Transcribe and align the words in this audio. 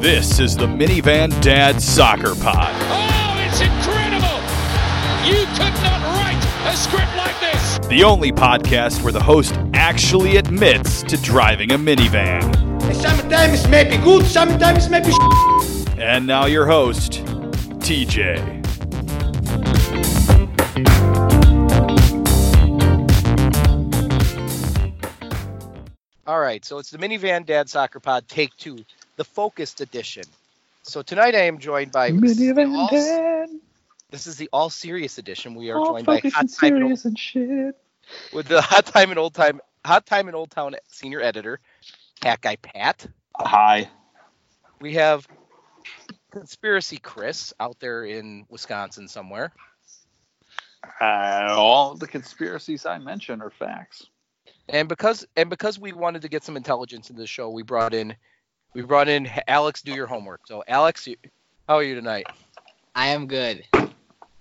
This 0.00 0.38
is 0.38 0.56
the 0.56 0.64
Minivan 0.64 1.28
Dad 1.42 1.82
Soccer 1.82 2.34
Pod. 2.34 2.72
Oh, 2.88 3.36
it's 3.46 3.60
incredible! 3.60 4.40
You 5.28 5.44
could 5.52 5.74
not 5.84 6.00
write 6.16 6.72
a 6.72 6.74
script 6.74 7.14
like 7.18 7.38
this! 7.38 7.78
The 7.86 8.02
only 8.02 8.32
podcast 8.32 9.02
where 9.02 9.12
the 9.12 9.22
host 9.22 9.54
actually 9.74 10.38
admits 10.38 11.02
to 11.02 11.18
driving 11.18 11.72
a 11.72 11.76
minivan. 11.76 12.40
Sometimes 12.94 13.66
it 13.66 13.68
may 13.68 13.84
be 13.84 13.98
good, 13.98 14.24
sometimes 14.24 14.86
it 14.86 14.90
may 14.90 15.00
be 15.00 15.12
And 16.00 16.26
now 16.26 16.46
your 16.46 16.64
host, 16.64 17.22
TJ. 17.80 18.56
All 26.26 26.40
right, 26.40 26.64
so 26.64 26.78
it's 26.78 26.90
the 26.90 26.96
Minivan 26.96 27.44
Dad 27.44 27.68
Soccer 27.68 27.98
Pod 27.98 28.28
Take 28.28 28.56
Two, 28.56 28.78
the 29.20 29.24
focused 29.24 29.82
edition. 29.82 30.24
So 30.82 31.02
tonight 31.02 31.34
I 31.34 31.40
am 31.40 31.58
joined 31.58 31.92
by 31.92 32.10
Minivan 32.10 32.74
all- 32.74 32.88
this 34.10 34.26
is 34.26 34.36
the 34.36 34.48
all 34.50 34.70
serious 34.70 35.18
edition. 35.18 35.54
We 35.54 35.68
are 35.68 35.76
all 35.76 35.92
joined 35.92 36.06
by 36.06 36.16
focused 36.16 36.36
hot 36.36 36.40
and 36.44 36.54
time 36.54 36.74
and 36.76 36.84
old, 36.84 36.98
serious 36.98 37.04
and 37.04 37.18
shit. 37.18 37.76
with 38.32 38.48
the 38.48 38.62
hot 38.62 38.86
time 38.86 39.10
and 39.10 39.18
old 39.18 39.34
time 39.34 39.60
hot 39.84 40.06
time 40.06 40.28
and 40.28 40.34
old 40.34 40.50
town 40.50 40.74
senior 40.88 41.20
editor, 41.20 41.60
Cat 42.22 42.40
Guy 42.40 42.56
Pat. 42.56 43.06
Hi. 43.36 43.90
We 44.80 44.94
have 44.94 45.28
conspiracy 46.32 46.96
Chris 46.96 47.52
out 47.60 47.78
there 47.78 48.06
in 48.06 48.46
Wisconsin 48.48 49.06
somewhere, 49.06 49.52
Uh, 50.98 51.48
all 51.50 51.94
the 51.94 52.08
conspiracies 52.08 52.86
I 52.86 52.96
mentioned 52.96 53.42
are 53.42 53.50
facts. 53.50 54.06
and 54.70 54.88
because 54.88 55.26
and 55.36 55.50
because 55.50 55.78
we 55.78 55.92
wanted 55.92 56.22
to 56.22 56.30
get 56.30 56.42
some 56.42 56.56
intelligence 56.56 57.10
in 57.10 57.16
the 57.16 57.26
show, 57.26 57.50
we 57.50 57.62
brought 57.62 57.92
in 57.92 58.16
we 58.74 58.82
brought 58.82 59.08
in 59.08 59.28
Alex. 59.48 59.82
Do 59.82 59.92
your 59.92 60.06
homework. 60.06 60.46
So 60.46 60.62
Alex, 60.66 61.08
how 61.68 61.76
are 61.76 61.82
you 61.82 61.94
tonight? 61.94 62.26
I 62.94 63.08
am 63.08 63.26
good. 63.26 63.64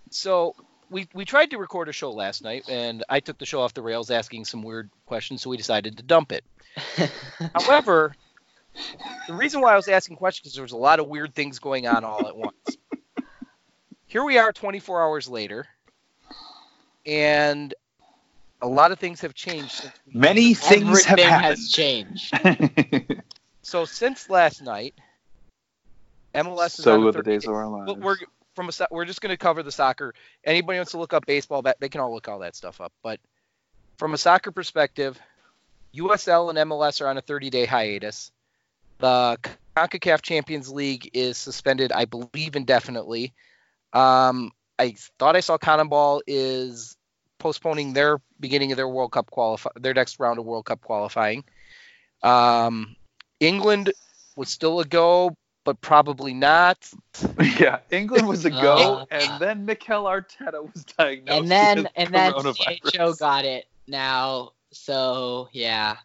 so 0.09 0.55
we 0.89 1.07
we 1.13 1.25
tried 1.25 1.51
to 1.51 1.57
record 1.57 1.87
a 1.89 1.91
show 1.93 2.11
last 2.11 2.43
night 2.43 2.63
and 2.69 3.03
I 3.09 3.19
took 3.19 3.37
the 3.37 3.45
show 3.45 3.61
off 3.61 3.73
the 3.73 3.81
rails 3.81 4.09
asking 4.11 4.45
some 4.45 4.63
weird 4.63 4.89
questions, 5.05 5.41
so 5.41 5.49
we 5.49 5.57
decided 5.57 5.97
to 5.97 6.03
dump 6.03 6.31
it. 6.31 6.43
However, 7.55 8.15
the 9.27 9.33
reason 9.33 9.61
why 9.61 9.73
I 9.73 9.75
was 9.75 9.87
asking 9.87 10.17
questions 10.17 10.47
is 10.47 10.53
there 10.55 10.63
was 10.63 10.71
a 10.71 10.77
lot 10.77 10.99
of 10.99 11.07
weird 11.07 11.33
things 11.35 11.59
going 11.59 11.87
on 11.87 12.03
all 12.03 12.27
at 12.27 12.35
once. 12.35 12.55
Here 14.07 14.23
we 14.23 14.37
are 14.39 14.51
24 14.51 15.03
hours 15.03 15.27
later, 15.29 15.67
and 17.05 17.73
a 18.61 18.67
lot 18.67 18.91
of 18.91 18.97
things 18.99 19.21
have 19.21 19.35
changed. 19.35 19.71
Since 19.71 19.93
Many 20.11 20.55
things 20.55 21.05
have 21.05 21.19
happened. 21.19 21.45
has 21.45 21.69
changed. 21.69 22.33
so 23.69 23.85
since 23.85 24.29
last 24.29 24.61
night, 24.61 24.95
MLS 26.33 26.79
is 26.79 26.83
so 26.83 26.95
on 26.95 27.11
the 27.11 27.23
days 27.23 27.45
of 27.45 27.53
our 27.53 27.67
lives. 27.67 27.99
We're 27.99 28.17
from 28.55 28.69
a 28.69 28.87
we're 28.91 29.05
just 29.05 29.21
going 29.21 29.31
to 29.31 29.37
cover 29.37 29.63
the 29.63 29.71
soccer. 29.71 30.13
Anybody 30.43 30.79
wants 30.79 30.91
to 30.91 30.97
look 30.97 31.13
up 31.13 31.25
baseball, 31.25 31.61
that- 31.61 31.79
they 31.79 31.89
can 31.89 32.01
all 32.01 32.13
look 32.13 32.27
all 32.27 32.39
that 32.39 32.55
stuff 32.55 32.81
up. 32.81 32.91
But 33.03 33.19
from 33.97 34.13
a 34.13 34.17
soccer 34.17 34.51
perspective, 34.51 35.19
USL 35.95 36.49
and 36.49 36.57
MLS 36.69 37.01
are 37.01 37.07
on 37.07 37.17
a 37.17 37.21
30-day 37.21 37.65
hiatus. 37.65 38.31
The 38.97 39.37
CONCACAF 39.77 40.21
Champions 40.21 40.69
League 40.69 41.09
is 41.13 41.37
suspended, 41.37 41.91
I 41.91 42.05
believe, 42.05 42.55
indefinitely. 42.55 43.33
Um, 43.93 44.51
I 44.77 44.95
thought 45.19 45.35
I 45.35 45.39
saw 45.39 45.57
CONMEBOL 45.57 46.21
is 46.27 46.97
postponing 47.37 47.93
their 47.93 48.19
beginning 48.39 48.71
of 48.71 48.77
their 48.77 48.87
World 48.87 49.11
Cup 49.11 49.31
qualify 49.31 49.69
their 49.79 49.93
next 49.93 50.19
round 50.19 50.39
of 50.39 50.45
World 50.45 50.65
Cup 50.65 50.81
qualifying. 50.81 51.43
Um, 52.21 52.95
England 53.39 53.91
was 54.35 54.49
still 54.49 54.79
a 54.79 54.85
go, 54.85 55.35
but 55.65 55.79
probably 55.81 56.33
not. 56.33 56.77
yeah, 57.59 57.79
England 57.91 58.27
was 58.27 58.45
a 58.45 58.49
go, 58.49 58.99
Uh, 59.01 59.05
and 59.11 59.41
then 59.41 59.65
Mikel 59.65 60.03
Arteta 60.05 60.61
was 60.73 60.83
diagnosed. 60.85 61.41
and 61.41 61.51
then 61.51 61.77
with 61.83 61.91
and 61.95 62.13
then 62.13 62.33
coronavirus. 62.33 62.91
CHO 62.97 63.13
got 63.13 63.45
it 63.45 63.65
now. 63.87 64.51
So 64.71 65.49
yeah, 65.51 65.97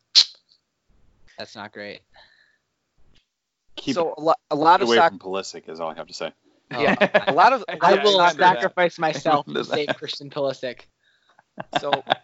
that's 1.38 1.54
not 1.54 1.72
great. 1.72 2.00
Keep 3.76 3.94
so 3.96 4.14
a, 4.16 4.20
lo- 4.20 4.34
a 4.50 4.54
lot 4.56 4.80
of 4.80 4.88
away 4.88 4.96
soccer. 4.96 5.10
from 5.10 5.18
Pulisic 5.18 5.68
is 5.68 5.80
all 5.80 5.90
I 5.90 5.94
have 5.94 6.06
to 6.06 6.14
say. 6.14 6.32
Yeah, 6.70 6.94
a 7.28 7.32
lot 7.32 7.52
of. 7.52 7.62
a 7.68 7.76
I 7.84 7.90
lot 7.92 8.04
will 8.04 8.18
soccer- 8.18 8.38
sacrifice 8.38 8.98
myself 8.98 9.46
to 9.46 9.64
save. 9.64 9.88
Christian 9.88 10.30
Pulisic. 10.30 10.80
So 11.80 11.90
I 12.02 12.20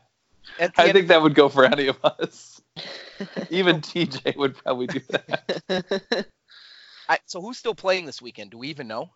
end- 0.59 0.75
think 0.93 1.09
that 1.09 1.21
would 1.23 1.35
go 1.35 1.49
for 1.49 1.65
any 1.65 1.89
of 1.89 1.99
us. 2.05 2.60
Even 3.51 3.81
TJ 3.81 4.37
would 4.37 4.57
probably 4.57 4.87
do 4.87 5.01
that. 5.11 6.27
I, 7.09 7.19
so 7.27 7.41
who's 7.41 7.59
still 7.59 7.75
playing 7.75 8.07
this 8.07 8.23
weekend? 8.23 8.53
Do 8.53 8.59
we 8.59 8.69
even 8.69 8.87
know? 8.87 9.11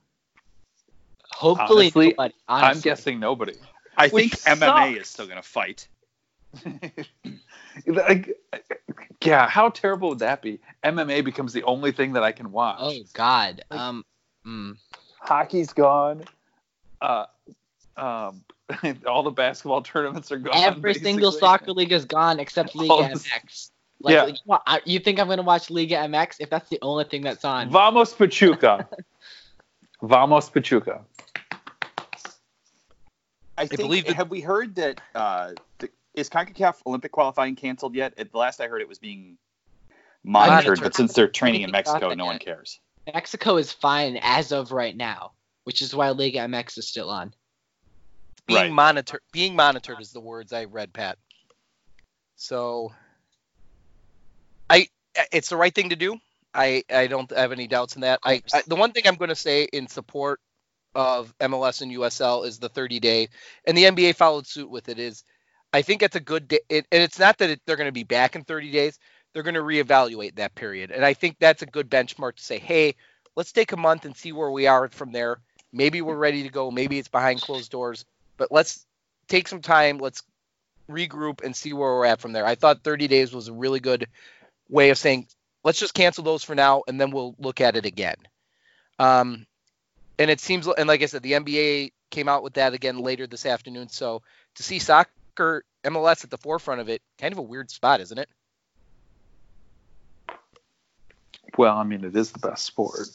Hopefully, 1.30 1.86
Honestly, 1.86 2.08
nobody. 2.08 2.34
I'm 2.48 2.80
guessing 2.80 3.20
nobody. 3.20 3.54
I 3.96 4.08
Which 4.08 4.34
think 4.34 4.60
MMA 4.60 5.00
is 5.00 5.08
still 5.08 5.26
going 5.26 5.40
to 5.40 5.42
fight. 5.42 5.86
like, 7.86 8.36
yeah, 9.22 9.48
how 9.48 9.68
terrible 9.70 10.10
would 10.10 10.18
that 10.20 10.42
be? 10.42 10.60
MMA 10.84 11.24
becomes 11.24 11.52
the 11.52 11.62
only 11.64 11.92
thing 11.92 12.12
that 12.12 12.22
I 12.22 12.32
can 12.32 12.52
watch. 12.52 12.78
Oh 12.80 12.94
God. 13.12 13.64
Um. 13.70 14.04
mm. 14.46 14.76
Hockey's 15.20 15.72
gone. 15.72 16.24
Uh, 17.00 17.26
um, 17.96 18.44
all 19.06 19.22
the 19.22 19.30
basketball 19.30 19.82
tournaments 19.82 20.32
are 20.32 20.38
gone. 20.38 20.54
Every 20.56 20.94
single 20.94 21.32
soccer 21.32 21.72
league 21.72 21.92
is 21.92 22.04
gone 22.04 22.40
except 22.40 22.74
Liga 22.74 22.92
All 22.92 23.08
this- 23.08 23.26
MX. 23.26 23.70
Like, 24.00 24.12
Yeah. 24.14 24.22
like, 24.24 24.36
what, 24.44 24.62
I- 24.66 24.82
you 24.84 24.98
think 24.98 25.18
I'm 25.20 25.28
gonna 25.28 25.42
watch 25.42 25.70
Liga 25.70 25.96
MX 25.96 26.36
if 26.40 26.50
that's 26.50 26.68
the 26.68 26.78
only 26.82 27.04
thing 27.04 27.22
that's 27.22 27.44
on? 27.44 27.70
Vamos 27.70 28.12
Pachuca. 28.12 28.88
Vamos 30.02 30.50
Pachuca. 30.50 31.04
I 33.56 33.66
think, 33.66 33.80
believe 33.80 34.06
that- 34.06 34.16
have 34.16 34.30
we 34.30 34.40
heard 34.40 34.74
that 34.76 35.00
uh, 35.14 35.52
the, 35.78 35.88
is 36.14 36.28
CONCACAF 36.28 36.76
Olympic 36.86 37.12
qualifying 37.12 37.54
canceled 37.56 37.94
yet? 37.94 38.14
At 38.18 38.32
the 38.32 38.38
last 38.38 38.60
I 38.60 38.66
heard, 38.66 38.80
it 38.82 38.88
was 38.88 38.98
being 38.98 39.38
monitored, 40.24 40.52
Monitored. 40.66 40.80
but 40.82 40.94
since 40.94 41.12
they're 41.12 41.28
training 41.28 41.62
in 41.62 41.70
Mexico, 41.70 42.12
no 42.14 42.26
one 42.26 42.38
cares. 42.38 42.80
Mexico 43.12 43.56
is 43.58 43.72
fine 43.72 44.18
as 44.22 44.50
of 44.52 44.72
right 44.72 44.96
now, 44.96 45.32
which 45.64 45.82
is 45.82 45.94
why 45.94 46.10
Liga 46.10 46.40
MX 46.40 46.78
is 46.78 46.88
still 46.88 47.10
on. 47.10 47.32
Being 48.46 48.58
Right. 48.58 48.72
monitored. 48.72 49.20
Being 49.32 49.56
monitored 49.56 50.00
is 50.00 50.12
the 50.12 50.20
words 50.20 50.52
I 50.52 50.64
read, 50.64 50.92
Pat. 50.92 51.18
So, 52.36 52.92
I 54.68 54.88
it's 55.32 55.48
the 55.48 55.56
right 55.56 55.74
thing 55.74 55.90
to 55.90 55.96
do. 55.96 56.18
I 56.54 56.84
I 56.90 57.06
don't 57.06 57.30
have 57.32 57.52
any 57.52 57.66
doubts 57.66 57.94
in 57.96 58.02
that. 58.02 58.20
I, 58.24 58.42
I 58.52 58.62
the 58.66 58.76
one 58.76 58.92
thing 58.92 59.06
I'm 59.06 59.16
going 59.16 59.28
to 59.30 59.34
say 59.34 59.64
in 59.72 59.86
support 59.86 60.40
of 60.94 61.34
MLS 61.40 61.82
and 61.82 61.92
USL 61.92 62.44
is 62.44 62.58
the 62.58 62.68
30 62.68 63.00
day, 63.00 63.28
and 63.66 63.76
the 63.76 63.86
NBA 63.86 64.12
followed 64.12 64.46
suit 64.46 64.70
with 64.70 64.88
it. 64.88 64.98
Is 64.98 65.24
I 65.72 65.82
think 65.82 66.02
it's 66.02 66.16
a 66.16 66.20
good 66.20 66.48
day, 66.48 66.60
it, 66.68 66.86
and 66.92 67.02
it's 67.02 67.18
not 67.18 67.38
that 67.38 67.50
it, 67.50 67.60
they're 67.66 67.76
going 67.76 67.88
to 67.88 67.92
be 67.92 68.04
back 68.04 68.36
in 68.36 68.44
30 68.44 68.70
days. 68.70 68.98
They're 69.32 69.42
going 69.42 69.54
to 69.54 69.62
reevaluate 69.62 70.36
that 70.36 70.54
period, 70.54 70.90
and 70.90 71.04
I 71.04 71.14
think 71.14 71.36
that's 71.38 71.62
a 71.62 71.66
good 71.66 71.90
benchmark 71.90 72.36
to 72.36 72.42
say, 72.44 72.58
hey, 72.58 72.94
let's 73.36 73.52
take 73.52 73.72
a 73.72 73.76
month 73.76 74.04
and 74.04 74.16
see 74.16 74.32
where 74.32 74.50
we 74.50 74.66
are 74.66 74.88
from 74.88 75.12
there. 75.12 75.40
Maybe 75.72 76.02
we're 76.02 76.16
ready 76.16 76.44
to 76.44 76.48
go. 76.50 76.70
Maybe 76.70 76.98
it's 76.98 77.08
behind 77.08 77.40
closed 77.42 77.72
doors, 77.72 78.04
but 78.36 78.52
let's 78.52 78.86
take 79.28 79.48
some 79.48 79.60
time. 79.60 79.98
Let's 79.98 80.22
regroup 80.88 81.42
and 81.42 81.54
see 81.54 81.72
where 81.72 81.92
we're 81.94 82.06
at 82.06 82.20
from 82.20 82.32
there. 82.32 82.46
I 82.46 82.54
thought 82.54 82.84
30 82.84 83.08
days 83.08 83.32
was 83.32 83.48
a 83.48 83.52
really 83.52 83.80
good 83.80 84.08
way 84.68 84.90
of 84.90 84.98
saying 84.98 85.28
let's 85.62 85.78
just 85.78 85.94
cancel 85.94 86.24
those 86.24 86.44
for 86.44 86.54
now 86.54 86.82
and 86.86 87.00
then 87.00 87.10
we'll 87.10 87.34
look 87.38 87.60
at 87.60 87.76
it 87.76 87.86
again. 87.86 88.16
Um, 88.98 89.46
and 90.18 90.30
it 90.30 90.40
seems, 90.40 90.68
and 90.68 90.86
like 90.86 91.02
I 91.02 91.06
said, 91.06 91.22
the 91.22 91.32
NBA 91.32 91.92
came 92.10 92.28
out 92.28 92.42
with 92.42 92.54
that 92.54 92.74
again 92.74 92.98
later 92.98 93.26
this 93.26 93.46
afternoon. 93.46 93.88
So 93.88 94.22
to 94.56 94.62
see 94.62 94.78
soccer 94.78 95.64
MLS 95.84 96.22
at 96.22 96.30
the 96.30 96.38
forefront 96.38 96.80
of 96.80 96.88
it, 96.88 97.02
kind 97.18 97.32
of 97.32 97.38
a 97.38 97.42
weird 97.42 97.70
spot, 97.70 98.00
isn't 98.00 98.18
it? 98.18 98.28
Well, 101.56 101.76
I 101.76 101.84
mean, 101.84 102.04
it 102.04 102.16
is 102.16 102.30
the 102.30 102.38
best 102.38 102.64
sport. 102.64 103.08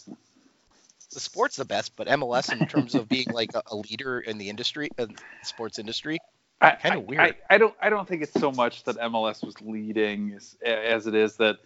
The 1.14 1.20
sport's 1.20 1.56
the 1.56 1.66
best, 1.66 1.96
but 1.96 2.08
MLS 2.08 2.52
in 2.52 2.68
terms 2.68 2.96
of 2.96 3.10
being 3.10 3.28
like 3.32 3.54
a, 3.56 3.64
a 3.68 3.76
leader 3.76 4.20
in 4.20 4.38
the 4.38 4.50
industry, 4.50 4.90
uh, 5.00 5.08
sports 5.44 5.80
industry, 5.80 6.20
I, 6.62 6.76
Kinda 6.76 7.00
weird. 7.00 7.22
I, 7.22 7.34
I 7.50 7.58
don't. 7.58 7.74
I 7.82 7.90
don't 7.90 8.08
think 8.08 8.22
it's 8.22 8.34
so 8.40 8.52
much 8.52 8.84
that 8.84 8.98
MLS 8.98 9.44
was 9.46 9.60
leading 9.62 10.34
as, 10.36 10.58
as 10.64 11.08
it 11.08 11.16
is 11.16 11.38
that 11.38 11.58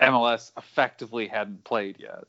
MLS 0.00 0.50
effectively 0.56 1.28
hadn't 1.28 1.62
played 1.64 1.96
yet. 2.00 2.24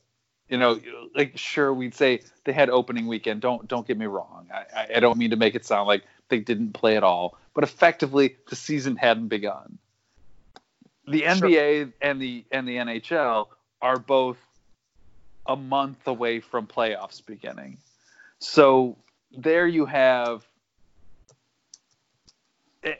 You 0.48 0.58
know, 0.58 0.78
like 1.14 1.36
sure 1.36 1.72
we'd 1.74 1.94
say 1.94 2.20
they 2.44 2.52
had 2.52 2.70
opening 2.70 3.06
weekend. 3.08 3.40
Don't 3.40 3.66
don't 3.66 3.86
get 3.86 3.98
me 3.98 4.06
wrong. 4.06 4.46
I, 4.52 4.64
I- 4.80 4.88
I 4.96 5.00
don't 5.00 5.18
mean 5.18 5.30
to 5.30 5.36
make 5.36 5.54
it 5.56 5.64
sound 5.66 5.88
like 5.88 6.04
they 6.28 6.38
didn't 6.38 6.72
play 6.72 6.96
at 6.96 7.02
all, 7.02 7.36
but 7.54 7.64
effectively 7.64 8.36
the 8.48 8.56
season 8.56 8.94
hadn't 8.96 9.28
begun. 9.28 9.78
The 11.08 11.20
Sure. 11.20 11.48
NBA 11.48 11.92
and 12.00 12.20
the 12.22 12.44
and 12.52 12.68
the 12.68 12.76
NHL 12.76 13.48
are 13.80 13.98
both 13.98 14.36
a 15.46 15.56
month 15.56 16.06
away 16.06 16.40
from 16.40 16.66
playoffs 16.66 17.24
beginning. 17.24 17.78
So 18.38 18.96
there 19.36 19.66
you 19.66 19.86
have 19.86 20.44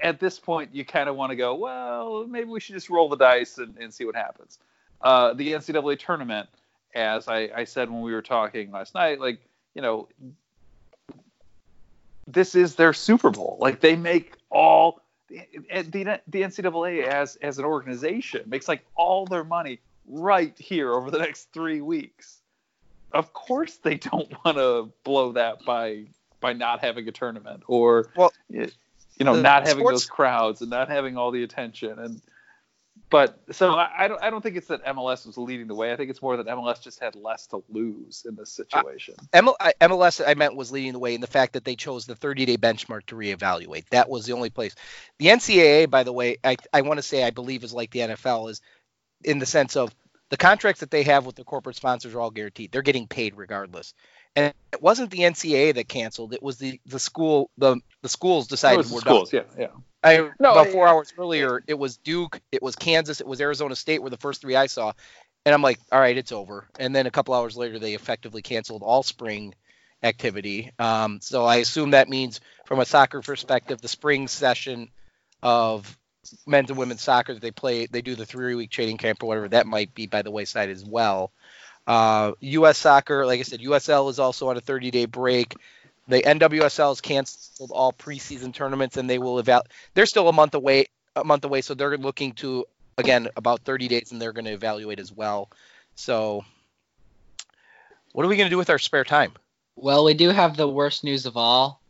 at 0.00 0.20
this 0.20 0.38
point 0.38 0.74
you 0.74 0.84
kind 0.84 1.08
of 1.08 1.16
want 1.16 1.30
to 1.30 1.36
go, 1.36 1.56
well, 1.56 2.26
maybe 2.26 2.48
we 2.48 2.60
should 2.60 2.74
just 2.74 2.88
roll 2.88 3.08
the 3.08 3.16
dice 3.16 3.58
and, 3.58 3.76
and 3.78 3.92
see 3.92 4.04
what 4.04 4.14
happens. 4.14 4.58
Uh, 5.00 5.34
the 5.34 5.52
NCAA 5.52 5.98
tournament 5.98 6.48
as 6.94 7.28
I, 7.28 7.50
I 7.54 7.64
said 7.64 7.90
when 7.90 8.02
we 8.02 8.12
were 8.12 8.22
talking 8.22 8.70
last 8.70 8.94
night, 8.94 9.20
like 9.20 9.40
you 9.74 9.82
know, 9.82 10.08
this 12.26 12.54
is 12.54 12.74
their 12.74 12.92
Super 12.92 13.30
Bowl. 13.30 13.56
Like 13.60 13.80
they 13.80 13.96
make 13.96 14.34
all 14.50 15.00
the 15.28 15.46
the, 15.62 16.20
the 16.28 16.42
NCAA 16.42 17.04
as 17.04 17.36
as 17.36 17.58
an 17.58 17.64
organization 17.64 18.42
makes 18.46 18.68
like 18.68 18.84
all 18.94 19.26
their 19.26 19.44
money 19.44 19.80
right 20.06 20.56
here 20.58 20.92
over 20.92 21.10
the 21.10 21.18
next 21.18 21.52
three 21.52 21.80
weeks. 21.80 22.38
Of 23.12 23.32
course, 23.32 23.76
they 23.78 23.96
don't 23.96 24.32
want 24.44 24.56
to 24.56 24.92
blow 25.04 25.32
that 25.32 25.64
by 25.64 26.06
by 26.40 26.52
not 26.52 26.80
having 26.80 27.06
a 27.08 27.12
tournament 27.12 27.62
or 27.68 28.10
Well, 28.16 28.32
you 28.48 28.68
know 29.20 29.34
not 29.40 29.66
having 29.66 29.82
sports- 29.82 30.02
those 30.02 30.06
crowds 30.06 30.60
and 30.60 30.70
not 30.70 30.88
having 30.88 31.16
all 31.16 31.30
the 31.30 31.44
attention 31.44 31.98
and 31.98 32.20
but 33.08 33.38
so 33.50 33.74
I, 33.74 34.04
I 34.04 34.08
don't 34.08 34.22
I 34.22 34.30
don't 34.30 34.40
think 34.42 34.56
it's 34.56 34.68
that 34.68 34.84
MLS 34.86 35.26
was 35.26 35.36
leading 35.36 35.66
the 35.66 35.74
way. 35.74 35.92
I 35.92 35.96
think 35.96 36.08
it's 36.10 36.22
more 36.22 36.36
that 36.36 36.46
MLS 36.46 36.82
just 36.82 36.98
had 36.98 37.14
less 37.14 37.46
to 37.48 37.62
lose 37.68 38.24
in 38.26 38.36
this 38.36 38.58
uh, 38.58 38.64
situation. 38.64 39.14
ML, 39.34 39.54
I- 39.60 39.74
MLS, 39.82 40.26
I 40.26 40.32
meant, 40.34 40.56
was 40.56 40.72
leading 40.72 40.92
the 40.92 40.98
way 40.98 41.14
in 41.14 41.20
the 41.20 41.26
fact 41.26 41.52
that 41.52 41.64
they 41.64 41.76
chose 41.76 42.06
the 42.06 42.14
30 42.16 42.46
day 42.46 42.56
benchmark 42.56 43.04
to 43.06 43.14
reevaluate. 43.14 43.86
That 43.90 44.08
was 44.08 44.24
the 44.24 44.32
only 44.32 44.48
place. 44.48 44.74
The 45.18 45.26
NCAA, 45.26 45.90
by 45.90 46.04
the 46.04 46.12
way, 46.12 46.38
I, 46.42 46.56
I 46.72 46.80
want 46.82 46.98
to 46.98 47.02
say 47.02 47.22
I 47.22 47.30
believe 47.30 47.64
is 47.64 47.74
like 47.74 47.90
the 47.90 48.00
NFL, 48.00 48.50
is 48.50 48.62
in 49.24 49.38
the 49.38 49.46
sense 49.46 49.76
of 49.76 49.94
the 50.30 50.36
contracts 50.36 50.80
that 50.80 50.90
they 50.90 51.02
have 51.02 51.26
with 51.26 51.36
the 51.36 51.44
corporate 51.44 51.76
sponsors 51.76 52.14
are 52.14 52.20
all 52.20 52.30
guaranteed. 52.30 52.72
They're 52.72 52.82
getting 52.82 53.06
paid 53.06 53.36
regardless. 53.36 53.92
And 54.34 54.54
it 54.72 54.80
wasn't 54.82 55.10
the 55.10 55.18
NCAA 55.18 55.74
that 55.74 55.88
canceled. 55.88 56.32
It 56.32 56.42
was 56.42 56.56
the, 56.56 56.80
the 56.86 56.98
school 56.98 57.50
the 57.58 57.76
the 58.00 58.08
schools 58.08 58.46
It 58.46 58.50
decided 58.50 58.78
was 58.78 58.88
the 58.88 58.94
we're 58.94 59.00
schools, 59.00 59.30
done. 59.30 59.44
yeah, 59.58 59.62
yeah. 59.64 59.70
I 60.02 60.30
No, 60.40 60.52
about 60.52 60.68
I- 60.68 60.72
four 60.72 60.88
hours 60.88 61.12
earlier, 61.18 61.62
it 61.66 61.74
was 61.78 61.98
Duke, 61.98 62.40
it 62.50 62.62
was 62.62 62.76
Kansas, 62.76 63.20
it 63.20 63.26
was 63.26 63.40
Arizona 63.40 63.76
State 63.76 64.02
were 64.02 64.10
the 64.10 64.16
first 64.16 64.40
three 64.40 64.56
I 64.56 64.66
saw, 64.66 64.92
and 65.44 65.54
I'm 65.54 65.62
like, 65.62 65.78
all 65.92 66.00
right, 66.00 66.16
it's 66.16 66.32
over. 66.32 66.66
And 66.78 66.96
then 66.96 67.06
a 67.06 67.10
couple 67.10 67.34
hours 67.34 67.56
later, 67.56 67.78
they 67.78 67.92
effectively 67.94 68.40
canceled 68.42 68.82
all 68.82 69.02
spring 69.02 69.54
activity. 70.02 70.72
Um, 70.78 71.20
so 71.20 71.44
I 71.44 71.56
assume 71.56 71.90
that 71.90 72.08
means, 72.08 72.40
from 72.64 72.80
a 72.80 72.84
soccer 72.86 73.20
perspective, 73.20 73.80
the 73.80 73.88
spring 73.88 74.26
session 74.28 74.88
of 75.42 75.96
men's 76.46 76.70
and 76.70 76.78
women's 76.78 77.02
soccer 77.02 77.34
they 77.34 77.50
play, 77.50 77.86
they 77.86 78.02
do 78.02 78.14
the 78.14 78.26
three 78.26 78.54
week 78.54 78.70
training 78.70 78.96
camp 78.96 79.22
or 79.22 79.26
whatever. 79.26 79.48
That 79.48 79.66
might 79.66 79.94
be 79.94 80.06
by 80.06 80.22
the 80.22 80.30
wayside 80.30 80.70
as 80.70 80.84
well. 80.84 81.32
Uh, 81.86 82.32
U.S. 82.40 82.78
soccer, 82.78 83.26
like 83.26 83.40
I 83.40 83.42
said, 83.42 83.60
USL 83.60 84.08
is 84.08 84.18
also 84.18 84.48
on 84.48 84.56
a 84.56 84.60
30 84.60 84.90
day 84.90 85.04
break. 85.06 85.54
The 86.08 86.22
NWSL 86.22 86.90
has 86.90 87.00
canceled 87.00 87.70
all 87.72 87.92
preseason 87.92 88.54
tournaments, 88.54 88.96
and 88.96 89.08
they 89.08 89.18
will 89.18 89.38
evaluate. 89.38 89.68
They're 89.94 90.06
still 90.06 90.28
a 90.28 90.32
month 90.32 90.54
away, 90.54 90.86
a 91.16 91.24
month 91.24 91.44
away, 91.44 91.60
so 91.60 91.74
they're 91.74 91.96
looking 91.96 92.32
to 92.34 92.66
again 92.98 93.28
about 93.36 93.60
30 93.60 93.88
days, 93.88 94.12
and 94.12 94.20
they're 94.20 94.32
going 94.32 94.44
to 94.44 94.52
evaluate 94.52 95.00
as 95.00 95.12
well. 95.12 95.48
So, 95.94 96.44
what 98.12 98.24
are 98.24 98.28
we 98.28 98.36
going 98.36 98.46
to 98.46 98.50
do 98.50 98.58
with 98.58 98.70
our 98.70 98.78
spare 98.78 99.04
time? 99.04 99.32
Well, 99.76 100.04
we 100.04 100.14
do 100.14 100.30
have 100.30 100.56
the 100.56 100.68
worst 100.68 101.02
news 101.02 101.26
of 101.26 101.36
all. 101.36 101.81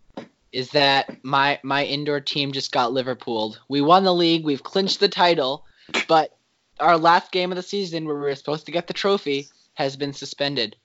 Is 0.52 0.70
that 0.70 1.25
my 1.25 1.58
my 1.62 1.84
indoor 1.84 2.20
team 2.20 2.52
just 2.52 2.72
got 2.72 2.93
Liverpooled? 2.93 3.58
We 3.69 3.81
won 3.81 4.04
the 4.04 4.14
league. 4.14 4.44
We've 4.44 4.62
clinched 4.62 5.00
the 5.00 5.08
title, 5.08 5.64
but 6.08 6.37
our 6.78 6.99
last 6.99 7.32
game 7.32 7.50
of 7.52 7.56
the 7.56 7.62
season, 7.62 8.04
where 8.04 8.14
we 8.16 8.22
were 8.22 8.34
supposed 8.34 8.66
to 8.66 8.72
get 8.72 8.87
the 8.87 8.93
trophy, 8.93 9.49
has 9.75 9.96
been 9.96 10.12
suspended. 10.12 10.76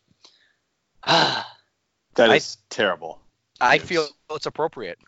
Ah, 1.04 1.46
That 2.16 2.31
I- 2.31 2.40
terrible. 2.69 3.19
I 3.60 3.75
Yes. 3.75 3.86
feel 3.86 4.08
it's 4.31 4.46
appropriate. 4.46 5.00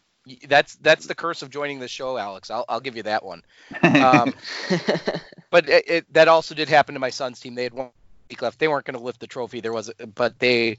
That's 0.47 0.75
that's 0.75 1.07
the 1.07 1.15
curse 1.15 1.41
of 1.41 1.49
joining 1.49 1.79
the 1.79 1.87
show, 1.87 2.17
Alex. 2.17 2.51
I'll 2.51 2.65
I'll 2.69 2.79
give 2.81 2.95
you 2.97 3.03
that 3.03 3.23
one. 3.23 3.41
Um, 3.83 4.33
but 5.49 5.69
it, 5.69 5.89
it, 5.89 6.13
that 6.13 6.27
also 6.27 6.53
did 6.53 6.67
happen 6.69 6.93
to 6.93 6.99
my 6.99 7.09
son's 7.09 7.39
team. 7.39 7.55
They 7.55 7.63
had 7.63 7.73
one 7.73 7.89
week 8.29 8.41
left. 8.41 8.59
They 8.59 8.67
weren't 8.67 8.85
going 8.85 8.97
to 8.97 9.03
lift 9.03 9.19
the 9.19 9.27
trophy. 9.27 9.59
There 9.61 9.73
was, 9.73 9.89
but 10.15 10.37
they 10.39 10.77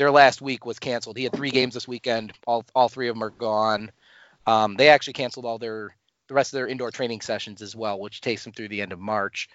their 0.00 0.10
last 0.10 0.40
week 0.40 0.64
was 0.64 0.78
canceled. 0.78 1.18
He 1.18 1.24
had 1.24 1.34
three 1.34 1.50
games 1.50 1.74
this 1.74 1.86
weekend. 1.86 2.32
All 2.46 2.64
all 2.74 2.88
three 2.88 3.08
of 3.08 3.14
them 3.14 3.22
are 3.22 3.28
gone. 3.28 3.90
Um, 4.46 4.74
they 4.76 4.88
actually 4.88 5.12
canceled 5.12 5.44
all 5.44 5.58
their 5.58 5.94
the 6.26 6.32
rest 6.32 6.54
of 6.54 6.56
their 6.56 6.66
indoor 6.66 6.90
training 6.90 7.20
sessions 7.20 7.60
as 7.60 7.76
well, 7.76 8.00
which 8.00 8.22
takes 8.22 8.42
them 8.42 8.54
through 8.54 8.68
the 8.68 8.80
end 8.80 8.92
of 8.92 8.98
March. 8.98 9.50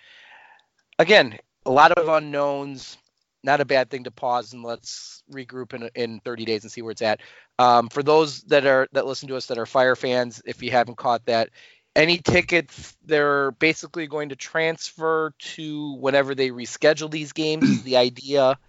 Again, 0.99 1.39
a 1.65 1.71
lot 1.71 1.93
of 1.93 2.07
unknowns. 2.09 2.95
Not 3.43 3.59
a 3.59 3.65
bad 3.65 3.89
thing 3.89 4.03
to 4.03 4.11
pause 4.11 4.53
and 4.53 4.61
let's 4.61 5.23
regroup 5.33 5.73
in 5.73 5.89
in 5.95 6.19
30 6.19 6.45
days 6.45 6.61
and 6.61 6.71
see 6.71 6.83
where 6.83 6.91
it's 6.91 7.01
at. 7.01 7.21
Um, 7.57 7.89
for 7.89 8.03
those 8.03 8.43
that 8.43 8.67
are 8.67 8.87
that 8.91 9.07
listen 9.07 9.27
to 9.29 9.37
us 9.37 9.47
that 9.47 9.57
are 9.57 9.65
Fire 9.65 9.95
fans, 9.95 10.43
if 10.45 10.61
you 10.61 10.69
haven't 10.69 10.97
caught 10.97 11.25
that, 11.25 11.49
any 11.95 12.19
tickets 12.19 12.95
they're 13.03 13.49
basically 13.49 14.05
going 14.05 14.29
to 14.29 14.35
transfer 14.35 15.33
to 15.39 15.93
whenever 15.93 16.35
they 16.35 16.51
reschedule 16.51 17.09
these 17.09 17.33
games 17.33 17.81
the 17.81 17.97
idea 17.97 18.59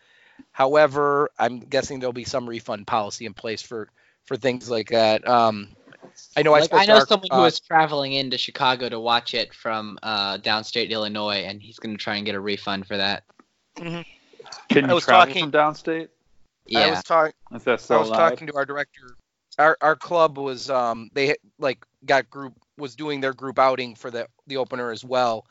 however 0.52 1.30
i'm 1.38 1.60
guessing 1.60 1.98
there'll 2.00 2.12
be 2.12 2.24
some 2.24 2.48
refund 2.48 2.86
policy 2.86 3.26
in 3.26 3.34
place 3.34 3.62
for 3.62 3.88
for 4.24 4.36
things 4.36 4.68
like 4.70 4.88
that 4.90 5.26
um 5.28 5.68
i 6.36 6.42
know 6.42 6.54
i 6.54 6.60
like, 6.60 6.66
spoke 6.70 6.80
I 6.80 6.86
know 6.86 6.94
our- 6.96 7.06
someone 7.06 7.28
who 7.30 7.38
uh, 7.38 7.42
was 7.42 7.60
traveling 7.60 8.12
into 8.12 8.38
Chicago 8.38 8.88
to 8.88 8.98
watch 9.00 9.34
it 9.34 9.52
from 9.54 9.98
uh, 10.02 10.38
downstate 10.38 10.90
Illinois, 10.90 11.44
and 11.44 11.60
he's 11.62 11.78
going 11.78 11.96
to 11.96 12.02
try 12.02 12.16
and 12.16 12.24
get 12.26 12.34
a 12.34 12.40
refund 12.40 12.86
for 12.86 12.96
that. 12.96 13.24
Can 13.76 14.04
I 14.70 14.88
you 14.88 14.94
was 14.94 15.04
travel 15.04 15.26
talking- 15.26 15.44
from 15.44 15.52
downstate? 15.52 16.08
Yeah, 16.66 16.80
i 16.80 16.90
was 16.90 17.02
talking 17.04 17.32
Is 17.54 17.66
I 17.90 17.96
was 17.96 18.10
loud? 18.10 18.16
talking 18.16 18.46
to 18.48 18.54
our 18.56 18.64
director. 18.66 19.16
Our 19.58 19.78
our 19.80 19.96
club 19.96 20.36
was 20.38 20.68
um 20.68 21.10
they 21.12 21.36
like 21.58 21.84
got 22.04 22.28
group 22.28 22.54
was 22.76 22.96
doing 22.96 23.20
their 23.20 23.32
group 23.32 23.58
outing 23.58 23.94
for 23.94 24.10
the 24.10 24.26
the 24.46 24.56
opener 24.56 24.90
as 24.90 25.04
well, 25.04 25.46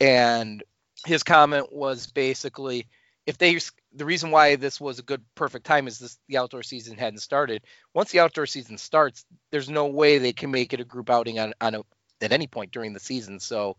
and 0.00 0.62
his 1.04 1.22
comment 1.22 1.72
was 1.72 2.06
basically 2.06 2.86
if 3.26 3.38
they 3.38 3.58
the 3.94 4.04
reason 4.04 4.30
why 4.30 4.56
this 4.56 4.80
was 4.80 4.98
a 4.98 5.02
good 5.02 5.22
perfect 5.34 5.66
time 5.66 5.86
is 5.86 5.98
this 5.98 6.18
the 6.28 6.38
outdoor 6.38 6.62
season 6.62 6.96
hadn't 6.96 7.20
started. 7.20 7.62
Once 7.94 8.10
the 8.10 8.20
outdoor 8.20 8.46
season 8.46 8.78
starts, 8.78 9.24
there's 9.50 9.68
no 9.68 9.86
way 9.86 10.18
they 10.18 10.32
can 10.32 10.50
make 10.50 10.72
it 10.72 10.80
a 10.80 10.84
group 10.84 11.10
outing 11.10 11.38
on 11.38 11.54
on 11.60 11.74
a 11.74 11.82
at 12.20 12.32
any 12.32 12.46
point 12.46 12.72
during 12.72 12.92
the 12.92 13.00
season. 13.00 13.40
So 13.40 13.76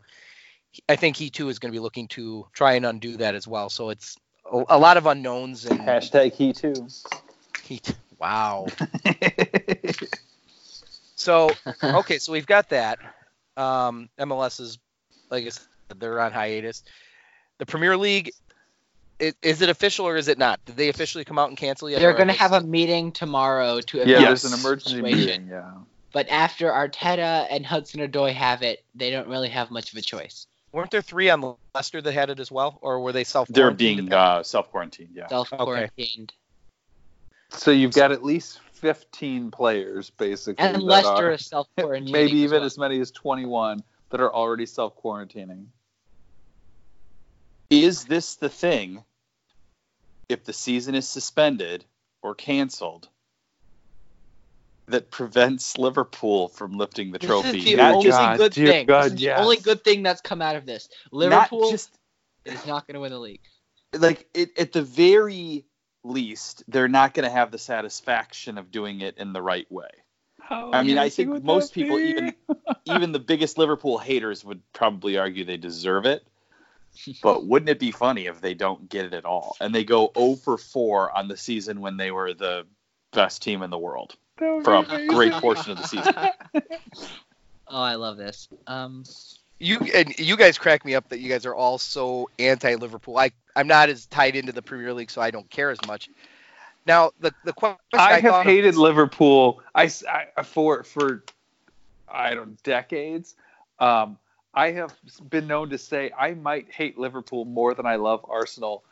I 0.89 0.95
think 0.95 1.15
he 1.15 1.29
too 1.29 1.49
is 1.49 1.59
going 1.59 1.71
to 1.71 1.75
be 1.75 1.81
looking 1.81 2.07
to 2.09 2.47
try 2.53 2.73
and 2.73 2.85
undo 2.85 3.17
that 3.17 3.35
as 3.35 3.47
well. 3.47 3.69
So 3.69 3.89
it's 3.89 4.17
a, 4.51 4.63
a 4.69 4.79
lot 4.79 4.97
of 4.97 5.05
unknowns 5.05 5.65
and 5.65 5.79
Hashtag 5.79 6.33
he 6.33 6.53
too. 6.53 6.87
he, 7.63 7.81
wow. 8.19 8.67
So 11.23 11.51
okay, 11.81 12.17
so 12.17 12.33
we've 12.33 12.45
got 12.45 12.69
that. 12.69 12.99
Um, 13.55 14.09
MLS 14.19 14.59
is 14.59 14.77
like 15.29 15.45
I 15.45 15.49
said, 15.49 15.63
they're 15.97 16.19
on 16.19 16.33
hiatus. 16.33 16.83
The 17.59 17.65
Premier 17.65 17.95
League, 17.95 18.31
i- 19.27 19.33
is 19.41 19.61
it 19.61 19.69
official 19.69 20.07
or 20.07 20.15
is 20.17 20.27
it 20.27 20.37
not? 20.37 20.63
Did 20.65 20.75
they 20.75 20.89
officially 20.89 21.23
come 21.23 21.39
out 21.39 21.49
and 21.49 21.57
cancel 21.57 21.89
yet? 21.89 21.99
they're 21.99 22.13
going 22.13 22.27
to 22.27 22.33
have 22.33 22.51
a 22.53 22.61
meeting 22.61 23.11
tomorrow 23.11 23.79
to 23.81 23.97
Yeah, 23.99 24.21
there's 24.21 24.45
an 24.45 24.53
emergency 24.59 24.95
situation. 24.97 25.19
meeting. 25.19 25.47
Yeah. 25.47 25.71
But 26.11 26.29
after 26.29 26.69
Arteta 26.69 27.47
and 27.49 27.65
Hudson 27.65 27.99
Odoi 28.01 28.33
have 28.33 28.61
it, 28.61 28.83
they 28.93 29.09
don't 29.09 29.27
really 29.27 29.49
have 29.49 29.71
much 29.71 29.91
of 29.91 29.97
a 29.97 30.01
choice. 30.01 30.45
Weren't 30.71 30.91
there 30.91 31.01
three 31.01 31.29
on 31.29 31.55
Leicester 31.75 32.01
that 32.01 32.11
had 32.13 32.29
it 32.29 32.39
as 32.39 32.51
well, 32.51 32.79
or 32.81 32.99
were 32.99 33.11
they 33.11 33.23
self? 33.23 33.47
Quarantined? 33.51 33.79
They're 33.79 34.05
being 34.05 34.13
uh, 34.13 34.43
self 34.43 34.69
quarantined. 34.71 35.09
Yeah. 35.13 35.27
Self 35.27 35.49
quarantined. 35.51 36.33
So 37.49 37.69
you've 37.71 37.93
got 37.93 38.11
at 38.11 38.23
least 38.23 38.59
15 38.73 39.51
players 39.51 40.09
basically. 40.09 40.63
And 40.65 40.75
that 40.75 40.81
Leicester 40.83 41.31
is 41.31 41.45
self 41.45 41.67
quarantined. 41.77 42.11
maybe 42.11 42.37
even 42.39 42.63
as 42.63 42.77
many 42.77 42.99
as 42.99 43.11
21 43.11 43.83
that 44.09 44.19
are 44.19 44.33
already 44.33 44.65
self 44.65 44.95
quarantining. 45.01 45.65
Is 47.69 48.05
this 48.05 48.35
the 48.35 48.49
thing? 48.49 49.03
If 50.29 50.43
the 50.45 50.53
season 50.53 50.95
is 50.95 51.07
suspended 51.07 51.85
or 52.21 52.35
canceled, 52.35 53.09
that 54.87 55.11
prevents 55.11 55.77
Liverpool 55.77 56.49
from 56.49 56.77
lifting 56.77 57.11
the 57.11 57.19
This 57.19 57.27
trophy? 57.29 57.59
is 57.59 57.65
the 57.65 57.75
Not 57.75 57.93
only 57.95 58.05
just, 58.05 58.17
God, 58.19 58.37
good 58.37 58.51
dear 58.53 58.67
thing. 58.67 58.85
God, 58.85 59.03
this 59.05 59.13
is 59.13 59.21
yes. 59.21 59.37
the 59.37 59.43
only 59.43 59.57
good 59.57 59.83
thing 59.83 60.03
that's 60.03 60.21
come 60.21 60.41
out 60.41 60.55
of 60.55 60.65
this. 60.65 60.89
not 61.11 61.17
Liverpool 61.51 61.71
just 61.71 61.91
is 62.45 62.65
not 62.65 62.87
going 62.87 62.95
to 62.95 62.99
win 62.99 63.11
the 63.11 63.19
league. 63.19 63.41
like 63.93 64.27
it, 64.33 64.57
at 64.57 64.73
the 64.73 64.81
very 64.81 65.65
least, 66.03 66.63
they're 66.67 66.87
not 66.87 67.13
going 67.13 67.23
to 67.27 67.31
have 67.31 67.51
the 67.51 67.57
satisfaction 67.57 68.57
of 68.57 68.71
doing 68.71 69.01
it 69.01 69.17
in 69.17 69.33
the 69.33 69.41
right 69.41 69.69
way. 69.71 69.89
I 70.49 70.83
mean, 70.83 70.97
I 70.97 71.09
think 71.09 71.43
most 71.43 71.73
people, 71.73 71.97
be? 71.97 72.09
even 72.09 72.33
even 72.85 73.11
the 73.13 73.19
biggest 73.19 73.57
Liverpool 73.57 73.97
haters, 73.97 74.43
would 74.43 74.61
probably 74.73 75.17
argue 75.17 75.45
they 75.45 75.57
deserve 75.57 76.05
it. 76.05 76.27
But 77.21 77.45
wouldn't 77.45 77.69
it 77.69 77.79
be 77.79 77.91
funny 77.91 78.27
if 78.27 78.39
they 78.41 78.53
don't 78.53 78.87
get 78.89 79.05
it 79.05 79.13
at 79.13 79.25
all 79.25 79.55
and 79.59 79.73
they 79.73 79.83
go 79.83 80.11
0 80.17 80.35
for 80.35 80.57
4 80.57 81.15
on 81.17 81.27
the 81.27 81.37
season 81.37 81.81
when 81.81 81.97
they 81.97 82.11
were 82.11 82.33
the 82.33 82.65
best 83.11 83.41
team 83.41 83.61
in 83.63 83.69
the 83.69 83.77
world 83.77 84.15
for 84.37 84.73
a 84.75 84.83
be 84.83 85.07
great 85.07 85.33
portion 85.41 85.71
of 85.71 85.77
the 85.77 85.87
season? 85.87 86.13
Oh, 87.67 87.81
I 87.81 87.95
love 87.95 88.17
this. 88.17 88.49
Um, 88.67 89.03
You 89.57 89.79
and 89.95 90.13
you 90.19 90.37
guys 90.37 90.57
crack 90.59 90.85
me 90.85 90.93
up 90.93 91.09
that 91.09 91.19
you 91.19 91.29
guys 91.29 91.45
are 91.45 91.55
all 91.55 91.77
so 91.79 92.29
anti-Liverpool. 92.37 93.17
I 93.17 93.31
I'm 93.55 93.67
not 93.67 93.89
as 93.89 94.05
tied 94.05 94.35
into 94.35 94.51
the 94.51 94.61
Premier 94.61 94.93
League, 94.93 95.09
so 95.09 95.21
I 95.21 95.31
don't 95.31 95.49
care 95.49 95.71
as 95.71 95.79
much. 95.87 96.09
Now 96.85 97.11
the 97.19 97.33
the 97.45 97.53
question 97.53 97.79
I 97.93 98.19
have 98.19 98.31
thought 98.31 98.39
of- 98.41 98.45
hated 98.45 98.75
Liverpool. 98.75 99.63
I, 99.73 99.87
for 100.43 100.83
for 100.83 101.23
I 102.07 102.35
don't 102.35 102.61
decades. 102.61 103.33
Um, 103.79 104.17
I 104.53 104.71
have 104.71 104.95
been 105.29 105.47
known 105.47 105.69
to 105.71 105.77
say 105.77 106.11
I 106.17 106.33
might 106.33 106.71
hate 106.71 106.97
Liverpool 106.97 107.45
more 107.45 107.73
than 107.73 107.85
I 107.85 107.95
love 107.95 108.25
Arsenal 108.29 108.83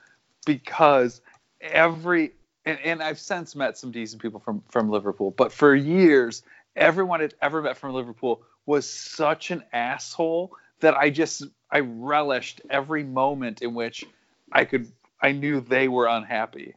because 0.46 1.22
every 1.60 2.32
and, 2.66 2.80
and 2.84 3.02
I've 3.02 3.20
since 3.20 3.56
met 3.56 3.78
some 3.78 3.92
decent 3.92 4.22
people 4.22 4.40
from 4.40 4.64
from 4.70 4.90
Liverpool, 4.90 5.32
but 5.32 5.52
for 5.52 5.76
years 5.76 6.44
everyone 6.76 7.20
had 7.20 7.34
ever 7.42 7.62
met 7.62 7.78
from 7.78 7.94
Liverpool 7.94 8.44
was 8.66 8.90
such 8.90 9.52
an 9.52 9.64
asshole 9.74 10.52
that 10.80 10.96
I 10.96 11.10
just 11.10 11.44
I 11.70 11.82
relished 11.82 12.62
every 12.70 13.04
moment 13.04 13.62
in 13.62 13.74
which 13.74 14.04
I 14.52 14.66
could 14.66 14.92
I 15.22 15.32
knew 15.32 15.62
they 15.62 15.88
were 15.88 16.08
unhappy. 16.08 16.76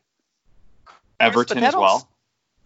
Everton 1.18 1.62
as 1.62 1.74
well. 1.74 2.08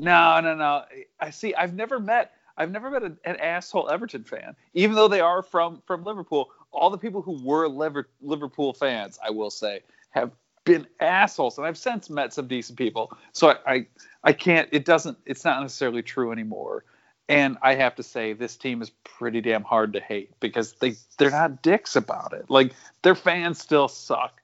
No, 0.01 0.41
no, 0.41 0.55
no. 0.55 0.85
I 1.21 1.31
see. 1.31 1.55
I've 1.55 1.75
never 1.75 2.01
met. 2.01 2.33
I've 2.59 2.73
never 2.73 2.91
met 2.91 3.05
an, 3.05 3.17
an 3.25 3.37
asshole 3.37 3.89
Everton 3.89 4.25
fan, 4.25 4.57
even 4.75 4.97
though 4.97 5.09
they 5.09 5.21
are 5.21 5.43
from 5.43 5.81
from 5.87 6.05
Liverpool. 6.05 6.51
All 6.73 6.91
the 6.91 6.99
people 6.99 7.23
who 7.23 7.43
were 7.43 7.69
Liver, 7.69 8.09
Liverpool 8.21 8.75
fans, 8.75 9.19
I 9.25 9.31
will 9.31 9.51
say, 9.51 9.81
have 10.11 10.33
been 10.65 10.87
assholes, 11.01 11.57
and 11.57 11.67
I've 11.67 11.79
since 11.79 12.11
met 12.11 12.35
some 12.35 12.47
decent 12.47 12.77
people. 12.77 13.17
So 13.33 13.51
I, 13.51 13.73
I, 13.73 13.87
I 14.25 14.33
can't. 14.33 14.69
It 14.73 14.85
doesn't. 14.85 15.17
It's 15.25 15.45
not 15.45 15.63
necessarily 15.63 16.03
true 16.03 16.33
anymore. 16.33 16.85
And 17.31 17.59
I 17.63 17.75
have 17.75 17.95
to 17.97 18.03
say, 18.03 18.33
this 18.33 18.57
team 18.57 18.81
is 18.83 18.91
pretty 19.05 19.41
damn 19.41 19.63
hard 19.63 19.93
to 19.93 20.01
hate 20.01 20.33
because 20.41 20.73
they 20.75 20.97
they're 21.17 21.31
not 21.31 21.63
dicks 21.63 21.95
about 21.95 22.33
it. 22.33 22.51
Like 22.51 22.73
their 23.03 23.15
fans 23.15 23.61
still 23.61 23.89
suck. 23.89 24.43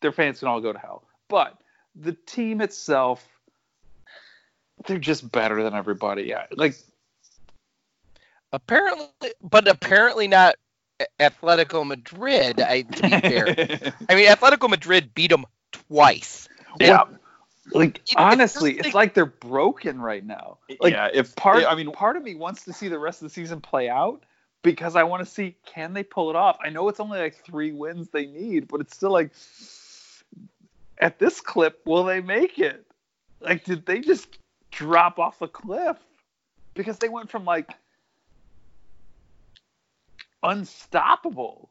Their 0.00 0.12
fans 0.12 0.38
can 0.38 0.48
all 0.48 0.60
go 0.60 0.72
to 0.72 0.78
hell. 0.78 1.02
But 1.28 1.58
the 1.94 2.12
team 2.12 2.60
itself, 2.60 3.26
they're 4.86 4.98
just 4.98 5.30
better 5.32 5.62
than 5.62 5.74
everybody. 5.74 6.22
Yeah, 6.22 6.46
like 6.52 6.76
Apparently, 8.52 9.06
but 9.42 9.68
apparently 9.68 10.28
not 10.28 10.56
Atletico 11.18 11.86
Madrid. 11.86 12.60
I 12.60 12.82
to 12.82 13.02
be 13.02 13.08
fair, 13.20 13.46
I 14.08 14.14
mean 14.14 14.28
Atletico 14.28 14.68
Madrid 14.68 15.14
beat 15.14 15.30
them 15.30 15.46
twice. 15.72 16.48
yeah. 16.80 17.04
Like 17.72 18.02
honestly, 18.16 18.78
it's 18.78 18.94
like 18.94 19.14
they're 19.14 19.26
broken 19.26 20.00
right 20.00 20.24
now. 20.24 20.58
Like 20.80 20.92
yeah, 20.92 21.08
if 21.12 21.36
part, 21.36 21.64
I 21.64 21.66
I 21.66 21.74
mean, 21.76 21.86
mean, 21.86 21.94
part 21.94 22.16
of 22.16 22.22
me 22.24 22.34
wants 22.34 22.64
to 22.64 22.72
see 22.72 22.88
the 22.88 22.98
rest 22.98 23.22
of 23.22 23.28
the 23.28 23.34
season 23.34 23.60
play 23.60 23.88
out 23.88 24.24
because 24.62 24.96
I 24.96 25.04
want 25.04 25.24
to 25.24 25.30
see 25.30 25.56
can 25.64 25.92
they 25.92 26.02
pull 26.02 26.30
it 26.30 26.36
off. 26.36 26.58
I 26.64 26.70
know 26.70 26.88
it's 26.88 26.98
only 27.00 27.20
like 27.20 27.36
three 27.44 27.70
wins 27.72 28.08
they 28.08 28.26
need, 28.26 28.66
but 28.66 28.80
it's 28.80 28.96
still 28.96 29.12
like 29.12 29.30
at 30.98 31.18
this 31.18 31.40
clip, 31.40 31.80
will 31.86 32.04
they 32.04 32.20
make 32.20 32.58
it? 32.58 32.84
Like, 33.40 33.64
did 33.64 33.86
they 33.86 34.00
just 34.00 34.38
drop 34.70 35.18
off 35.18 35.40
a 35.40 35.48
cliff? 35.48 35.96
Because 36.74 36.98
they 36.98 37.08
went 37.08 37.30
from 37.30 37.44
like 37.44 37.70
unstoppable. 40.42 41.70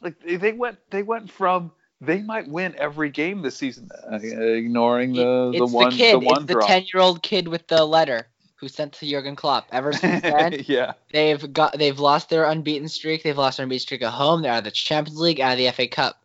Like 0.00 0.20
they 0.20 0.36
they 0.36 0.52
went 0.52 0.78
they 0.90 1.02
went 1.02 1.30
from 1.30 1.72
they 2.00 2.20
might 2.22 2.48
win 2.48 2.74
every 2.78 3.10
game 3.10 3.42
this 3.42 3.56
season, 3.56 3.90
uh, 4.10 4.16
ignoring 4.16 5.12
the 5.12 5.52
the 5.52 5.64
it's 5.64 5.72
one 5.72 5.90
the 5.90 5.96
kid. 5.96 6.14
the 6.14 6.18
one 6.18 6.42
it's 6.42 6.52
the 6.52 6.60
ten-year-old 6.60 7.22
kid 7.22 7.48
with 7.48 7.66
the 7.68 7.84
letter 7.84 8.26
who 8.56 8.68
sent 8.68 8.92
to 8.94 9.06
Jurgen 9.06 9.36
Klopp. 9.36 9.66
Ever 9.72 9.92
since 9.92 10.22
then, 10.22 10.64
yeah. 10.66 10.94
they've 11.12 11.52
got 11.52 11.76
they've 11.78 11.98
lost 11.98 12.30
their 12.30 12.44
unbeaten 12.44 12.88
streak. 12.88 13.22
They've 13.22 13.36
lost 13.36 13.58
their 13.58 13.64
unbeaten 13.64 13.80
streak 13.80 14.02
at 14.02 14.12
home. 14.12 14.42
They're 14.42 14.52
out 14.52 14.58
of 14.58 14.64
the 14.64 14.70
Champions 14.70 15.20
League, 15.20 15.40
out 15.40 15.52
of 15.52 15.58
the 15.58 15.70
FA 15.70 15.88
Cup. 15.88 16.22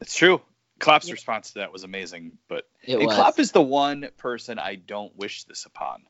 It's 0.00 0.14
true. 0.14 0.40
Klopp's 0.78 1.10
response 1.10 1.52
to 1.52 1.58
that 1.60 1.72
was 1.72 1.82
amazing, 1.82 2.38
but 2.48 2.68
It 2.82 2.96
and 2.96 3.06
was. 3.06 3.14
Klopp 3.14 3.38
is 3.38 3.52
the 3.52 3.62
one 3.62 4.08
person 4.16 4.58
I 4.58 4.76
don't 4.76 5.16
wish 5.16 5.44
this 5.44 5.66
upon. 5.66 6.02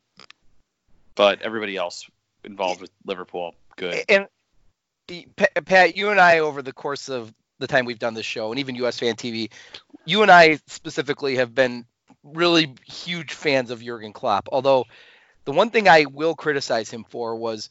But 1.14 1.42
everybody 1.42 1.76
else 1.76 2.08
involved 2.44 2.80
with 2.80 2.90
Liverpool, 3.04 3.54
good. 3.76 4.04
And 4.08 4.24
Pa- 4.24 4.30
Pat, 5.64 5.96
you 5.96 6.10
and 6.10 6.20
I, 6.20 6.40
over 6.40 6.62
the 6.62 6.72
course 6.72 7.08
of 7.08 7.32
the 7.58 7.66
time 7.66 7.84
we've 7.84 7.98
done 7.98 8.14
this 8.14 8.26
show, 8.26 8.50
and 8.50 8.58
even 8.58 8.74
US 8.76 8.98
Fan 8.98 9.14
TV, 9.14 9.50
you 10.04 10.22
and 10.22 10.30
I 10.30 10.58
specifically 10.66 11.36
have 11.36 11.54
been 11.54 11.84
really 12.22 12.74
huge 12.86 13.32
fans 13.32 13.70
of 13.70 13.82
Jurgen 13.82 14.12
Klopp. 14.12 14.48
Although 14.52 14.84
the 15.44 15.52
one 15.52 15.70
thing 15.70 15.88
I 15.88 16.04
will 16.04 16.34
criticize 16.34 16.90
him 16.90 17.04
for 17.08 17.36
was 17.36 17.70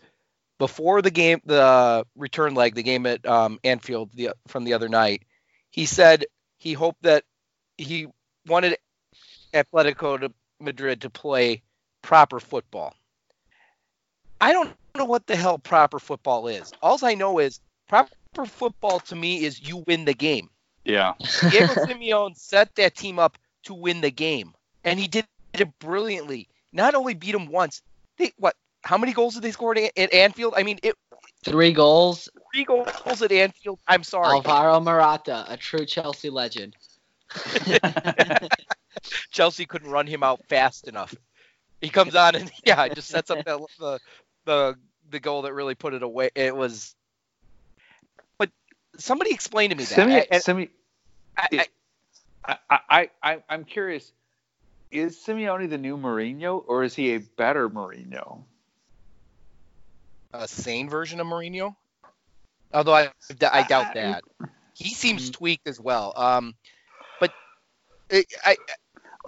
before 0.57 1.01
the 1.01 1.11
game, 1.11 1.41
the 1.45 2.05
return 2.15 2.55
leg, 2.55 2.75
the 2.75 2.83
game 2.83 3.05
at 3.05 3.25
um, 3.25 3.59
Anfield 3.63 4.09
the, 4.13 4.31
from 4.47 4.63
the 4.63 4.73
other 4.73 4.89
night, 4.89 5.23
he 5.69 5.85
said 5.85 6.25
he 6.57 6.73
hoped 6.73 7.03
that 7.03 7.23
he 7.77 8.07
wanted 8.47 8.77
Atletico 9.53 10.19
to 10.19 10.33
Madrid 10.59 11.01
to 11.01 11.09
play 11.09 11.61
proper 12.01 12.39
football. 12.39 12.95
I 14.41 14.53
don't 14.53 14.75
know 14.97 15.05
what 15.05 15.27
the 15.27 15.35
hell 15.35 15.57
proper 15.57 15.99
football 15.99 16.47
is. 16.47 16.73
All 16.81 16.99
I 17.03 17.15
know 17.15 17.39
is 17.39 17.59
proper 17.87 18.11
football 18.45 18.99
to 19.01 19.15
me 19.15 19.43
is 19.43 19.67
you 19.67 19.83
win 19.87 20.05
the 20.05 20.13
game. 20.13 20.49
Yeah. 20.83 21.13
Diego 21.49 21.73
Simeone 21.85 22.37
set 22.37 22.73
that 22.75 22.95
team 22.95 23.19
up 23.19 23.37
to 23.63 23.73
win 23.73 24.01
the 24.01 24.11
game, 24.11 24.53
and 24.83 24.99
he 24.99 25.07
did 25.07 25.25
it 25.53 25.79
brilliantly. 25.79 26.47
Not 26.71 26.95
only 26.95 27.13
beat 27.13 27.33
them 27.33 27.47
once, 27.47 27.81
they 28.17 28.33
what? 28.37 28.55
How 28.81 28.97
many 28.97 29.11
goals 29.11 29.33
did 29.33 29.43
they 29.43 29.51
score 29.51 29.77
at, 29.77 29.91
at 29.97 30.13
Anfield? 30.13 30.53
I 30.55 30.63
mean, 30.63 30.79
it 30.83 30.95
Three 31.43 31.71
goals. 31.71 32.29
three 32.53 32.63
goals 32.63 33.21
at 33.21 33.31
Anfield. 33.31 33.79
I'm 33.87 34.03
sorry, 34.03 34.27
Alvaro 34.27 34.79
Morata, 34.79 35.45
a 35.47 35.57
true 35.57 35.85
Chelsea 35.85 36.29
legend. 36.29 36.75
Chelsea 39.31 39.65
couldn't 39.65 39.91
run 39.91 40.07
him 40.07 40.23
out 40.23 40.41
fast 40.47 40.87
enough. 40.87 41.13
He 41.81 41.89
comes 41.89 42.15
on 42.15 42.35
and 42.35 42.51
yeah, 42.65 42.87
just 42.89 43.09
sets 43.09 43.29
up 43.29 43.45
the 43.45 43.65
the 43.79 43.99
the, 44.47 44.75
the 45.11 45.19
goal 45.19 45.43
that 45.43 45.53
really 45.53 45.75
put 45.75 45.93
it 45.93 46.01
away. 46.01 46.31
It 46.33 46.55
was, 46.55 46.95
but 48.39 48.49
somebody 48.97 49.31
explain 49.33 49.69
to 49.69 49.75
me 49.75 49.83
that. 49.83 49.95
Simi, 49.95 50.25
I- 50.31 50.39
Simi, 50.39 50.69
I- 51.37 51.47
I- 52.47 52.57
I, 52.69 52.79
I, 52.89 53.09
I, 53.21 53.43
I'm 53.49 53.65
curious. 53.65 54.11
Is 54.89 55.17
Simeone 55.17 55.69
the 55.69 55.77
new 55.77 55.97
Mourinho, 55.97 56.63
or 56.65 56.83
is 56.85 56.95
he 56.95 57.13
a 57.13 57.19
better 57.19 57.69
Mourinho? 57.69 58.43
a 60.33 60.47
sane 60.47 60.89
version 60.89 61.19
of 61.19 61.27
Mourinho. 61.27 61.75
Although 62.73 62.93
I, 62.95 63.11
I 63.51 63.63
doubt 63.63 63.93
that. 63.95 64.23
He 64.73 64.89
seems 64.93 65.29
tweaked 65.29 65.67
as 65.67 65.79
well. 65.79 66.13
Um, 66.15 66.53
but 67.19 67.33
it, 68.09 68.25
I, 68.45 68.55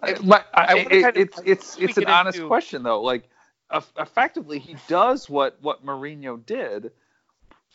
I- 0.01 0.13
But 0.23 0.47
I, 0.53 0.61
I 0.63 0.73
it- 0.77 1.03
kind 1.03 1.17
of 1.17 1.21
it's 1.21 1.41
it's 1.45 1.77
it's 1.77 1.97
an 1.97 2.05
honest 2.05 2.37
into- 2.37 2.47
question 2.47 2.83
though. 2.83 3.01
Like, 3.01 3.23
eff- 3.23 3.29
effectively, 3.71 4.59
he 4.59 4.75
does 4.87 5.29
what 5.29 5.57
what 5.61 5.85
Mourinho 5.85 6.43
did 6.45 6.91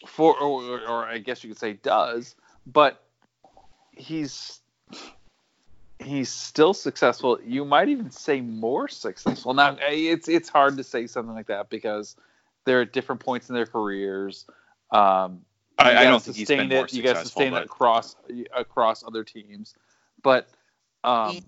for, 0.06 0.36
or, 0.38 0.62
or, 0.62 0.80
or 0.86 1.04
I 1.04 1.18
guess 1.18 1.44
you 1.44 1.50
could 1.50 1.58
say 1.58 1.74
does, 1.74 2.34
but 2.66 3.02
he's 3.92 4.60
he's 5.98 6.28
still 6.30 6.74
successful. 6.74 7.38
You 7.44 7.64
might 7.64 7.88
even 7.88 8.10
say 8.10 8.40
more 8.40 8.88
successful. 8.88 9.54
Now, 9.54 9.76
it's 9.80 10.28
it's 10.28 10.48
hard 10.48 10.76
to 10.76 10.84
say 10.84 11.06
something 11.06 11.34
like 11.34 11.46
that 11.46 11.70
because 11.70 12.16
they're 12.64 12.82
at 12.82 12.92
different 12.92 13.20
points 13.20 13.48
in 13.48 13.54
their 13.54 13.66
careers. 13.66 14.46
Um, 14.90 15.44
I- 15.78 15.96
I 15.96 16.04
don't 16.04 16.22
think 16.22 16.36
he's 16.36 16.48
been 16.48 16.58
sustain 16.60 16.76
more 16.76 16.84
it. 16.84 16.92
You 16.92 17.02
got 17.02 17.14
to 17.14 17.18
successful, 17.20 17.42
sustain 17.42 17.54
it 17.54 17.64
across 17.64 18.16
across 18.54 19.04
other 19.06 19.24
teams, 19.24 19.74
but. 20.22 20.48
Um, 21.02 21.44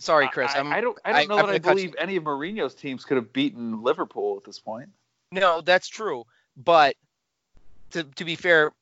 sorry, 0.00 0.28
Chris. 0.28 0.52
I, 0.54 0.58
I'm, 0.58 0.72
I 0.72 0.80
don't. 0.80 0.98
I 1.04 1.10
I- 1.10 1.12
don't 1.20 1.28
know 1.28 1.38
I'm 1.38 1.46
that 1.46 1.54
I 1.54 1.58
believe 1.58 1.94
any 1.98 2.16
of 2.16 2.24
Mourinho's 2.24 2.74
teams 2.74 3.04
could 3.04 3.16
have 3.16 3.32
beaten 3.32 3.82
Liverpool 3.82 4.36
at 4.36 4.44
this 4.44 4.58
point. 4.58 4.88
no, 5.32 5.60
that's 5.60 5.88
true. 5.88 6.24
But 6.56 6.96
to 7.92 8.04
to 8.04 8.24
be 8.24 8.34
fair, 8.34 8.72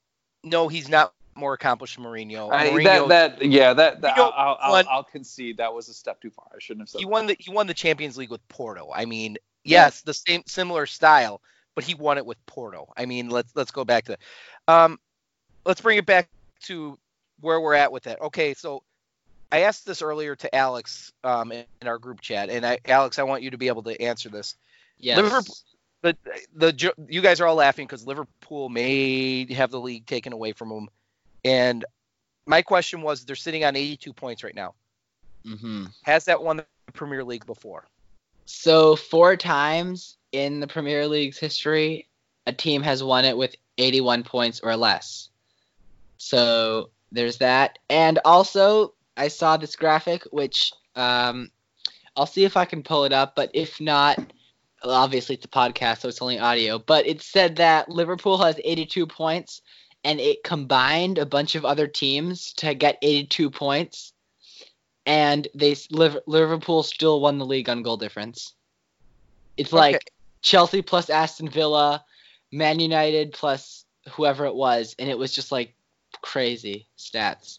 no, 0.45 0.69
he's 0.69 0.89
not 0.89 1.13
more 1.39 1.55
accomplished 1.55 1.97
than 1.97 2.05
Mourinho. 2.05 2.53
I, 2.53 2.71
Mourinho 2.71 3.09
that, 3.09 3.39
that, 3.39 3.45
yeah, 3.47 3.73
that, 3.73 4.01
that 4.01 4.19
I'll, 4.19 4.59
I'll, 4.61 4.73
won- 4.73 4.85
I'll, 4.91 5.05
concede 5.05 5.59
that 5.59 5.73
was 5.73 5.89
a 5.89 5.95
step 5.95 6.21
too 6.21 6.31
far. 6.31 6.47
I 6.55 6.59
shouldn't 6.59 6.83
have 6.83 6.89
said. 6.89 6.99
he 6.99 7.05
that. 7.05 7.11
won 7.11 7.27
the 7.27 7.37
he 7.39 7.53
won 7.53 7.67
the 7.67 7.75
Champions 7.75 8.17
League 8.17 8.31
with 8.31 8.47
Porto. 8.49 8.91
I 8.95 9.05
mean, 9.05 9.37
yes, 9.65 10.03
the 10.03 10.15
same 10.15 10.43
similar 10.47 10.87
style, 10.87 11.41
but 11.75 11.85
he 11.85 11.95
won 11.95 12.19
it 12.19 12.27
with 12.27 12.45
Porto. 12.47 12.93
I 12.97 13.07
mean, 13.07 13.29
let's 13.29 13.53
let's 13.55 13.71
go 13.71 13.85
back 13.85 14.07
to 14.07 14.19
um 14.67 14.99
let's 15.65 15.81
bring 15.81 15.99
it 15.99 16.07
back 16.07 16.29
to 16.65 16.99
where 17.41 17.61
we're 17.61 17.75
at 17.75 17.93
with 17.93 18.05
that. 18.05 18.21
Okay, 18.21 18.55
so 18.55 18.83
I 19.51 19.61
asked 19.63 19.87
this 19.87 20.03
earlier 20.03 20.37
to 20.37 20.55
Alex 20.55 21.13
um 21.25 21.53
in, 21.53 21.65
in 21.81 21.89
our 21.89 21.99
group 21.99 22.21
chat 22.21 22.51
and 22.51 22.67
I 22.67 22.79
Alex, 22.87 23.19
I 23.19 23.23
want 23.23 23.43
you 23.43 23.51
to 23.51 23.59
be 23.59 23.69
able 23.69 23.83
to 23.85 24.01
answer 24.01 24.29
this. 24.29 24.57
Yes. 24.99 25.17
Liverpool- 25.17 25.57
The 26.03 26.17
the 26.55 26.93
you 27.09 27.21
guys 27.23 27.41
are 27.41 27.47
all 27.47 27.57
laughing 27.57 27.87
because 27.87 28.07
Liverpool 28.07 28.69
may 28.69 29.53
have 29.53 29.71
the 29.71 29.81
league 29.81 30.07
taken 30.07 30.33
away 30.33 30.53
from 30.53 30.69
them. 30.69 30.89
And 31.45 31.85
my 32.47 32.63
question 32.63 33.03
was 33.03 33.25
they're 33.25 33.37
sitting 33.37 33.65
on 33.65 33.75
82 33.77 34.13
points 34.13 34.45
right 34.45 34.55
now. 34.55 34.75
hmm 35.45 35.87
Has 36.03 36.25
that 36.27 36.43
won 36.43 36.59
the 36.59 36.93
Premier 36.93 37.25
League 37.25 37.47
before? 37.47 37.85
So 38.47 38.97
four 38.97 39.37
times 39.37 40.17
in 40.33 40.61
the 40.61 40.67
Premier 40.67 41.07
League's 41.07 41.39
history, 41.39 42.09
a 42.47 42.53
team 42.53 42.83
has 42.83 43.03
won 43.03 43.25
it 43.25 43.37
with 43.37 43.55
81 43.77 44.23
points 44.25 44.61
or 44.61 44.77
less. 44.77 45.29
So 46.17 46.91
there's 47.13 47.39
that, 47.39 47.79
and 47.91 48.19
also 48.25 48.95
I 49.19 49.29
saw 49.29 49.57
this 49.59 49.77
graphic, 49.77 50.25
which 50.33 50.73
um, 50.97 51.51
I'll 52.17 52.27
see 52.27 52.45
if 52.45 52.57
I 52.57 52.65
can 52.67 52.83
pull 52.83 53.05
it 53.05 53.13
up. 53.13 53.37
But 53.37 53.51
if 53.55 53.81
not, 53.81 54.19
well, 54.85 54.95
obviously 54.95 55.37
it's 55.37 55.45
a 55.47 55.49
podcast, 55.49 56.01
so 56.01 56.09
it's 56.09 56.23
only 56.23 56.39
audio. 56.39 56.79
But 56.79 57.07
it 57.07 57.23
said 57.23 57.57
that 57.57 57.89
Liverpool 57.91 58.39
has 58.39 58.61
82 58.65 59.07
points, 59.07 59.63
and 60.05 60.21
it 60.21 60.45
combined 60.45 61.19
a 61.19 61.27
bunch 61.27 61.57
of 61.57 61.65
other 61.67 61.89
teams 61.89 62.53
to 62.55 62.75
get 62.75 62.99
82 63.03 63.51
points. 63.51 64.13
and 65.07 65.49
they 65.55 65.75
Liverpool 66.27 66.83
still 66.83 67.21
won 67.21 67.39
the 67.39 67.47
league 67.47 67.69
on 67.71 67.83
goal 67.83 67.97
difference. 67.97 68.55
It's 69.57 69.73
like 69.73 69.97
Okay. 69.97 70.07
Chelsea 70.43 70.83
plus 70.83 71.11
Aston 71.11 71.49
Villa, 71.49 72.05
Man 72.53 72.81
United 72.81 73.33
plus 73.33 73.87
whoever 74.11 74.47
it 74.47 74.55
was, 74.55 74.95
and 74.99 75.09
it 75.11 75.19
was 75.19 75.33
just 75.33 75.51
like 75.53 75.75
crazy 76.23 76.89
stats. 76.99 77.59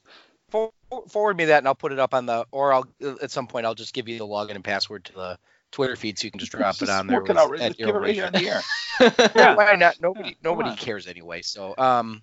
For, 0.49 0.71
forward 1.09 1.37
me 1.37 1.45
that, 1.45 1.59
and 1.59 1.67
I'll 1.67 1.75
put 1.75 1.91
it 1.91 1.99
up 1.99 2.13
on 2.13 2.25
the, 2.25 2.45
or 2.51 2.73
I'll 2.73 2.87
at 3.21 3.31
some 3.31 3.47
point 3.47 3.65
I'll 3.65 3.75
just 3.75 3.93
give 3.93 4.07
you 4.07 4.17
the 4.17 4.27
login 4.27 4.55
and 4.55 4.63
password 4.63 5.05
to 5.05 5.13
the 5.13 5.39
Twitter 5.71 5.95
feed 5.95 6.17
so 6.17 6.25
you 6.25 6.31
can 6.31 6.39
just 6.39 6.51
drop 6.51 6.81
it 6.81 6.89
on 6.89 7.07
there. 7.07 7.17
work 7.19 7.29
it 7.29 7.33
with- 7.33 7.37
out 7.37 7.51
right- 7.51 7.61
at 7.61 7.67
just 7.69 7.79
your 7.79 7.87
give 7.87 7.95
it 7.95 7.99
right 7.99 8.15
here 8.15 8.25
on 8.25 8.33
the 8.33 8.47
air. 8.49 8.61
Yeah. 9.35 9.55
Why 9.55 9.75
not? 9.75 10.01
Nobody, 10.01 10.29
Yeah, 10.29 10.35
nobody 10.43 10.69
on. 10.71 10.77
cares 10.77 11.07
anyway. 11.07 11.41
So, 11.41 11.73
um, 11.77 12.21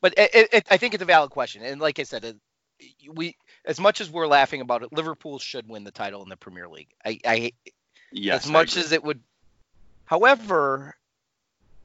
but 0.00 0.14
it, 0.16 0.30
it, 0.34 0.48
it, 0.52 0.66
I 0.70 0.76
think 0.76 0.94
it's 0.94 1.02
a 1.02 1.06
valid 1.06 1.30
question, 1.30 1.62
and 1.62 1.80
like 1.80 1.98
I 1.98 2.02
said, 2.02 2.24
it, 2.24 2.36
we 3.12 3.36
as 3.64 3.78
much 3.78 4.00
as 4.00 4.10
we're 4.10 4.26
laughing 4.26 4.60
about 4.60 4.82
it, 4.82 4.92
Liverpool 4.92 5.38
should 5.38 5.68
win 5.68 5.84
the 5.84 5.90
title 5.92 6.22
in 6.22 6.28
the 6.28 6.36
Premier 6.36 6.68
League. 6.68 6.88
I, 7.04 7.20
I 7.24 7.52
Yes. 8.12 8.44
as 8.46 8.50
much 8.50 8.72
agree. 8.72 8.82
as 8.82 8.92
it 8.92 9.04
would. 9.04 9.20
However, 10.06 10.96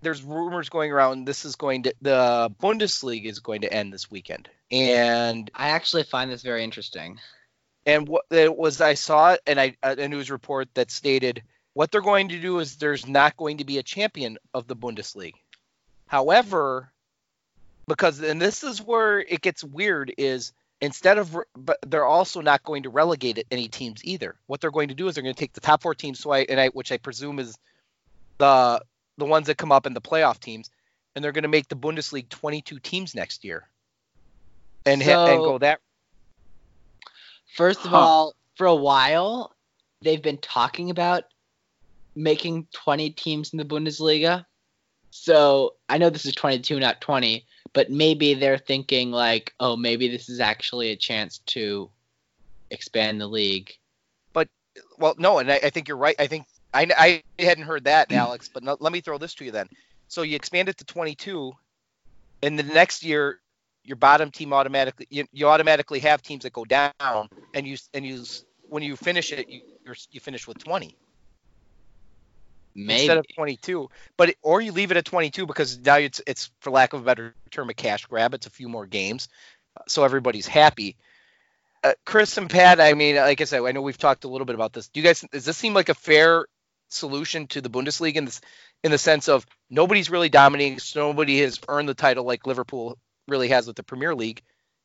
there's 0.01 0.23
rumors 0.23 0.69
going 0.69 0.91
around. 0.91 1.25
This 1.25 1.45
is 1.45 1.55
going 1.55 1.83
to 1.83 1.93
the 2.01 2.53
Bundesliga 2.61 3.25
is 3.25 3.39
going 3.39 3.61
to 3.61 3.73
end 3.73 3.91
this 3.93 4.09
weekend, 4.09 4.49
and 4.71 5.49
I 5.53 5.69
actually 5.69 6.03
find 6.03 6.31
this 6.31 6.41
very 6.41 6.63
interesting. 6.63 7.19
and 7.85 8.07
what 8.07 8.25
it 8.29 8.55
was 8.55 8.81
I 8.81 8.93
saw 8.93 9.33
it 9.33 9.41
and 9.47 9.59
I 9.59 9.75
a 9.83 10.07
news 10.07 10.29
report 10.29 10.69
that 10.75 10.91
stated 10.91 11.43
what 11.73 11.91
they're 11.91 12.01
going 12.01 12.29
to 12.29 12.39
do 12.39 12.59
is 12.59 12.75
there's 12.75 13.07
not 13.07 13.37
going 13.37 13.57
to 13.57 13.63
be 13.65 13.77
a 13.77 13.83
champion 13.83 14.37
of 14.53 14.67
the 14.67 14.75
Bundesliga. 14.75 15.33
However, 16.07 16.91
because 17.87 18.21
and 18.21 18.41
this 18.41 18.63
is 18.63 18.81
where 18.81 19.19
it 19.19 19.41
gets 19.41 19.63
weird 19.63 20.13
is 20.17 20.53
instead 20.81 21.17
of 21.17 21.37
but 21.55 21.79
they're 21.87 22.05
also 22.05 22.41
not 22.41 22.63
going 22.63 22.83
to 22.83 22.89
relegate 22.89 23.37
it 23.37 23.47
any 23.51 23.67
teams 23.67 24.03
either. 24.03 24.35
What 24.47 24.61
they're 24.61 24.71
going 24.71 24.89
to 24.89 24.95
do 24.95 25.07
is 25.07 25.15
they're 25.15 25.23
going 25.23 25.35
to 25.35 25.39
take 25.39 25.53
the 25.53 25.61
top 25.61 25.81
four 25.81 25.95
teams, 25.95 26.19
so 26.19 26.31
I 26.31 26.39
and 26.47 26.59
I 26.59 26.67
which 26.69 26.91
I 26.91 26.97
presume 26.97 27.39
is 27.39 27.57
the 28.37 28.81
the 29.19 29.25
ones 29.25 29.47
that 29.47 29.57
come 29.57 29.71
up 29.71 29.85
in 29.85 29.93
the 29.93 30.01
playoff 30.01 30.39
teams, 30.39 30.69
and 31.15 31.23
they're 31.23 31.31
going 31.31 31.43
to 31.43 31.49
make 31.49 31.67
the 31.67 31.75
Bundesliga 31.75 32.29
22 32.29 32.79
teams 32.79 33.13
next 33.13 33.43
year, 33.45 33.69
and 34.85 35.03
ha- 35.03 35.23
and 35.27 35.43
go 35.43 35.57
that 35.59 35.79
First 37.55 37.85
of 37.85 37.91
Huh. 37.91 37.97
all, 37.97 38.35
for 38.55 38.67
a 38.67 38.75
while, 38.75 39.55
they've 40.01 40.21
been 40.21 40.37
talking 40.37 40.89
about 40.89 41.25
making 42.15 42.67
20 42.73 43.11
teams 43.11 43.51
in 43.53 43.57
the 43.57 43.65
Bundesliga. 43.65 44.45
So 45.11 45.75
I 45.87 45.97
know 45.97 46.09
this 46.09 46.25
is 46.25 46.35
22, 46.35 46.79
not 46.79 47.01
20, 47.01 47.45
but 47.73 47.89
maybe 47.89 48.33
they're 48.33 48.57
thinking 48.57 49.11
like, 49.11 49.53
oh, 49.59 49.75
maybe 49.75 50.07
this 50.07 50.29
is 50.29 50.39
actually 50.39 50.91
a 50.91 50.95
chance 50.95 51.39
to 51.47 51.89
expand 52.69 53.19
the 53.19 53.27
league. 53.27 53.71
But 54.33 54.47
well, 54.97 55.15
no, 55.17 55.39
and 55.39 55.51
I, 55.51 55.59
I 55.63 55.69
think 55.69 55.87
you're 55.87 55.97
right. 55.97 56.15
I 56.19 56.27
think 56.27 56.45
I, 56.73 57.23
I 57.39 57.43
hadn't 57.43 57.63
heard 57.63 57.85
that, 57.85 58.11
Alex, 58.11 58.49
but 58.53 58.63
no, 58.63 58.77
let 58.79 58.93
me 58.93 59.01
throw 59.01 59.17
this 59.17 59.33
to 59.35 59.45
you 59.45 59.51
then. 59.51 59.67
So 60.07 60.21
you 60.21 60.35
expand 60.35 60.69
it 60.69 60.77
to 60.77 60.85
22, 60.85 61.53
and 62.43 62.57
the 62.57 62.63
next 62.63 63.03
year, 63.03 63.39
your 63.83 63.95
bottom 63.95 64.29
team 64.29 64.53
automatically 64.53 65.07
you, 65.09 65.25
you 65.31 65.47
automatically 65.47 65.99
have 65.99 66.21
teams 66.21 66.43
that 66.43 66.53
go 66.53 66.65
down, 66.65 67.29
and 67.53 67.67
you 67.67 67.77
and 67.93 68.05
you 68.05 68.23
when 68.67 68.83
you 68.83 68.95
finish 68.95 69.31
it, 69.31 69.49
you 69.49 69.61
you're, 69.83 69.95
you 70.11 70.19
finish 70.19 70.47
with 70.47 70.57
20 70.59 70.95
Maybe. 72.75 72.99
instead 73.01 73.17
of 73.17 73.25
22. 73.35 73.89
But 74.15 74.29
it, 74.29 74.37
or 74.41 74.61
you 74.61 74.71
leave 74.71 74.91
it 74.91 74.97
at 74.97 75.05
22 75.05 75.45
because 75.45 75.79
now 75.79 75.97
it's 75.97 76.21
it's 76.27 76.51
for 76.59 76.69
lack 76.69 76.93
of 76.93 77.01
a 77.01 77.03
better 77.03 77.35
term 77.51 77.69
a 77.69 77.73
cash 77.73 78.05
grab. 78.05 78.33
It's 78.33 78.47
a 78.47 78.51
few 78.51 78.69
more 78.69 78.85
games, 78.85 79.27
so 79.87 80.03
everybody's 80.03 80.47
happy. 80.47 80.95
Uh, 81.83 81.93
Chris 82.05 82.37
and 82.37 82.49
Pat, 82.49 82.81
I 82.81 82.93
mean, 82.93 83.15
like 83.15 83.39
I 83.39 83.45
said, 83.45 83.63
I 83.63 83.71
know 83.71 83.81
we've 83.81 83.97
talked 83.97 84.25
a 84.25 84.27
little 84.27 84.45
bit 84.45 84.55
about 84.55 84.73
this. 84.73 84.89
Do 84.89 84.99
you 84.99 85.05
guys 85.05 85.25
does 85.31 85.45
this 85.45 85.57
seem 85.57 85.73
like 85.73 85.89
a 85.89 85.93
fair 85.93 86.45
solution 86.89 87.47
to 87.47 87.61
the 87.61 87.69
Bundesliga 87.69 88.17
in 88.17 88.25
this 88.25 88.41
in 88.83 88.91
the 88.91 88.97
sense 88.97 89.27
of 89.27 89.45
nobody's 89.69 90.09
really 90.09 90.29
dominating, 90.29 90.79
so 90.79 91.07
nobody 91.07 91.39
has 91.41 91.59
earned 91.67 91.89
the 91.89 91.93
title 91.93 92.23
like 92.23 92.47
Liverpool 92.47 92.97
really 93.27 93.49
has 93.49 93.67
with 93.67 93.75
the 93.75 93.83
Premier 93.83 94.15
League, 94.15 94.41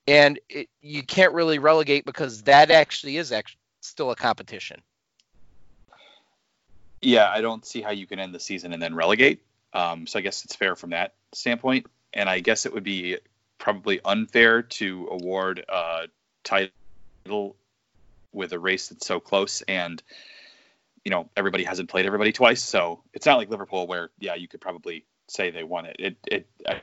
and 0.07 0.39
it, 0.49 0.69
you 0.81 1.03
can't 1.03 1.33
really 1.33 1.59
relegate 1.59 2.05
because 2.05 2.43
that 2.43 2.71
actually 2.71 3.17
is 3.17 3.33
actually 3.33 3.61
still 3.81 4.11
a 4.11 4.17
competition. 4.17 4.81
yeah, 7.05 7.31
I 7.31 7.41
don't 7.41 7.65
see 7.65 7.83
how 7.83 7.91
you 7.91 8.07
can 8.07 8.19
end 8.19 8.35
the 8.35 8.41
season 8.41 8.73
and 8.73 8.83
then 8.83 8.95
relegate. 8.95 9.43
Um, 9.73 10.07
so 10.07 10.19
I 10.19 10.23
guess 10.23 10.45
it's 10.45 10.57
fair 10.57 10.77
from 10.77 10.91
that 10.91 11.15
standpoint. 11.33 11.87
And 12.13 12.29
I 12.29 12.41
guess 12.41 12.67
it 12.67 12.73
would 12.73 12.85
be 12.85 13.19
probably 13.59 14.01
unfair 14.05 14.63
to 14.63 15.09
award 15.11 15.65
a 15.69 16.09
title 16.43 17.57
with 18.33 18.53
a 18.53 18.59
race 18.59 18.89
that's 18.89 19.07
so 19.07 19.21
close 19.21 19.63
and 19.63 20.03
you 21.05 21.11
know 21.11 21.29
everybody 21.37 21.65
hasn't 21.65 21.89
played 21.89 22.07
everybody 22.07 22.33
twice 22.33 22.63
so 22.63 23.03
it's 23.13 23.27
not 23.27 23.39
like 23.39 23.51
liverpool 23.51 23.87
where 23.87 24.11
yeah 24.19 24.35
you 24.35 24.49
could 24.49 24.61
probably 24.61 25.05
say 25.29 25.51
they 25.51 25.65
won 25.65 25.87
it 25.87 25.97
it, 25.99 26.17
it 26.27 26.47
I, 26.67 26.81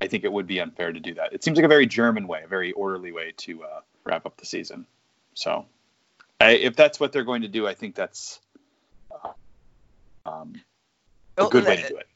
I 0.00 0.08
think 0.08 0.24
it 0.24 0.32
would 0.32 0.46
be 0.46 0.60
unfair 0.60 0.92
to 0.92 1.00
do 1.00 1.14
that 1.14 1.32
it 1.32 1.44
seems 1.44 1.56
like 1.56 1.64
a 1.64 1.68
very 1.68 1.86
german 1.86 2.26
way 2.26 2.42
a 2.44 2.48
very 2.48 2.72
orderly 2.72 3.12
way 3.12 3.32
to 3.38 3.64
uh, 3.64 3.80
wrap 4.04 4.26
up 4.26 4.36
the 4.36 4.46
season 4.46 4.86
so 5.34 5.66
I, 6.40 6.50
if 6.52 6.76
that's 6.76 6.98
what 6.98 7.12
they're 7.12 7.24
going 7.24 7.42
to 7.42 7.48
do 7.48 7.66
i 7.66 7.74
think 7.74 7.94
that's 7.94 8.40
uh, 9.24 9.32
um, 10.26 10.60
a 11.38 11.48
good 11.48 11.64
way 11.64 11.76
to 11.76 11.88
do 11.88 11.96
it 11.96 12.08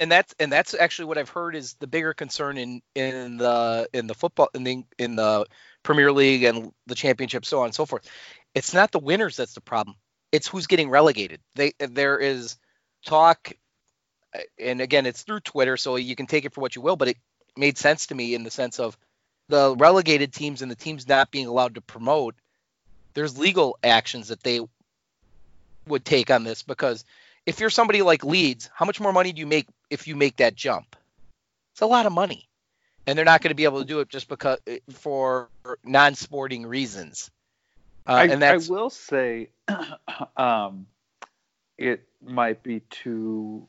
and 0.00 0.10
that's 0.10 0.34
and 0.40 0.50
that's 0.50 0.74
actually 0.74 1.04
what 1.04 1.18
I've 1.18 1.28
heard 1.28 1.54
is 1.54 1.74
the 1.74 1.86
bigger 1.86 2.14
concern 2.14 2.56
in 2.56 2.80
in 2.94 3.36
the 3.36 3.86
in 3.92 4.06
the 4.06 4.14
football 4.14 4.48
in 4.54 4.64
the 4.64 4.82
in 4.98 5.14
the 5.14 5.44
Premier 5.82 6.10
League 6.10 6.42
and 6.42 6.72
the 6.86 6.94
championship, 6.94 7.44
so 7.44 7.60
on 7.60 7.66
and 7.66 7.74
so 7.74 7.84
forth. 7.84 8.08
It's 8.54 8.72
not 8.72 8.92
the 8.92 8.98
winners 8.98 9.36
that's 9.36 9.52
the 9.52 9.60
problem. 9.60 9.96
It's 10.32 10.48
who's 10.48 10.66
getting 10.66 10.90
relegated. 10.90 11.40
They 11.54 11.72
there 11.78 12.18
is 12.18 12.56
talk, 13.04 13.52
uh, 14.34 14.40
and 14.58 14.80
again, 14.80 15.06
it's 15.06 15.22
through 15.22 15.40
Twitter, 15.40 15.76
so 15.76 15.96
you 15.96 16.16
can 16.16 16.26
take 16.26 16.44
it 16.44 16.52
for 16.52 16.60
what 16.60 16.76
you 16.76 16.82
will. 16.82 16.96
But 16.96 17.08
it 17.08 17.16
made 17.56 17.78
sense 17.78 18.06
to 18.06 18.14
me 18.14 18.34
in 18.34 18.44
the 18.44 18.50
sense 18.50 18.78
of 18.78 18.96
the 19.48 19.74
relegated 19.76 20.32
teams 20.32 20.62
and 20.62 20.70
the 20.70 20.76
teams 20.76 21.08
not 21.08 21.30
being 21.30 21.46
allowed 21.46 21.74
to 21.74 21.80
promote. 21.80 22.34
There's 23.14 23.36
legal 23.36 23.76
actions 23.82 24.28
that 24.28 24.42
they 24.42 24.60
would 25.86 26.04
take 26.04 26.30
on 26.30 26.44
this 26.44 26.62
because 26.62 27.04
if 27.46 27.60
you're 27.60 27.70
somebody 27.70 28.02
like 28.02 28.24
Leeds, 28.24 28.70
how 28.72 28.86
much 28.86 29.00
more 29.00 29.12
money 29.12 29.32
do 29.32 29.40
you 29.40 29.46
make 29.46 29.66
if 29.90 30.06
you 30.06 30.14
make 30.14 30.36
that 30.36 30.54
jump? 30.54 30.96
It's 31.72 31.80
a 31.80 31.86
lot 31.86 32.06
of 32.06 32.12
money. 32.12 32.48
And 33.06 33.18
they're 33.18 33.24
not 33.24 33.40
going 33.40 33.50
to 33.50 33.56
be 33.56 33.64
able 33.64 33.80
to 33.80 33.86
do 33.86 34.00
it 34.00 34.08
just 34.08 34.28
because 34.28 34.58
for 34.92 35.48
non-sporting 35.84 36.66
reasons. 36.66 37.30
Uh, 38.06 38.12
I, 38.12 38.24
and 38.26 38.42
that's 38.42 38.70
I 38.70 38.72
will 38.72 38.90
say, 38.90 39.50
um, 40.36 40.86
it 41.78 42.06
might 42.22 42.62
be 42.62 42.80
to 43.02 43.66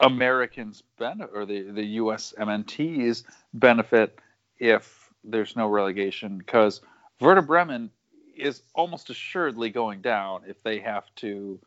Americans' 0.00 0.82
benefit 0.98 1.30
or 1.34 1.46
the 1.46 1.62
the 1.62 1.84
U.S. 1.84 2.34
MNTs 2.38 3.24
benefit 3.54 4.18
if 4.58 5.10
there's 5.24 5.56
no 5.56 5.68
relegation 5.68 6.38
because 6.38 6.80
Werder 7.20 7.42
Bremen 7.42 7.90
is 8.36 8.62
almost 8.74 9.10
assuredly 9.10 9.70
going 9.70 10.00
down 10.00 10.42
if 10.46 10.62
they 10.62 10.80
have 10.80 11.04
to 11.16 11.60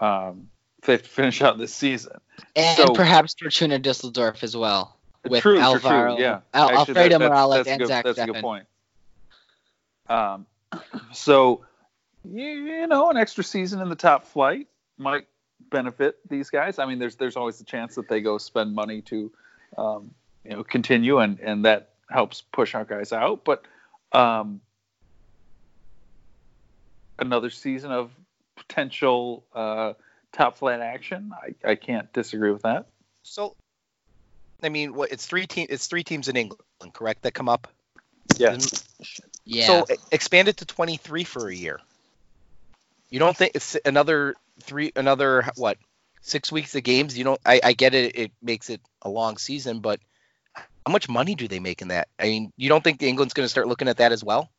um, 0.00 0.48
if 0.78 0.86
they 0.86 0.92
have 0.94 1.02
to 1.02 1.08
finish 1.08 1.42
out 1.42 1.58
this 1.58 1.74
season. 1.74 2.20
And 2.56 2.76
So- 2.76 2.94
perhaps 2.94 3.34
Fortuna 3.38 3.78
Dusseldorf 3.78 4.42
as 4.42 4.56
well. 4.56 4.96
With 5.28 5.42
true, 5.42 5.56
true, 5.56 5.60
Alvaro, 5.62 6.14
true, 6.16 6.24
yeah. 6.24 6.40
Al- 6.54 6.68
Actually, 6.68 6.78
Alfredo 6.78 7.18
that- 7.18 7.28
Morales 7.28 7.56
that's 7.56 7.68
a 7.68 7.70
and 7.72 7.78
good, 7.80 7.88
Zach 7.88 8.04
That's 8.04 8.18
a 8.18 8.26
good 8.26 8.40
point. 8.40 8.66
Um, 10.10 10.46
so 11.12 11.64
you, 12.24 12.44
you 12.44 12.86
know, 12.86 13.10
an 13.10 13.16
extra 13.16 13.42
season 13.44 13.80
in 13.80 13.88
the 13.88 13.96
top 13.96 14.26
flight 14.26 14.66
might 14.98 15.26
benefit 15.70 16.18
these 16.28 16.50
guys. 16.50 16.78
I 16.78 16.86
mean, 16.86 16.98
there's 16.98 17.16
there's 17.16 17.36
always 17.36 17.60
a 17.60 17.64
chance 17.64 17.94
that 17.94 18.08
they 18.08 18.20
go 18.20 18.36
spend 18.36 18.74
money 18.74 19.00
to, 19.02 19.32
um, 19.78 20.10
you 20.44 20.50
know, 20.50 20.64
continue, 20.64 21.18
and 21.18 21.38
and 21.40 21.64
that 21.64 21.90
helps 22.10 22.42
push 22.42 22.74
our 22.74 22.84
guys 22.84 23.12
out. 23.12 23.44
But 23.44 23.64
um, 24.12 24.60
another 27.18 27.50
season 27.50 27.92
of 27.92 28.10
potential 28.56 29.44
uh, 29.54 29.94
top 30.32 30.58
flight 30.58 30.80
action, 30.80 31.32
I, 31.32 31.70
I 31.70 31.74
can't 31.76 32.12
disagree 32.12 32.52
with 32.52 32.62
that. 32.62 32.86
so. 33.22 33.56
I 34.62 34.68
mean, 34.68 34.92
what 34.92 35.10
it's 35.10 35.24
three 35.24 35.46
team. 35.46 35.68
It's 35.70 35.86
three 35.86 36.04
teams 36.04 36.28
in 36.28 36.36
England, 36.36 36.62
correct? 36.92 37.22
That 37.22 37.32
come 37.32 37.48
up. 37.48 37.66
yeah 38.36 38.58
Yeah. 39.44 39.66
So 39.66 39.86
expand 40.10 40.48
it 40.48 40.58
to 40.58 40.66
23 40.66 41.24
for 41.24 41.48
a 41.48 41.54
year. 41.54 41.80
You 43.10 43.18
don't 43.18 43.36
think 43.36 43.52
it's 43.54 43.76
another 43.84 44.36
three, 44.62 44.92
another 44.94 45.48
what, 45.56 45.78
six 46.22 46.52
weeks 46.52 46.74
of 46.74 46.82
games? 46.82 47.18
You 47.18 47.24
don't. 47.24 47.40
I, 47.44 47.60
I 47.62 47.72
get 47.72 47.94
it. 47.94 48.16
It 48.16 48.32
makes 48.40 48.70
it 48.70 48.80
a 49.02 49.08
long 49.08 49.36
season, 49.36 49.80
but 49.80 50.00
how 50.54 50.92
much 50.92 51.08
money 51.08 51.34
do 51.34 51.48
they 51.48 51.58
make 51.58 51.82
in 51.82 51.88
that? 51.88 52.08
I 52.18 52.24
mean, 52.24 52.52
you 52.56 52.68
don't 52.68 52.82
think 52.82 53.02
England's 53.02 53.34
going 53.34 53.44
to 53.44 53.48
start 53.48 53.66
looking 53.66 53.88
at 53.88 53.98
that 53.98 54.12
as 54.12 54.22
well? 54.22 54.50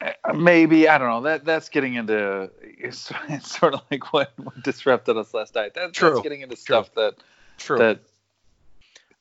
Uh, 0.00 0.32
Maybe 0.34 0.88
I 0.88 0.98
don't 0.98 1.08
know. 1.08 1.22
That 1.22 1.44
that's 1.44 1.68
getting 1.68 1.94
into 1.94 2.50
it's, 2.62 3.12
it's 3.28 3.58
sort 3.58 3.74
of 3.74 3.82
like 3.90 4.12
what, 4.12 4.32
what 4.36 4.62
disrupted 4.62 5.16
us 5.16 5.34
last 5.34 5.54
night. 5.54 5.74
That, 5.74 5.92
True, 5.92 6.10
That's 6.10 6.22
getting 6.22 6.42
into 6.42 6.56
stuff 6.56 6.94
that 6.94 7.14
True. 7.58 7.78
that 7.78 8.00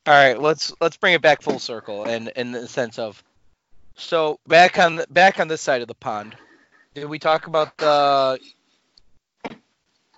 All 0.06 0.14
right, 0.14 0.40
let's 0.40 0.74
let's 0.82 0.98
bring 0.98 1.14
it 1.14 1.22
back 1.22 1.42
full 1.42 1.60
circle, 1.60 2.04
and 2.04 2.28
in 2.36 2.52
the 2.52 2.68
sense 2.68 3.00
of, 3.00 3.24
so 3.96 4.40
back 4.48 4.78
on 4.78 4.98
the, 4.98 5.08
back 5.10 5.40
on 5.40 5.48
this 5.48 5.62
side 5.62 5.82
of 5.82 5.88
the 5.88 5.96
pond, 5.96 6.36
did 6.94 7.06
we 7.06 7.20
talk 7.20 7.48
about 7.48 7.78
the? 7.78 8.40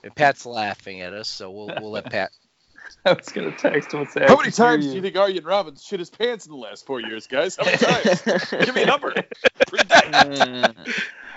and 0.06 0.15
Pat's 0.15 0.45
laughing 0.45 1.02
at 1.02 1.13
us, 1.13 1.28
so 1.28 1.52
we'll 1.52 1.71
we'll 1.82 1.91
let 1.91 2.10
Pat. 2.10 2.32
I 3.06 3.13
was 3.13 3.30
gonna 3.30 3.52
text 3.52 3.93
him 3.93 4.02
and 4.02 4.10
say. 4.10 4.21
How 4.21 4.36
many 4.38 4.52
can 4.52 4.63
hear 4.63 4.78
times 4.78 4.86
do 4.86 4.93
you 4.93 5.02
think 5.02 5.15
Arjen 5.17 5.43
Robben 5.43 5.84
shit 5.84 6.00
his 6.00 6.10
pants 6.10 6.45
in 6.45 6.52
the 6.52 6.58
last 6.58 6.86
four 6.86 7.02
years, 7.02 7.28
guys? 7.28 7.56
How 7.56 7.65
many 7.65 7.78
times? 7.78 8.21
Give 8.65 8.76
me 8.76 8.84
a 8.84 8.86
number. 8.86 9.13
Mm. 10.06 10.76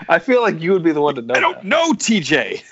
I 0.07 0.19
feel 0.19 0.41
like 0.41 0.61
you 0.61 0.71
would 0.71 0.83
be 0.83 0.91
the 0.91 1.01
one 1.01 1.15
to 1.15 1.21
know. 1.21 1.33
I 1.33 1.39
don't 1.39 1.55
that. 1.55 1.65
know, 1.65 1.91
TJ. 1.93 2.63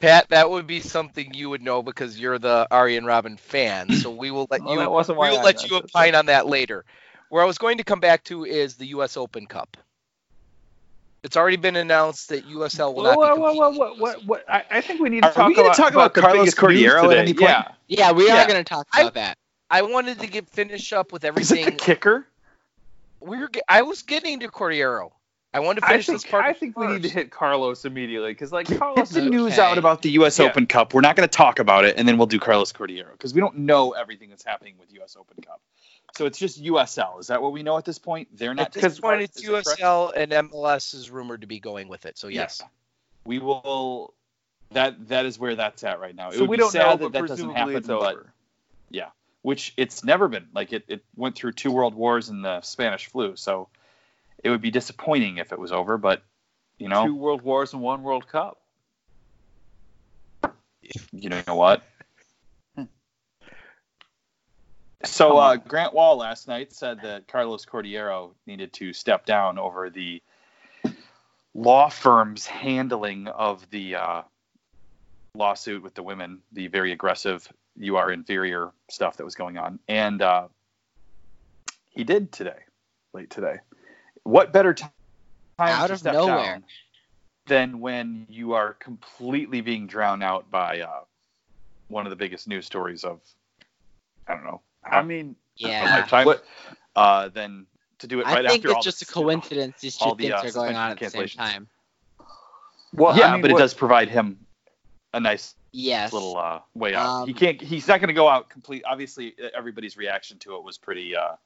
Pat, 0.00 0.28
that 0.30 0.50
would 0.50 0.66
be 0.66 0.80
something 0.80 1.34
you 1.34 1.50
would 1.50 1.62
know 1.62 1.82
because 1.82 2.18
you're 2.18 2.38
the 2.38 2.66
Arjen 2.70 3.04
Robben 3.04 3.38
fan. 3.38 3.92
So 3.92 4.10
we 4.10 4.30
will 4.30 4.46
let 4.50 4.62
Well, 4.62 4.72
you 4.74 4.80
we 4.80 4.86
will 4.86 5.20
I 5.22 5.42
let 5.42 5.68
you 5.68 5.76
opine 5.76 6.14
on 6.14 6.26
that 6.26 6.46
later. 6.46 6.84
Where 7.28 7.42
I 7.42 7.46
was 7.46 7.58
going 7.58 7.78
to 7.78 7.84
come 7.84 8.00
back 8.00 8.24
to 8.24 8.44
is 8.44 8.74
the 8.76 8.86
U.S. 8.86 9.16
Open 9.16 9.46
Cup. 9.46 9.76
It's 11.22 11.36
already 11.36 11.58
been 11.58 11.76
announced 11.76 12.30
that 12.30 12.48
USL 12.48 12.94
will 12.94 13.04
Whoa, 13.04 13.14
not 13.14 13.18
whoa, 13.18 13.36
whoa, 13.36 13.36
competing. 13.36 13.60
whoa, 13.60 13.70
what, 13.78 13.98
what, 13.98 14.24
what? 14.24 14.50
I, 14.50 14.64
I 14.70 14.80
think 14.80 15.00
we 15.00 15.10
need 15.10 15.22
to 15.22 15.28
Are 15.28 15.32
talk 15.32 15.52
about, 15.52 15.76
talk 15.76 15.92
about 15.92 16.14
the 16.14 16.22
Carlos 16.22 16.54
Cordeiro 16.54 17.12
at 17.12 17.18
any 17.18 17.34
point? 17.34 17.50
Yeah. 17.50 17.72
Yeah, 17.88 18.12
we 18.12 18.26
Yeah. 18.26 18.42
are 18.42 18.46
going 18.48 18.58
to 18.58 18.64
talk 18.64 18.88
I- 18.92 19.02
about 19.02 19.14
that. 19.14 19.36
I 19.72 19.82
wanted 19.82 20.18
to 20.20 20.26
get 20.26 20.48
finish 20.48 20.92
up 20.92 21.12
with 21.12 21.24
everything. 21.24 21.60
Is 21.60 21.66
it 21.68 21.70
the 21.78 21.84
kicker? 21.84 22.26
we 23.20 23.38
were. 23.38 23.50
I 23.68 23.82
was 23.82 24.02
getting 24.02 24.40
to 24.40 24.48
Cordeiro. 24.48 25.12
I 25.52 25.60
want 25.60 25.80
to 25.80 25.86
finish 25.86 26.06
think 26.06 26.22
this 26.22 26.30
part. 26.30 26.44
I 26.44 26.52
think 26.52 26.78
we 26.78 26.86
need 26.86 27.02
to 27.02 27.08
hit 27.08 27.30
Carlos 27.32 27.84
immediately 27.84 28.30
because 28.30 28.52
like 28.52 28.68
Get 28.68 28.78
Carlos 28.78 29.10
the 29.10 29.20
Okay. 29.20 29.28
news 29.30 29.58
out 29.58 29.78
about 29.78 30.02
the 30.02 30.10
U.S. 30.12 30.38
Yeah. 30.38 30.46
Open 30.46 30.66
Cup. 30.66 30.94
We're 30.94 31.00
not 31.00 31.16
going 31.16 31.28
to 31.28 31.36
talk 31.36 31.58
about 31.58 31.84
it, 31.84 31.96
and 31.96 32.06
then 32.06 32.18
we'll 32.18 32.28
do 32.28 32.38
Carlos 32.38 32.72
Cordeiro 32.72 33.10
because 33.12 33.34
we 33.34 33.40
don't 33.40 33.58
know 33.58 33.90
everything 33.92 34.30
that's 34.30 34.44
happening 34.44 34.74
with 34.78 34.92
U.S. 34.94 35.16
Open 35.18 35.42
Cup. 35.42 35.60
So 36.16 36.26
it's 36.26 36.38
just 36.38 36.62
USL. 36.62 37.18
Is 37.20 37.28
that 37.28 37.42
what 37.42 37.52
we 37.52 37.62
know 37.64 37.76
at 37.78 37.84
this 37.84 37.98
point? 37.98 38.28
They're 38.32 38.54
not. 38.54 38.66
At 38.68 38.72
this 38.74 39.00
point, 39.00 39.02
part? 39.02 39.22
it's 39.22 39.38
Is 39.42 39.46
that 39.48 39.64
correct? 39.64 39.80
USL 39.80 40.12
and 40.16 40.32
MLS 40.50 40.94
is 40.94 41.10
rumored 41.10 41.40
to 41.40 41.46
be 41.48 41.58
going 41.58 41.88
with 41.88 42.06
it. 42.06 42.16
So 42.16 42.28
yes. 42.28 42.58
Yeah. 42.62 42.68
We 43.24 43.38
will. 43.40 44.14
That 44.72 45.08
that 45.08 45.26
is 45.26 45.36
where 45.36 45.56
that's 45.56 45.82
at 45.82 45.98
right 45.98 46.14
now. 46.14 46.28
It 46.28 46.34
so 46.34 46.40
would 46.42 46.50
we 46.50 46.56
be 46.58 46.60
don't 46.60 46.70
sad 46.70 46.78
know, 46.82 46.90
that 46.90 46.98
but 47.00 47.12
that 47.12 47.20
doesn't 47.26 47.46
presumably 47.52 47.58
happen. 47.58 47.76
it's 47.76 47.86
but 47.88 48.14
over. 48.14 48.32
which 49.42 49.72
it's 49.76 50.04
never 50.04 50.28
been. 50.28 50.46
Like 50.54 50.72
it, 50.72 50.84
it 50.86 51.04
went 51.16 51.34
through 51.34 51.52
two 51.52 51.72
world 51.72 51.94
wars 51.94 52.28
and 52.28 52.44
the 52.44 52.60
Spanish 52.60 53.06
flu, 53.06 53.34
so 53.36 53.68
it 54.42 54.50
would 54.50 54.60
be 54.60 54.70
disappointing 54.70 55.38
if 55.38 55.52
it 55.52 55.58
was 55.58 55.72
over. 55.72 55.98
But 55.98 56.22
you 56.78 56.88
know, 56.88 57.06
Two 57.06 57.14
World 57.14 57.42
Wars 57.42 57.72
and 57.72 57.82
one 57.82 58.02
World 58.02 58.26
Cup. 58.28 58.60
you 61.12 61.28
know 61.28 61.54
what? 61.54 61.82
So 65.04 65.38
uh, 65.38 65.56
Grant 65.56 65.94
Wahl 65.94 66.18
last 66.18 66.46
night 66.46 66.72
said 66.72 67.00
that 67.02 67.26
Carlos 67.26 67.64
Cordeiro 67.64 68.32
needed 68.46 68.72
to 68.74 68.92
step 68.92 69.24
down 69.24 69.58
over 69.58 69.88
the 69.88 70.22
law 71.54 71.88
firm's 71.88 72.46
handling 72.46 73.26
of 73.28 73.68
the 73.70 73.94
uh, 73.94 74.22
lawsuit 75.34 75.82
with 75.82 75.94
the 75.94 76.02
women, 76.02 76.40
the 76.52 76.66
very 76.66 76.92
aggressive 76.92 77.50
"you 77.76 77.96
are 77.96 78.12
inferior" 78.12 78.72
stuff 78.90 79.16
that 79.16 79.24
was 79.24 79.34
going 79.34 79.56
on, 79.56 79.78
and 79.88 80.20
uh, 80.20 80.48
he 81.88 82.04
did 82.04 82.30
today, 82.30 82.58
late 83.14 83.30
today. 83.30 83.56
What 84.24 84.52
better 84.52 84.74
time 84.74 84.90
Out 85.58 85.88
to 85.88 85.92
of 85.94 85.98
step 86.00 86.14
nowhere. 86.14 86.36
down 86.44 86.64
than 87.46 87.80
when 87.80 88.26
you 88.28 88.52
are 88.52 88.74
completely 88.74 89.60
being 89.60 89.86
drowned 89.86 90.22
out 90.22 90.50
by 90.50 90.80
uh, 90.80 91.00
one 91.88 92.06
of 92.06 92.10
the 92.10 92.16
biggest 92.16 92.46
news 92.46 92.64
stories 92.66 93.02
of 93.04 93.20
I 94.28 94.34
don't 94.34 94.44
know 94.44 94.60
I 94.84 95.02
mean, 95.02 95.36
Yeah. 95.56 95.84
lifetime. 96.00 96.26
What- 96.26 96.44
Uh, 96.96 97.28
then 97.28 97.66
to 97.98 98.06
do 98.06 98.20
it 98.20 98.24
right 98.26 98.44
I 98.44 98.48
think 98.48 98.60
after 98.64 98.68
it's 98.68 98.76
all 98.76 98.82
just 98.82 99.02
a 99.02 99.04
this, 99.04 99.10
coincidence 99.14 99.80
these 99.80 99.96
two 99.96 100.04
all 100.04 100.14
the, 100.14 100.28
things 100.30 100.44
uh, 100.44 100.48
are 100.48 100.52
going 100.52 100.76
on 100.76 100.90
at 100.92 100.98
the 100.98 101.10
same 101.10 101.28
time. 101.28 101.68
well, 102.92 103.16
yeah, 103.16 103.26
I 103.28 103.32
mean, 103.32 103.42
but 103.42 103.52
what- 103.52 103.58
it 103.58 103.62
does 103.62 103.74
provide 103.74 104.08
him 104.08 104.44
a 105.12 105.20
nice 105.20 105.54
Yes. 105.72 106.12
little 106.12 106.36
uh, 106.36 106.60
way 106.74 106.94
out. 106.96 107.06
Um, 107.22 107.28
he 107.28 107.34
can't. 107.34 107.60
He's 107.60 107.86
not 107.86 108.00
going 108.00 108.08
to 108.08 108.14
go 108.14 108.28
out 108.28 108.48
complete. 108.48 108.82
Obviously, 108.84 109.36
everybody's 109.54 109.96
reaction 109.96 110.36
to 110.40 110.56
it 110.56 110.64
was 110.64 110.78
pretty. 110.78 111.14
Uh, 111.14 111.36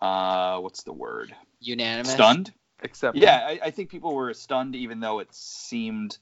uh, 0.00 0.58
what's 0.58 0.82
the 0.82 0.92
word? 0.92 1.34
Unanimous. 1.60 2.12
Stunned. 2.12 2.52
Except 2.82 3.16
Yeah, 3.16 3.36
I, 3.46 3.60
I 3.64 3.70
think 3.70 3.90
people 3.90 4.14
were 4.14 4.32
stunned, 4.32 4.74
even 4.74 5.00
though 5.00 5.18
it 5.18 5.34
seemed 5.34 6.16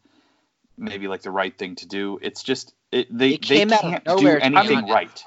maybe 0.77 1.09
like 1.09 1.23
the 1.23 1.31
right 1.31 1.57
thing 1.57 1.77
to 1.77 1.87
do. 1.87 2.19
It's 2.21 2.43
just 2.43 2.75
it, 2.91 3.07
they 3.17 3.35
It 3.35 3.47
they 3.47 3.65
can't 3.65 4.05
do 4.05 4.29
anything 4.29 4.87
to 4.87 4.93
right. 4.93 5.25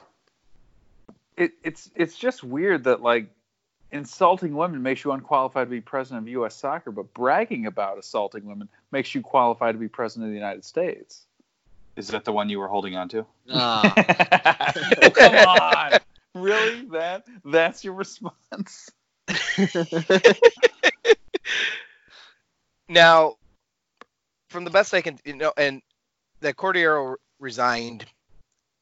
it, 1.37 1.51
it's 1.63 1.89
it's 1.95 2.17
just 2.17 2.43
weird 2.43 2.83
that 2.85 3.01
like 3.01 3.27
insulting 3.91 4.55
women 4.55 4.81
makes 4.81 5.03
you 5.03 5.11
unqualified 5.11 5.67
to 5.67 5.71
be 5.71 5.81
president 5.81 6.23
of 6.23 6.27
U.S. 6.29 6.55
Soccer, 6.55 6.91
but 6.91 7.13
bragging 7.13 7.65
about 7.65 7.97
assaulting 7.97 8.45
women 8.45 8.69
makes 8.91 9.13
you 9.13 9.21
qualified 9.21 9.75
to 9.75 9.79
be 9.79 9.87
president 9.87 10.27
of 10.27 10.31
the 10.31 10.37
United 10.37 10.65
States. 10.65 11.25
Is 11.97 12.07
that 12.09 12.23
the 12.23 12.31
one 12.31 12.49
you 12.49 12.59
were 12.59 12.69
holding 12.69 12.95
on 12.95 13.09
to? 13.09 13.25
Oh. 13.49 13.93
Come 15.13 15.35
on, 15.35 15.99
really? 16.35 16.85
That 16.91 17.25
that's 17.45 17.83
your 17.83 17.93
response? 17.93 18.89
Now, 22.91 23.35
from 24.49 24.65
the 24.65 24.69
best 24.69 24.93
I 24.93 24.99
can, 24.99 25.17
you 25.23 25.33
know, 25.33 25.53
and 25.55 25.81
that 26.41 26.57
Cordeiro 26.57 27.15
resigned. 27.39 28.05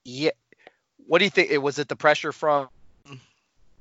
Yeah. 0.04 0.32
What 1.06 1.20
do 1.20 1.26
you 1.26 1.30
think? 1.30 1.52
It 1.52 1.60
was 1.60 1.78
it 1.78 1.88
the 1.88 1.96
pressure 1.96 2.32
from 2.32 2.70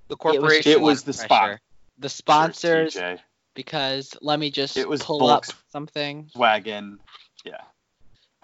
the 0.09 0.17
corporation? 0.17 0.73
it 0.73 0.81
was 0.81 1.03
the 1.03 1.15
pressure. 1.15 1.25
spot. 1.25 1.61
The 1.99 2.09
sponsors, 2.11 2.95
TJ. 2.95 3.21
because 3.55 4.17
let 4.21 4.39
me 4.39 4.51
just 4.51 4.77
It 4.77 4.87
was 4.87 5.03
pull 5.03 5.27
up 5.29 5.47
something. 5.73 6.31
Wagon. 6.37 6.99
Yeah. 7.45 7.63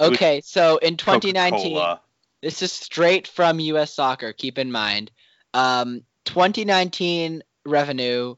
Okay, 0.01 0.41
so 0.43 0.79
in 0.79 0.97
2019, 0.97 1.53
Coca-Cola. 1.53 2.01
This 2.45 2.61
is 2.61 2.73
straight 2.73 3.27
from 3.27 3.59
U.S. 3.59 3.95
Soccer. 3.95 4.33
Keep 4.35 4.59
in 4.59 4.71
mind, 4.71 5.11
um, 5.55 6.03
2019 6.27 7.43
revenue, 7.65 8.35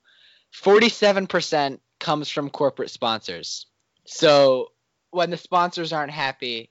47% 0.55 1.81
comes 1.99 2.29
from 2.31 2.49
corporate 2.51 2.91
sponsors. 2.91 3.67
So 4.05 4.71
when 5.11 5.31
the 5.31 5.37
sponsors 5.37 5.93
aren't 5.93 6.13
happy, 6.13 6.71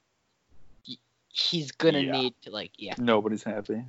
he's 1.28 1.71
gonna 1.74 2.00
Yeah. 2.00 2.12
need 2.13 2.34
to 2.43 2.52
like, 2.52 2.71
yeah. 2.78 2.93
Nobody's 2.98 3.43
happy. 3.43 3.84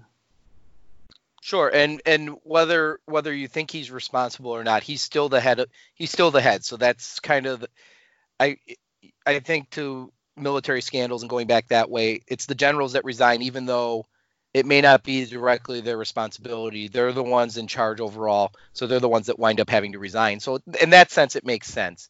Sure, 1.40 1.70
and 1.72 2.02
and 2.04 2.30
whether 2.42 2.98
whether 3.06 3.32
you 3.32 3.46
think 3.46 3.70
he's 3.70 3.92
responsible 3.92 4.50
or 4.50 4.64
not, 4.64 4.82
he's 4.82 5.00
still 5.00 5.28
the 5.28 5.40
head. 5.40 5.60
Of, 5.60 5.68
he's 5.94 6.10
still 6.10 6.32
the 6.32 6.40
head. 6.40 6.64
So 6.64 6.76
that's 6.76 7.20
kind 7.20 7.46
of, 7.46 7.60
the, 7.60 7.68
I 8.40 8.58
I 9.24 9.38
think 9.38 9.70
to 9.70 10.12
military 10.36 10.82
scandals 10.82 11.22
and 11.22 11.30
going 11.30 11.46
back 11.46 11.68
that 11.68 11.90
way, 11.90 12.22
it's 12.26 12.46
the 12.46 12.54
generals 12.54 12.92
that 12.92 13.04
resign, 13.04 13.42
even 13.42 13.66
though 13.66 14.06
it 14.54 14.66
may 14.66 14.80
not 14.80 15.02
be 15.02 15.24
directly 15.26 15.80
their 15.80 15.98
responsibility. 15.98 16.88
They're 16.88 17.12
the 17.12 17.22
ones 17.22 17.56
in 17.56 17.66
charge 17.66 18.00
overall, 18.00 18.52
so 18.72 18.86
they're 18.86 19.00
the 19.00 19.08
ones 19.08 19.26
that 19.26 19.38
wind 19.38 19.60
up 19.60 19.68
having 19.68 19.92
to 19.92 19.98
resign. 19.98 20.40
So 20.40 20.60
in 20.80 20.90
that 20.90 21.10
sense, 21.10 21.36
it 21.36 21.44
makes 21.44 21.68
sense. 21.68 22.08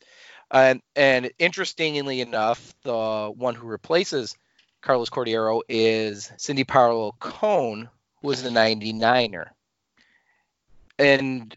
And 0.51 0.81
and 0.95 1.31
interestingly 1.39 2.21
enough, 2.21 2.75
the 2.83 3.33
one 3.37 3.57
who 3.57 3.67
replaces 3.67 4.37
Carlos 4.81 5.11
Cordeiro 5.11 5.63
is 5.69 6.31
Cindy 6.37 6.65
Parlow 6.65 7.19
Cone, 7.19 7.89
who 8.23 8.29
was 8.29 8.43
the 8.45 8.51
99er. 8.51 9.49
And 10.99 11.57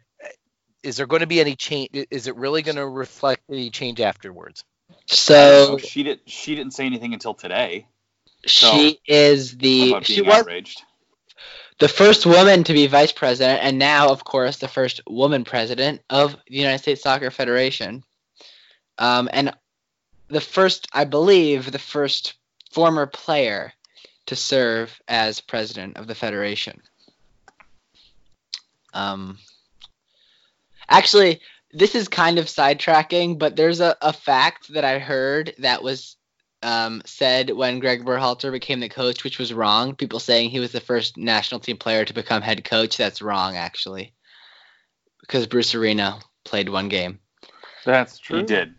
is 0.82 0.97
there 0.97 1.05
going 1.05 1.21
to 1.21 1.27
be 1.27 1.39
any 1.39 1.55
change? 1.55 1.89
Is 2.10 2.27
it 2.27 2.36
really 2.36 2.63
going 2.63 2.77
to 2.77 2.88
reflect 2.88 3.43
any 3.49 3.69
change 3.69 4.01
afterwards? 4.01 4.63
So 5.08 5.78
she 5.78 6.04
did. 6.04 6.19
She 6.25 6.56
didn't 6.56 6.73
say 6.73 6.86
anything 6.86 7.13
until 7.13 7.34
today 7.34 7.88
she 8.45 8.99
is 9.06 9.58
the 9.58 10.02
she 10.04 10.21
was 10.21 10.36
outraged. 10.36 10.84
the 11.80 11.88
first 11.88 12.25
woman 12.25 12.63
to 12.63 12.73
be 12.73 12.88
vice 12.88 13.12
president, 13.12 13.63
and 13.63 13.78
now, 13.78 14.10
of 14.10 14.23
course, 14.23 14.58
the 14.58 14.67
first 14.67 15.02
woman 15.08 15.43
president 15.43 16.02
of 16.10 16.36
the 16.47 16.56
United 16.56 16.80
States 16.80 17.04
Soccer 17.04 17.32
Federation. 17.32 18.04
Um, 18.97 19.30
and 19.32 19.54
the 20.28 20.41
first, 20.41 20.88
I 20.93 21.06
believe, 21.06 21.71
the 21.71 21.80
first 21.80 22.34
former 22.71 23.08
player 23.08 23.73
to 24.28 24.36
serve 24.36 24.99
as 25.08 25.41
president 25.41 25.97
of 25.97 26.08
the 26.08 26.15
federation. 26.15 26.82
Um, 28.93 29.38
actually, 30.88 31.41
this 31.71 31.95
is 31.95 32.08
kind 32.08 32.39
of 32.39 32.45
sidetracking, 32.45 33.38
but 33.38 33.55
there's 33.55 33.79
a, 33.79 33.95
a 34.01 34.13
fact 34.13 34.73
that 34.73 34.84
I 34.84 34.99
heard 34.99 35.53
that 35.60 35.84
was 35.84 36.15
um, 36.63 37.01
said 37.05 37.51
when 37.51 37.79
Greg 37.79 38.03
Berhalter 38.03 38.51
became 38.51 38.79
the 38.79 38.89
coach, 38.89 39.23
which 39.23 39.39
was 39.39 39.53
wrong. 39.53 39.95
People 39.95 40.19
saying 40.19 40.49
he 40.49 40.60
was 40.60 40.71
the 40.71 40.79
first 40.82 41.17
national 41.17 41.60
team 41.60 41.77
player 41.77 42.05
to 42.05 42.13
become 42.13 42.41
head 42.41 42.63
coach. 42.63 42.97
That's 42.97 43.21
wrong, 43.21 43.55
actually, 43.55 44.13
because 45.21 45.47
Bruce 45.47 45.75
Arena 45.75 46.19
played 46.43 46.69
one 46.69 46.89
game. 46.89 47.19
That's 47.86 48.17
true. 48.17 48.39
He 48.39 48.43
did. 48.45 48.75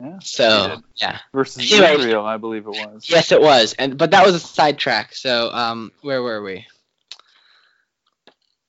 Yeah, 0.00 0.18
so 0.20 0.68
did. 0.76 0.84
yeah, 1.00 1.18
Versus 1.32 1.72
Anyway. 1.72 1.94
Israel, 1.94 2.26
I 2.26 2.36
believe 2.36 2.66
it 2.66 2.70
was. 2.70 3.08
yes, 3.08 3.32
it 3.32 3.40
was, 3.40 3.74
and 3.74 3.96
but 3.96 4.10
that 4.10 4.26
was 4.26 4.34
a 4.34 4.40
sidetrack. 4.40 5.14
So 5.14 5.50
um, 5.52 5.92
where 6.02 6.22
were 6.22 6.42
we? 6.42 6.66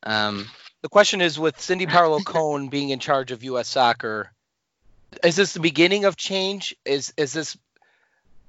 Um, 0.04 0.48
The 0.86 0.90
question 0.90 1.20
is 1.20 1.40
with 1.40 1.60
Cindy 1.60 1.88
Parlow 1.88 2.24
Cone 2.24 2.68
being 2.68 2.92
in 2.92 3.00
charge 3.00 3.32
of 3.32 3.44
U.S. 3.44 3.68
soccer, 3.68 4.32
is 5.24 5.36
this 5.36 5.54
the 5.54 5.60
beginning 5.60 6.06
of 6.06 6.16
change? 6.16 6.76
Is 6.86 7.12
is 7.18 7.34
this 7.34 7.58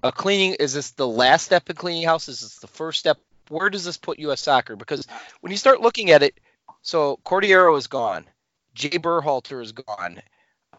a 0.03 0.13
cleaning? 0.13 0.53
Is 0.61 0.75
this 0.75 0.91
the 0.91 1.09
last 1.09 1.47
step 1.47 1.71
in 1.71 1.77
cleaning 1.77 2.07
house? 2.07 2.29
Is 2.29 2.43
this 2.43 2.57
the 2.57 2.67
first 2.67 2.99
step? 3.01 3.17
Where 3.49 3.71
does 3.71 3.87
this 3.87 3.97
put 3.97 4.19
U.S. 4.19 4.43
soccer? 4.43 4.77
Because 4.77 5.07
when 5.41 5.51
you 5.51 5.57
start 5.57 5.81
looking 5.81 6.11
at 6.11 6.23
it, 6.23 6.39
so 6.83 7.19
Cordeiro 7.25 7.79
is 7.79 7.87
gone, 7.87 8.27
Jay 8.75 8.99
Berhalter 8.99 9.63
is 9.63 9.73
gone, 9.73 10.21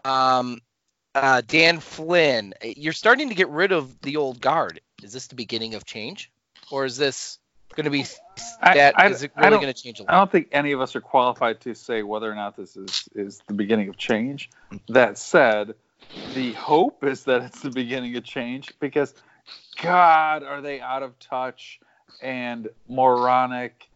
um, 0.06 0.62
uh, 1.16 1.42
Dan 1.48 1.80
Flynn. 1.80 2.54
You're 2.62 2.94
starting 2.94 3.30
to 3.30 3.36
get 3.36 3.50
rid 3.50 3.72
of 3.72 4.00
the 4.02 4.18
old 4.18 4.40
guard. 4.42 4.80
Is 5.02 5.12
this 5.12 5.26
the 5.26 5.34
beginning 5.34 5.74
of 5.74 5.86
change, 5.86 6.32
or 6.70 6.86
is 6.86 6.98
this 6.98 7.40
going 7.78 7.86
to 7.86 7.92
be 7.92 8.06
I- 8.62 8.74
that? 8.74 9.00
I- 9.00 9.10
is 9.10 9.24
it 9.24 9.32
really 9.38 9.52
going 9.52 9.74
to 9.74 9.74
change 9.74 10.00
a 10.00 10.04
I 10.04 10.06
lot? 10.06 10.14
I 10.14 10.20
don't 10.20 10.32
think 10.32 10.50
any 10.52 10.74
of 10.74 10.82
us 10.82 10.96
are 10.96 11.02
qualified 11.02 11.62
to 11.62 11.74
say 11.74 12.04
whether 12.04 12.30
or 12.30 12.36
not 12.36 12.58
this 12.58 12.76
is 12.76 13.08
is 13.16 13.42
the 13.48 13.54
beginning 13.54 13.88
of 13.88 13.96
change. 13.96 14.50
That 14.90 15.18
said, 15.18 15.76
the 16.36 16.52
hope 16.54 17.04
is 17.06 17.24
that 17.24 17.44
it's 17.44 17.62
the 17.62 17.70
beginning 17.70 18.18
of 18.18 18.26
change 18.26 18.74
because 18.80 19.14
God, 19.82 20.44
are 20.44 20.62
they 20.62 20.82
out 20.82 21.04
of 21.04 21.18
touch 21.20 21.80
and 22.22 22.68
moronic 22.90 23.88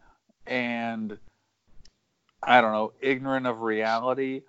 and 0.46 1.18
I 2.42 2.60
don't 2.60 2.72
know, 2.72 2.92
ignorant 3.00 3.46
of 3.46 3.60
reality 3.60 4.42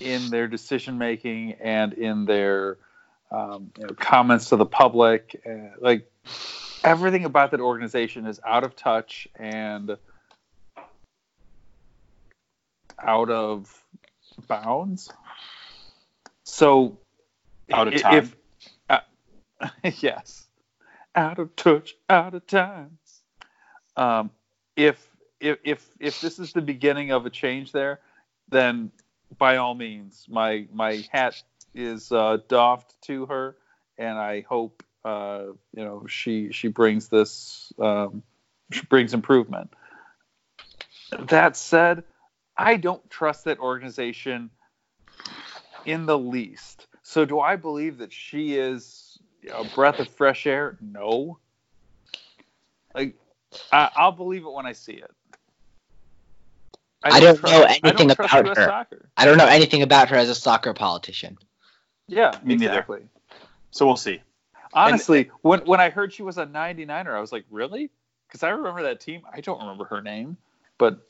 in 0.00 0.30
their 0.30 0.48
decision 0.48 0.98
making 0.98 1.52
and 1.60 1.92
in 1.92 2.24
their 2.24 2.78
um, 3.30 3.70
you 3.78 3.86
know, 3.86 3.94
comments 3.94 4.48
to 4.48 4.56
the 4.56 4.66
public. 4.66 5.40
Uh, 5.46 5.76
like 5.80 6.10
everything 6.84 7.24
about 7.24 7.50
that 7.52 7.60
organization 7.60 8.26
is 8.26 8.40
out 8.46 8.64
of 8.64 8.76
touch 8.76 9.28
and 9.36 9.96
out 12.98 13.30
of 13.30 13.84
bounds. 14.46 15.10
So, 16.44 16.98
Out 17.72 17.88
of 17.88 18.00
time. 18.00 18.14
If, 18.14 18.36
uh, 18.88 19.00
yes, 20.00 20.46
out 21.14 21.38
of 21.38 21.54
touch, 21.56 21.94
out 22.08 22.34
of 22.34 22.46
time. 22.46 22.98
Um, 23.96 24.30
if 24.76 25.06
if 25.40 25.58
if 25.64 25.88
if 25.98 26.20
this 26.20 26.38
is 26.38 26.52
the 26.52 26.62
beginning 26.62 27.12
of 27.12 27.26
a 27.26 27.30
change 27.30 27.72
there, 27.72 28.00
then 28.48 28.90
by 29.38 29.56
all 29.56 29.74
means, 29.74 30.26
my 30.28 30.66
my 30.72 31.04
hat 31.10 31.42
is 31.74 32.10
uh, 32.10 32.38
doffed 32.48 33.00
to 33.02 33.26
her, 33.26 33.56
and 33.98 34.18
I 34.18 34.44
hope 34.48 34.82
uh, 35.04 35.44
you 35.74 35.84
know 35.84 36.06
she 36.06 36.52
she 36.52 36.68
brings 36.68 37.08
this 37.08 37.72
um, 37.78 38.22
she 38.70 38.82
brings 38.86 39.14
improvement. 39.14 39.72
That 41.18 41.56
said, 41.56 42.04
I 42.56 42.76
don't 42.76 43.08
trust 43.10 43.44
that 43.44 43.58
organization 43.58 44.50
in 45.84 46.06
the 46.06 46.18
least. 46.18 46.86
So 47.02 47.24
do 47.24 47.40
I 47.40 47.56
believe 47.56 47.98
that 47.98 48.12
she 48.12 48.56
is 48.56 49.18
a 49.52 49.64
breath 49.64 49.98
of 49.98 50.08
fresh 50.08 50.46
air? 50.46 50.76
No. 50.80 51.38
Like 52.94 53.16
I, 53.72 53.90
I'll 53.96 54.12
believe 54.12 54.44
it 54.44 54.52
when 54.52 54.66
I 54.66 54.72
see 54.72 54.92
it. 54.92 55.10
I 57.02 57.18
don't 57.20 57.38
trust- 57.38 57.42
know 57.52 57.64
I 57.64 57.78
don't 57.78 57.84
anything 57.84 58.10
about 58.10 58.46
US 58.46 58.58
her. 58.58 58.66
Soccer. 58.66 59.08
I 59.16 59.24
don't 59.24 59.38
know 59.38 59.46
anything 59.46 59.82
about 59.82 60.10
her 60.10 60.16
as 60.16 60.28
a 60.28 60.34
soccer 60.34 60.74
politician. 60.74 61.38
Yeah, 62.06 62.32
Me 62.44 62.54
neither. 62.56 62.66
exactly. 62.74 63.02
So 63.70 63.86
we'll 63.86 63.96
see. 63.96 64.22
Honestly, 64.72 65.30
when 65.42 65.60
when 65.60 65.80
I 65.80 65.90
heard 65.90 66.12
she 66.12 66.22
was 66.22 66.38
a 66.38 66.46
99er, 66.46 67.14
I 67.14 67.20
was 67.20 67.32
like, 67.32 67.44
really? 67.50 67.90
Because 68.28 68.42
I 68.42 68.50
remember 68.50 68.82
that 68.84 69.00
team. 69.00 69.22
I 69.32 69.40
don't 69.40 69.60
remember 69.60 69.84
her 69.86 70.00
name, 70.00 70.36
but 70.78 71.00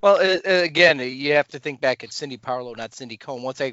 Well, 0.00 0.16
uh, 0.16 0.38
again, 0.44 0.98
you 1.00 1.34
have 1.34 1.48
to 1.48 1.58
think 1.58 1.80
back 1.80 2.04
at 2.04 2.12
Cindy 2.12 2.38
Parlow, 2.38 2.74
not 2.76 2.94
Cindy 2.94 3.16
Cone. 3.16 3.42
Once 3.42 3.60
I 3.60 3.72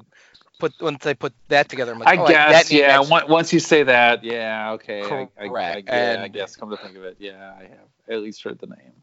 put 0.59 0.73
once 0.81 1.05
I 1.05 1.13
put 1.13 1.33
that 1.49 1.69
together, 1.69 1.93
I'm 1.93 1.99
like, 1.99 2.09
I 2.09 2.17
oh, 2.17 2.27
guess 2.27 2.69
that 2.69 2.75
yeah. 2.75 2.99
Once 2.99 3.53
you 3.53 3.59
say 3.59 3.83
that, 3.83 4.23
yeah, 4.23 4.71
okay. 4.73 5.03
I, 5.03 5.15
I, 5.15 5.45
I, 5.45 5.47
Correct. 5.47 5.89
yeah, 5.89 6.21
I 6.21 6.27
guess 6.27 6.55
come 6.55 6.69
to 6.69 6.77
think 6.77 6.97
of 6.97 7.03
it, 7.03 7.17
yeah, 7.19 7.53
I 7.57 7.63
have 7.63 7.89
at 8.09 8.21
least 8.21 8.43
heard 8.43 8.59
the 8.59 8.67
name. 8.67 8.93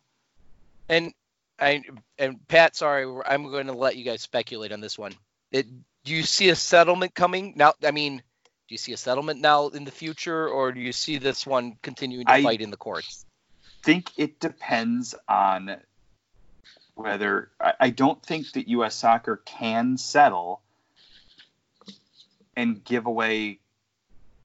And 0.89 1.13
I 1.59 1.83
and 2.19 2.47
Pat, 2.49 2.77
sorry, 2.77 3.07
I'm 3.27 3.51
going 3.51 3.67
to 3.67 3.73
let 3.73 3.97
you 3.97 4.05
guys 4.05 4.23
speculate 4.23 4.73
on 4.73 4.81
this 4.81 4.99
one. 4.99 5.13
It, 5.53 5.67
do 6.05 6.15
you 6.15 6.23
see 6.23 6.49
a 6.49 6.57
settlement 6.57 7.15
coming 7.15 7.55
now? 7.57 7.75
I 7.85 7.91
mean, 7.91 8.23
do 8.71 8.75
you 8.75 8.79
see 8.79 8.93
a 8.93 8.97
settlement 8.97 9.41
now 9.41 9.67
in 9.67 9.83
the 9.83 9.91
future, 9.91 10.49
or 10.49 10.71
do 10.71 10.79
you 10.79 10.93
see 10.93 11.19
this 11.19 11.45
one 11.45 11.77
continuing 11.83 12.25
to 12.25 12.33
I- 12.33 12.43
fight 12.45 12.61
in 12.61 12.71
the 12.71 12.77
courts? 12.77 13.27
I 13.65 13.83
think 13.83 14.13
it 14.17 14.39
depends 14.39 15.13
on 15.29 15.77
whether 16.95 17.51
I, 17.61 17.73
I 17.81 17.91
don't 17.91 18.25
think 18.25 18.53
that 18.53 18.69
U.S. 18.69 18.95
Soccer 18.95 19.43
can 19.45 19.97
settle 19.97 20.61
and 22.55 22.85
give 22.85 23.07
away, 23.07 23.59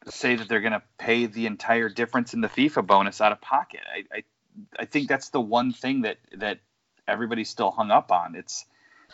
say 0.07 0.35
that 0.35 0.49
they're 0.49 0.61
going 0.61 0.73
to 0.73 0.81
pay 0.97 1.27
the 1.27 1.45
entire 1.45 1.89
difference 1.89 2.33
in 2.33 2.41
the 2.41 2.49
FIFA 2.49 2.88
bonus 2.88 3.21
out 3.21 3.31
of 3.31 3.39
pocket. 3.41 3.81
I, 3.93 4.17
I, 4.17 4.23
I 4.79 4.85
think 4.85 5.07
that's 5.07 5.29
the 5.29 5.41
one 5.41 5.71
thing 5.71 6.01
that 6.01 6.17
that 6.38 6.61
everybody's 7.07 7.51
still 7.51 7.69
hung 7.69 7.91
up 7.91 8.11
on. 8.11 8.33
It's 8.33 8.65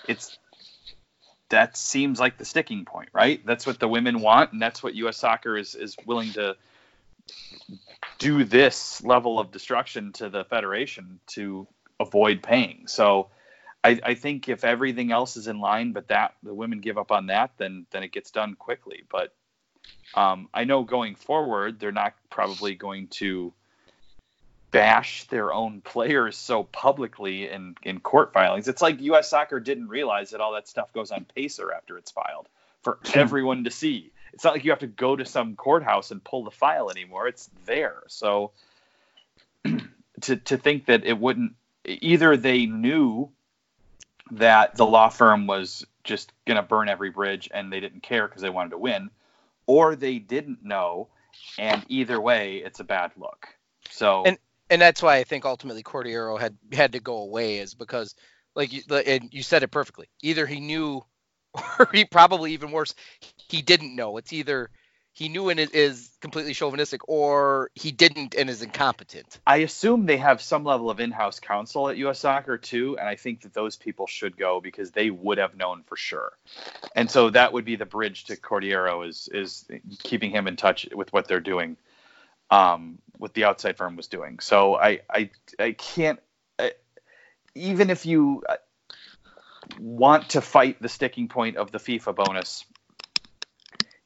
it's 0.08 0.38
that 1.52 1.78
seems 1.78 2.20
like 2.20 2.38
the 2.38 2.46
sticking 2.46 2.84
point, 2.86 3.10
right? 3.14 3.46
That's 3.46 3.66
what 3.66 3.80
the 3.80 3.88
women 3.88 4.20
want, 4.20 4.52
and 4.52 4.62
that's 4.62 4.84
what 4.84 4.96
U.S. 4.96 5.18
Soccer 5.18 5.56
is 5.56 5.76
is 5.76 5.96
willing 6.06 6.32
to 6.34 6.56
do 8.18 8.44
this 8.44 9.04
level 9.04 9.40
of 9.40 9.52
destruction 9.52 10.12
to 10.14 10.30
the 10.30 10.44
federation 10.44 11.20
to 11.28 11.68
avoid 12.00 12.42
paying. 12.42 12.88
So 12.88 13.30
I, 13.84 14.00
I 14.04 14.14
think 14.16 14.50
if 14.50 14.64
everything 14.64 15.12
else 15.12 15.38
is 15.38 15.48
in 15.48 15.60
line, 15.60 15.92
but 15.92 16.08
that 16.10 16.36
the 16.44 16.54
women 16.54 16.82
give 16.82 16.98
up 16.98 17.12
on 17.12 17.28
that, 17.28 17.52
then 17.58 17.86
then 17.92 18.04
it 18.04 18.12
gets 18.12 18.32
done 18.32 18.56
quickly. 18.56 19.04
But 19.10 19.34
um, 20.14 20.50
I 20.54 20.66
know 20.66 20.84
going 20.84 21.16
forward, 21.16 21.80
they're 21.80 21.92
not 21.92 22.14
probably 22.30 22.76
going 22.76 23.08
to 23.08 23.54
bash 24.72 25.26
their 25.26 25.54
own 25.54 25.82
players 25.82 26.38
so 26.38 26.64
publicly 26.64 27.50
in, 27.50 27.76
in 27.84 28.00
court 28.00 28.34
filings. 28.34 28.68
It's 28.68 28.82
like 28.82 29.02
U.S. 29.02 29.30
Soccer 29.30 29.60
didn't 29.60 29.90
realize 29.90 30.32
that 30.32 30.42
all 30.42 30.54
that 30.54 30.68
stuff 30.68 30.92
goes 30.94 31.12
on 31.12 31.26
Pacer 31.36 31.72
after 31.72 31.98
it's 31.98 32.12
filed 32.12 32.48
for 32.82 32.98
hmm. 33.04 33.20
everyone 33.20 33.66
to 33.66 33.72
see. 33.72 34.12
It's 34.34 34.44
not 34.44 34.54
like 34.54 34.64
you 34.64 34.72
have 34.72 34.80
to 34.80 34.88
go 34.88 35.16
to 35.16 35.26
some 35.26 35.56
courthouse 35.56 36.12
and 36.12 36.24
pull 36.24 36.46
the 36.46 36.52
file 36.52 36.90
anymore. 36.90 37.28
It's 37.28 37.50
there. 37.66 38.04
So 38.08 38.52
to 40.22 40.38
to 40.38 40.58
think 40.58 40.86
that 40.86 41.06
it 41.06 41.20
wouldn't 41.20 41.54
either 41.86 42.38
they 42.38 42.66
knew 42.66 43.30
that 44.32 44.76
the 44.76 44.86
law 44.86 45.10
firm 45.10 45.48
was 45.48 45.86
just 46.04 46.32
going 46.46 46.56
to 46.56 46.64
burn 46.64 46.88
every 46.88 47.10
bridge 47.10 47.50
and 47.54 47.72
they 47.72 47.80
didn't 47.80 48.02
care 48.02 48.28
because 48.28 48.42
they 48.42 48.50
wanted 48.50 48.70
to 48.70 48.78
win 48.78 49.10
or 49.66 49.96
they 49.96 50.20
didn't 50.20 50.64
know 50.64 51.08
and 51.60 51.86
either 51.90 52.20
way 52.20 52.58
it's 52.58 52.80
a 52.80 52.84
bad 52.84 53.12
look. 53.18 53.50
So 53.90 54.24
And- 54.24 54.38
and 54.72 54.82
that's 54.82 55.04
why 55.04 55.18
I 55.18 55.26
think 55.26 55.46
ultimately 55.46 55.84
Cordeiro 55.84 56.40
had 56.40 56.58
had 56.72 56.94
to 56.94 57.00
go 57.00 57.18
away 57.18 57.60
is 57.60 57.76
because 57.76 58.16
like 58.56 58.72
you, 58.74 58.82
and 58.90 59.30
you 59.32 59.44
said 59.44 59.64
it 59.64 59.68
perfectly. 59.68 60.08
Either 60.24 60.46
he 60.46 60.60
knew, 60.60 61.04
or 61.80 61.90
he 61.94 62.06
probably 62.06 62.54
even 62.54 62.72
worse, 62.72 62.96
he 63.50 63.62
didn't 63.62 63.96
know. 63.96 64.18
It's 64.18 64.34
either 64.34 64.70
he 65.14 65.28
knew 65.28 65.50
and 65.50 65.60
is, 65.60 66.10
completely 66.22 66.54
chauvinistic, 66.54 67.02
or 67.10 67.70
he 67.76 67.92
didn't 67.92 68.34
and 68.34 68.50
is 68.50 68.62
incompetent. 68.62 69.40
I 69.46 69.58
assume 69.58 70.06
they 70.06 70.18
have 70.18 70.42
some 70.42 70.64
level 70.64 70.90
of 70.90 71.02
in-house 71.02 71.42
counsel 71.42 71.90
at 71.90 71.98
US 71.98 72.20
Soccer 72.20 72.58
too, 72.58 72.98
and 72.98 73.10
I 73.10 73.16
think 73.16 73.42
that 73.42 73.54
those 73.54 73.76
people 73.76 74.08
should 74.08 74.38
go 74.38 74.62
because 74.62 74.92
they 74.92 75.10
would 75.10 75.38
have 75.38 75.58
known 75.58 75.84
for 75.84 75.98
sure. 75.98 76.32
And 76.96 77.12
so 77.12 77.30
that 77.32 77.52
would 77.52 77.66
be 77.66 77.76
the 77.76 77.86
bridge 77.86 78.24
to 78.26 78.38
Cordeiro 78.38 79.06
is 79.06 79.28
is 79.34 79.66
keeping 80.00 80.32
him 80.32 80.48
in 80.48 80.56
touch 80.56 80.88
with 80.94 81.12
what 81.12 81.28
they're 81.28 81.42
doing, 81.42 81.76
um, 82.50 83.00
what 83.22 83.34
the 83.34 83.46
outside 83.46 83.78
firm 83.78 83.96
was 83.96 84.08
doing. 84.08 84.40
So 84.40 84.76
I 84.76 85.02
I 85.10 85.30
I 85.60 85.72
can't 85.74 86.20
I, 86.58 86.72
even 87.56 87.90
if 87.90 88.06
you 88.06 88.44
uh, 88.50 88.56
want 89.80 90.30
to 90.30 90.42
fight 90.42 90.82
the 90.82 90.90
sticking 90.90 91.28
point 91.28 91.58
of 91.58 91.72
the 91.72 91.78
FIFA 91.78 92.16
bonus. 92.16 92.66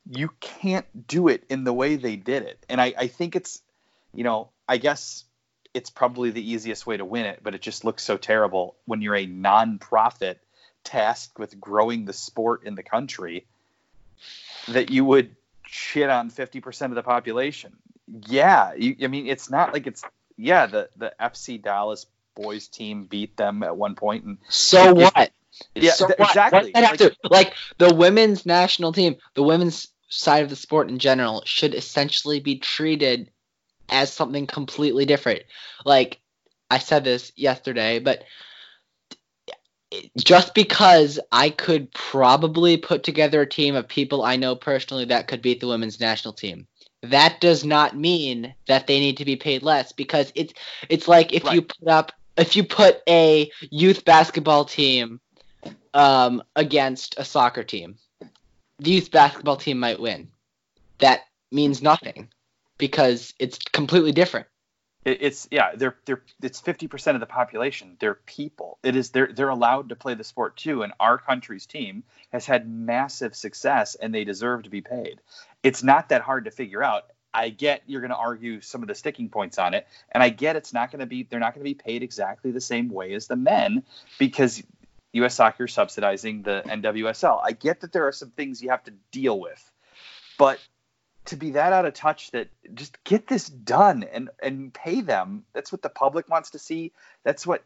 You 0.07 0.29
can't 0.39 1.07
do 1.07 1.27
it 1.29 1.43
in 1.49 1.63
the 1.63 1.73
way 1.73 1.95
they 1.95 2.15
did 2.15 2.43
it. 2.43 2.63
And 2.69 2.79
I, 2.79 2.93
I 2.97 3.07
think 3.07 3.35
it's, 3.35 3.61
you 4.13 4.23
know, 4.23 4.49
I 4.67 4.77
guess 4.77 5.23
it's 5.73 5.89
probably 5.89 6.31
the 6.31 6.51
easiest 6.51 6.85
way 6.85 6.97
to 6.97 7.05
win 7.05 7.25
it, 7.25 7.39
but 7.41 7.55
it 7.55 7.61
just 7.61 7.83
looks 7.83 8.03
so 8.03 8.17
terrible 8.17 8.75
when 8.85 9.01
you're 9.01 9.15
a 9.15 9.25
non-profit 9.25 10.39
tasked 10.83 11.39
with 11.39 11.59
growing 11.59 12.05
the 12.05 12.13
sport 12.13 12.63
in 12.63 12.75
the 12.75 12.83
country 12.83 13.45
that 14.67 14.91
you 14.91 15.03
would 15.03 15.35
shit 15.65 16.09
on 16.09 16.29
50% 16.29 16.85
of 16.85 16.95
the 16.95 17.03
population. 17.03 17.75
Yeah, 18.07 18.73
you, 18.75 18.95
I 19.03 19.07
mean 19.07 19.27
it's 19.27 19.49
not 19.49 19.73
like 19.73 19.87
it's 19.87 20.03
yeah, 20.37 20.65
the 20.67 20.89
the 20.97 21.13
FC 21.19 21.61
Dallas 21.61 22.05
boys 22.35 22.67
team 22.67 23.05
beat 23.05 23.35
them 23.37 23.63
at 23.63 23.75
one 23.75 23.95
point 23.95 24.25
and 24.25 24.37
So 24.49 24.89
If- 24.97 25.13
what? 25.15 25.31
yeah, 25.73 25.91
so 25.91 26.07
th- 26.07 26.19
what? 26.19 26.29
exactly. 26.29 26.71
What 26.73 26.83
Like- 26.83 26.97
to- 26.99 27.15
like 27.23 27.53
the 27.77 27.93
women's 27.93 28.45
national 28.45 28.91
team, 28.93 29.15
the 29.35 29.43
women's 29.43 29.87
side 30.09 30.43
of 30.43 30.49
the 30.49 30.55
sport 30.55 30.89
in 30.89 30.99
general 30.99 31.43
should 31.45 31.73
essentially 31.73 32.39
be 32.39 32.57
treated 32.59 33.31
as 33.89 34.11
something 34.11 34.45
completely 34.47 35.05
different. 35.05 35.43
Like 35.85 36.19
I 36.69 36.77
said 36.79 37.03
this 37.03 37.31
yesterday, 37.35 37.99
but 37.99 38.23
just 40.17 40.53
because 40.53 41.19
I 41.31 41.49
could 41.49 41.91
probably 41.93 42.77
put 42.77 43.03
together 43.03 43.41
a 43.41 43.49
team 43.49 43.75
of 43.75 43.87
people 43.87 44.23
I 44.23 44.35
know 44.35 44.55
personally 44.55 45.05
that 45.05 45.27
could 45.27 45.41
beat 45.41 45.59
the 45.61 45.67
women's 45.67 45.99
national 45.99 46.33
team, 46.33 46.67
that 47.11 47.39
does 47.41 47.63
not 47.63 47.97
mean 47.97 48.53
that 48.67 48.87
they 48.87 48.99
need 48.99 49.17
to 49.17 49.25
be 49.25 49.35
paid 49.35 49.63
less 49.63 49.91
because 49.91 50.31
it's 50.35 50.53
it's 50.89 51.07
like 51.07 51.33
if 51.33 51.43
you 51.51 51.61
put 51.61 51.87
up 51.87 52.11
if 52.37 52.55
you 52.55 52.63
put 52.63 53.01
a 53.07 53.49
youth 53.69 54.03
basketball 54.05 54.65
team 54.65 55.19
um, 55.93 56.43
against 56.55 57.15
a 57.17 57.25
soccer 57.25 57.63
team, 57.63 57.95
the 58.79 58.91
youth 58.91 59.11
basketball 59.11 59.57
team 59.57 59.79
might 59.79 59.99
win. 59.99 60.29
That 60.99 61.21
means 61.51 61.81
nothing 61.81 62.29
because 62.77 63.33
it's 63.39 63.57
completely 63.57 64.11
different. 64.11 64.47
It, 65.05 65.19
it's 65.21 65.47
yeah, 65.51 65.75
they're 65.75 65.95
they're 66.05 66.23
it's 66.41 66.59
fifty 66.59 66.87
percent 66.87 67.15
of 67.15 67.21
the 67.21 67.27
population. 67.27 67.95
They're 67.99 68.15
people. 68.15 68.79
It 68.83 68.95
is 68.95 69.11
they're 69.11 69.31
they're 69.31 69.49
allowed 69.49 69.89
to 69.89 69.95
play 69.95 70.15
the 70.15 70.23
sport 70.23 70.57
too. 70.57 70.81
And 70.83 70.91
our 70.99 71.17
country's 71.17 71.65
team 71.65 72.03
has 72.31 72.45
had 72.45 72.67
massive 72.67 73.35
success, 73.35 73.95
and 73.95 74.13
they 74.13 74.25
deserve 74.25 74.63
to 74.63 74.69
be 74.69 74.81
paid. 74.81 75.21
It's 75.63 75.83
not 75.83 76.09
that 76.09 76.21
hard 76.21 76.45
to 76.45 76.51
figure 76.51 76.83
out. 76.83 77.05
I 77.33 77.49
get 77.49 77.83
you're 77.85 78.01
going 78.01 78.11
to 78.11 78.17
argue 78.17 78.61
some 78.61 78.81
of 78.81 78.87
the 78.87 78.95
sticking 78.95 79.29
points 79.29 79.59
on 79.59 79.73
it, 79.73 79.87
and 80.11 80.23
I 80.23 80.29
get 80.29 80.55
it's 80.55 80.73
not 80.73 80.91
going 80.91 81.01
to 81.01 81.05
be 81.05 81.23
they're 81.23 81.39
not 81.39 81.53
going 81.53 81.63
to 81.65 81.69
be 81.69 81.75
paid 81.75 82.01
exactly 82.01 82.51
the 82.51 82.61
same 82.61 82.89
way 82.89 83.13
as 83.13 83.27
the 83.27 83.35
men 83.35 83.83
because 84.17 84.63
U.S. 85.13 85.35
Soccer 85.35 85.67
subsidizing 85.67 86.43
the 86.43 86.63
NWSL. 86.65 87.41
I 87.43 87.51
get 87.51 87.81
that 87.81 87.91
there 87.91 88.07
are 88.07 88.11
some 88.11 88.31
things 88.31 88.61
you 88.61 88.69
have 88.69 88.83
to 88.85 88.93
deal 89.11 89.39
with, 89.39 89.71
but 90.37 90.59
to 91.25 91.35
be 91.35 91.51
that 91.51 91.73
out 91.73 91.85
of 91.85 91.93
touch 91.93 92.31
that 92.31 92.47
just 92.73 93.03
get 93.03 93.27
this 93.27 93.47
done 93.47 94.03
and 94.03 94.29
and 94.41 94.73
pay 94.73 95.01
them 95.01 95.43
that's 95.53 95.71
what 95.71 95.81
the 95.81 95.89
public 95.89 96.29
wants 96.29 96.51
to 96.51 96.59
see 96.59 96.91
that's 97.23 97.45
what 97.47 97.63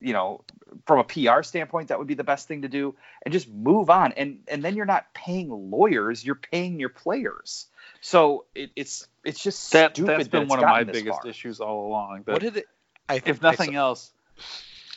you 0.00 0.12
know 0.12 0.42
from 0.86 0.98
a 0.98 1.04
PR 1.04 1.42
standpoint 1.42 1.88
that 1.88 1.98
would 1.98 2.06
be 2.08 2.14
the 2.14 2.24
best 2.24 2.48
thing 2.48 2.62
to 2.62 2.68
do 2.68 2.94
and 3.24 3.32
just 3.32 3.48
move 3.48 3.88
on 3.90 4.12
and 4.12 4.40
and 4.48 4.62
then 4.62 4.74
you're 4.76 4.84
not 4.84 5.12
paying 5.14 5.48
lawyers 5.70 6.24
you're 6.24 6.34
paying 6.34 6.78
your 6.78 6.88
players 6.90 7.66
so 8.00 8.44
it, 8.54 8.70
it's 8.76 9.08
it's 9.24 9.42
just 9.42 9.70
That 9.72 9.92
stupid 9.92 10.10
that's 10.18 10.28
that 10.28 10.30
been 10.30 10.42
it's 10.42 10.50
one 10.50 10.58
of 10.60 10.64
my 10.66 10.84
biggest 10.84 11.20
far. 11.20 11.30
issues 11.30 11.60
all 11.60 11.86
along. 11.88 12.22
That 12.26 12.32
What 12.34 12.42
did 12.42 12.56
it? 12.58 12.66
I 13.08 13.16
if 13.16 13.40
nothing 13.42 13.72
saw- 13.72 13.78
else, 13.88 14.12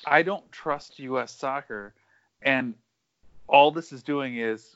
I 0.06 0.22
don't 0.24 0.50
trust 0.52 1.00
U.S. 1.00 1.32
soccer, 1.36 1.94
and 2.42 2.76
all 3.48 3.72
this 3.72 3.92
is 3.92 4.04
doing 4.04 4.38
is 4.38 4.76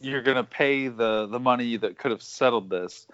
you're 0.00 0.22
going 0.22 0.36
to 0.36 0.44
pay 0.44 0.88
the 0.88 1.26
the 1.26 1.40
money 1.40 1.76
that 1.76 1.98
could 1.98 2.10
have 2.10 2.22
settled 2.22 2.70
this 2.70 3.06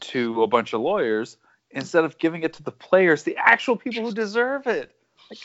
to 0.00 0.42
a 0.42 0.46
bunch 0.46 0.72
of 0.72 0.80
lawyers 0.80 1.36
instead 1.70 2.04
of 2.04 2.18
giving 2.18 2.42
it 2.42 2.52
to 2.54 2.62
the 2.62 2.72
players, 2.72 3.22
the 3.22 3.36
actual 3.36 3.76
people 3.76 4.02
who 4.04 4.12
deserve 4.12 4.66
it. 4.66 4.90
Like, 5.30 5.38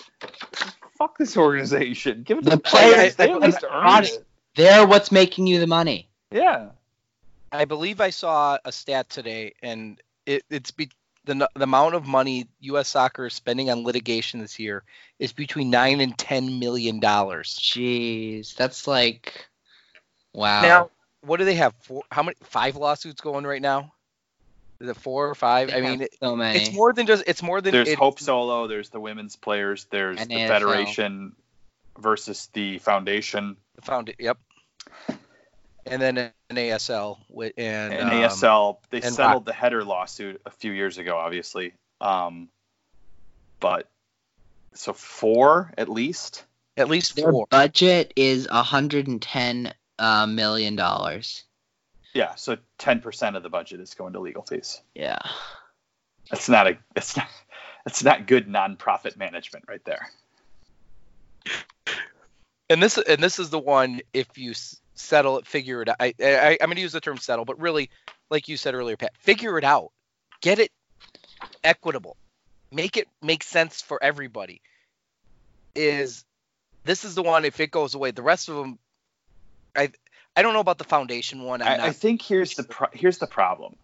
fuck 0.97 1.17
this 1.17 1.35
organization. 1.37 2.23
Give 2.23 2.37
it 2.37 2.43
to 2.43 2.49
The 2.51 2.55
the, 2.57 2.61
players. 2.61 2.93
players- 2.93 3.15
They 3.15 3.31
at 3.31 3.39
least 3.41 3.61
the 3.61 3.73
earned 3.73 3.85
body- 3.85 4.07
it. 4.07 4.25
They're 4.55 4.85
what's 4.85 5.11
making 5.11 5.47
you 5.47 5.59
the 5.59 5.67
money. 5.67 6.09
Yeah. 6.31 6.69
I 7.53 7.65
believe 7.65 7.99
I 8.01 8.09
saw 8.11 8.57
a 8.63 8.71
stat 8.71 9.09
today, 9.09 9.53
and 9.61 10.01
it, 10.25 10.43
it's 10.49 10.71
be, 10.71 10.89
the 11.25 11.49
the 11.55 11.63
amount 11.63 11.95
of 11.95 12.05
money 12.07 12.47
U.S. 12.61 12.87
Soccer 12.89 13.25
is 13.27 13.33
spending 13.33 13.69
on 13.69 13.83
litigation 13.83 14.39
this 14.39 14.57
year 14.59 14.83
is 15.19 15.33
between 15.33 15.69
nine 15.69 15.99
and 16.01 16.17
ten 16.17 16.59
million 16.59 16.99
dollars. 16.99 17.57
Jeez, 17.61 18.55
that's 18.55 18.87
like, 18.87 19.47
wow. 20.33 20.61
Now, 20.61 20.89
what 21.21 21.37
do 21.37 21.45
they 21.45 21.55
have? 21.55 21.73
Four? 21.81 22.03
How 22.11 22.23
many? 22.23 22.35
Five 22.43 22.75
lawsuits 22.75 23.21
going 23.21 23.45
right 23.45 23.61
now? 23.61 23.93
Is 24.79 24.89
it 24.89 24.97
four 24.97 25.29
or 25.29 25.35
five? 25.35 25.69
They 25.69 25.77
I 25.77 25.81
mean, 25.81 26.07
so 26.19 26.35
many. 26.35 26.59
it's 26.59 26.73
more 26.73 26.91
than 26.93 27.05
just. 27.05 27.23
It's 27.27 27.43
more 27.43 27.61
than. 27.61 27.71
there's 27.73 27.89
it, 27.89 27.97
Hope 27.97 28.19
Solo 28.19 28.67
there's 28.67 28.89
the 28.89 28.99
women's 28.99 29.35
players 29.35 29.85
there's 29.91 30.17
the 30.19 30.33
NASL. 30.33 30.47
federation 30.47 31.35
versus 31.99 32.49
the 32.53 32.79
foundation 32.79 33.57
The 33.75 33.81
Found 33.83 34.09
it. 34.09 34.15
Yep. 34.19 34.37
And 35.85 36.01
then 36.01 36.17
an 36.17 36.31
ASL 36.51 37.17
wi- 37.29 37.53
and, 37.57 37.93
and 37.93 38.03
um, 38.03 38.11
ASL 38.11 38.77
they 38.91 39.01
and 39.01 39.13
settled 39.13 39.45
the 39.45 39.53
header 39.53 39.83
lawsuit 39.83 40.41
a 40.45 40.51
few 40.51 40.71
years 40.71 40.97
ago, 40.97 41.17
obviously. 41.17 41.73
Um, 41.99 42.49
but 43.59 43.89
so 44.73 44.93
four 44.93 45.71
at 45.77 45.89
least. 45.89 46.45
at 46.77 46.87
least 46.87 47.15
Their 47.15 47.31
four. 47.31 47.47
budget 47.49 48.13
is 48.15 48.47
110 48.49 49.73
uh, 50.01 50.25
million 50.27 50.75
dollars. 50.75 51.43
Yeah, 52.13 52.35
so 52.35 52.57
ten 52.77 52.99
percent 52.99 53.35
of 53.35 53.43
the 53.43 53.49
budget 53.49 53.79
is 53.79 53.93
going 53.93 54.13
to 54.13 54.19
legal 54.19 54.43
fees. 54.43 54.81
Yeah. 54.95 55.19
That's 56.29 56.49
not 56.49 56.67
a 56.67 56.77
that's 56.95 57.15
not 57.15 57.27
that's 57.85 58.03
not 58.03 58.27
good 58.27 58.47
nonprofit 58.47 59.17
management 59.17 59.65
right 59.67 59.83
there. 59.85 60.09
and 62.69 62.81
this 62.81 62.97
and 62.97 63.21
this 63.21 63.37
is 63.37 63.49
the 63.49 63.59
one 63.59 64.01
if 64.13 64.37
you 64.37 64.53
settle 64.95 65.37
it 65.37 65.45
figure 65.45 65.81
it 65.81 65.89
out 65.89 65.95
I, 65.99 66.13
I 66.19 66.57
i'm 66.61 66.67
going 66.67 66.75
to 66.75 66.81
use 66.81 66.93
the 66.93 67.01
term 67.01 67.17
settle 67.17 67.43
but 67.43 67.59
really 67.59 67.89
like 68.29 68.47
you 68.47 68.55
said 68.55 68.75
earlier 68.75 68.97
pat 68.97 69.11
figure 69.17 69.57
it 69.57 69.63
out 69.63 69.91
get 70.41 70.59
it 70.59 70.71
equitable 71.63 72.15
make 72.71 72.97
it 72.97 73.07
make 73.21 73.43
sense 73.43 73.81
for 73.81 74.01
everybody 74.01 74.61
is 75.75 76.23
this 76.83 77.03
is 77.03 77.15
the 77.15 77.23
one 77.23 77.45
if 77.45 77.59
it 77.59 77.71
goes 77.71 77.95
away 77.95 78.11
the 78.11 78.21
rest 78.21 78.47
of 78.47 78.55
them 78.55 78.79
i 79.75 79.91
i 80.35 80.41
don't 80.41 80.53
know 80.53 80.59
about 80.59 80.77
the 80.77 80.83
foundation 80.83 81.43
one 81.43 81.61
I, 81.61 81.87
I 81.87 81.91
think 81.91 82.21
here's 82.21 82.55
the 82.55 82.63
pro- 82.63 82.89
here's 82.91 83.17
the 83.17 83.27
problem. 83.27 83.75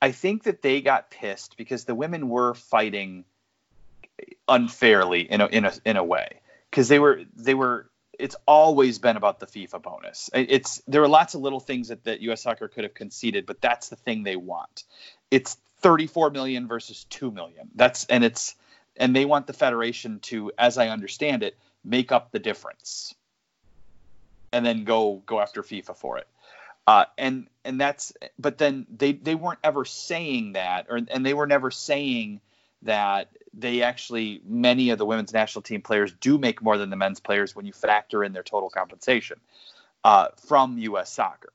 I 0.00 0.12
think 0.12 0.44
that 0.44 0.62
they 0.62 0.80
got 0.80 1.10
pissed 1.10 1.56
because 1.56 1.84
the 1.84 1.94
women 1.94 2.28
were 2.28 2.54
fighting 2.54 3.24
unfairly 4.46 5.22
in 5.22 5.40
a 5.40 5.46
in 5.46 5.64
a 5.64 5.72
in 5.84 5.96
a 5.96 6.04
way 6.04 6.40
because 6.70 6.88
they 6.88 6.98
were 6.98 7.22
they 7.36 7.54
were. 7.54 7.90
It's 8.18 8.36
always 8.46 8.98
been 8.98 9.16
about 9.16 9.38
the 9.38 9.46
FIFA 9.46 9.80
bonus. 9.80 10.28
It's 10.34 10.82
there 10.88 11.02
are 11.04 11.08
lots 11.08 11.36
of 11.36 11.40
little 11.40 11.60
things 11.60 11.88
that, 11.88 12.02
that 12.02 12.20
U.S. 12.22 12.42
Soccer 12.42 12.66
could 12.66 12.82
have 12.82 12.92
conceded, 12.92 13.46
but 13.46 13.60
that's 13.60 13.90
the 13.90 13.96
thing 13.96 14.24
they 14.24 14.34
want. 14.34 14.82
It's 15.30 15.56
34 15.82 16.30
million 16.30 16.66
versus 16.66 17.04
2 17.10 17.30
million. 17.30 17.70
That's 17.76 18.06
and 18.06 18.24
it's 18.24 18.56
and 18.96 19.14
they 19.14 19.24
want 19.24 19.46
the 19.46 19.52
federation 19.52 20.18
to, 20.20 20.50
as 20.58 20.78
I 20.78 20.88
understand 20.88 21.44
it, 21.44 21.56
make 21.84 22.10
up 22.10 22.32
the 22.32 22.40
difference, 22.40 23.14
and 24.52 24.64
then 24.64 24.84
go 24.84 25.22
go 25.26 25.40
after 25.40 25.62
FIFA 25.62 25.96
for 25.96 26.18
it. 26.18 26.26
Uh, 26.86 27.04
and 27.18 27.48
and 27.64 27.80
that's 27.80 28.12
but 28.38 28.58
then 28.58 28.86
they 28.94 29.12
they 29.12 29.34
weren't 29.34 29.58
ever 29.62 29.84
saying 29.84 30.52
that 30.52 30.86
or 30.88 31.00
and 31.10 31.24
they 31.24 31.34
were 31.34 31.46
never 31.46 31.70
saying 31.70 32.40
that 32.82 33.28
they 33.52 33.82
actually 33.82 34.40
many 34.46 34.90
of 34.90 34.98
the 34.98 35.04
women's 35.04 35.32
national 35.32 35.62
team 35.62 35.82
players 35.82 36.12
do 36.20 36.38
make 36.38 36.62
more 36.62 36.78
than 36.78 36.90
the 36.90 36.96
men's 36.96 37.20
players 37.20 37.54
when 37.54 37.66
you 37.66 37.72
factor 37.72 38.24
in 38.24 38.32
their 38.32 38.42
total 38.42 38.70
compensation 38.70 39.38
uh, 40.04 40.28
from 40.46 40.78
U.S. 40.78 41.12
soccer. 41.12 41.52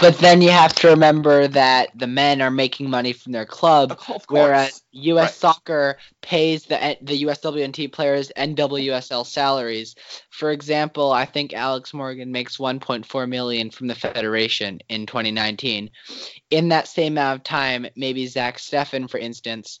But 0.00 0.16
then 0.18 0.40
you 0.40 0.50
have 0.50 0.74
to 0.76 0.88
remember 0.88 1.46
that 1.48 1.90
the 1.94 2.06
men 2.06 2.40
are 2.40 2.50
making 2.50 2.88
money 2.88 3.12
from 3.12 3.32
their 3.32 3.44
club, 3.44 4.00
whereas 4.28 4.82
U.S. 4.92 5.24
Right. 5.24 5.34
Soccer 5.34 5.98
pays 6.22 6.64
the 6.64 6.96
the 7.02 7.24
USWNT 7.24 7.92
players 7.92 8.32
NWSL 8.36 9.26
salaries. 9.26 9.94
For 10.30 10.52
example, 10.52 11.12
I 11.12 11.26
think 11.26 11.52
Alex 11.52 11.92
Morgan 11.92 12.32
makes 12.32 12.56
1.4 12.56 13.28
million 13.28 13.70
from 13.70 13.88
the 13.88 13.94
federation 13.94 14.80
in 14.88 15.04
2019. 15.04 15.90
In 16.50 16.68
that 16.70 16.88
same 16.88 17.12
amount 17.14 17.40
of 17.40 17.44
time, 17.44 17.86
maybe 17.94 18.26
Zach 18.26 18.56
Steffen, 18.56 19.08
for 19.08 19.18
instance, 19.18 19.80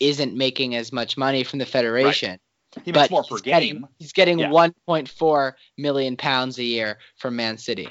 isn't 0.00 0.34
making 0.34 0.76
as 0.76 0.92
much 0.92 1.18
money 1.18 1.44
from 1.44 1.58
the 1.58 1.66
federation. 1.66 2.38
he 2.84 2.92
but 2.92 3.02
makes 3.02 3.10
more 3.10 3.22
per 3.24 3.34
he's 3.36 3.42
getting, 3.42 3.72
game. 3.74 3.88
he's 3.98 4.12
getting 4.12 4.38
Yeah. 4.38 4.48
1.4 4.48 5.52
million 5.76 6.16
pounds 6.16 6.58
a 6.58 6.64
year 6.64 6.98
from 7.16 7.36
Man 7.36 7.58
City. 7.58 7.88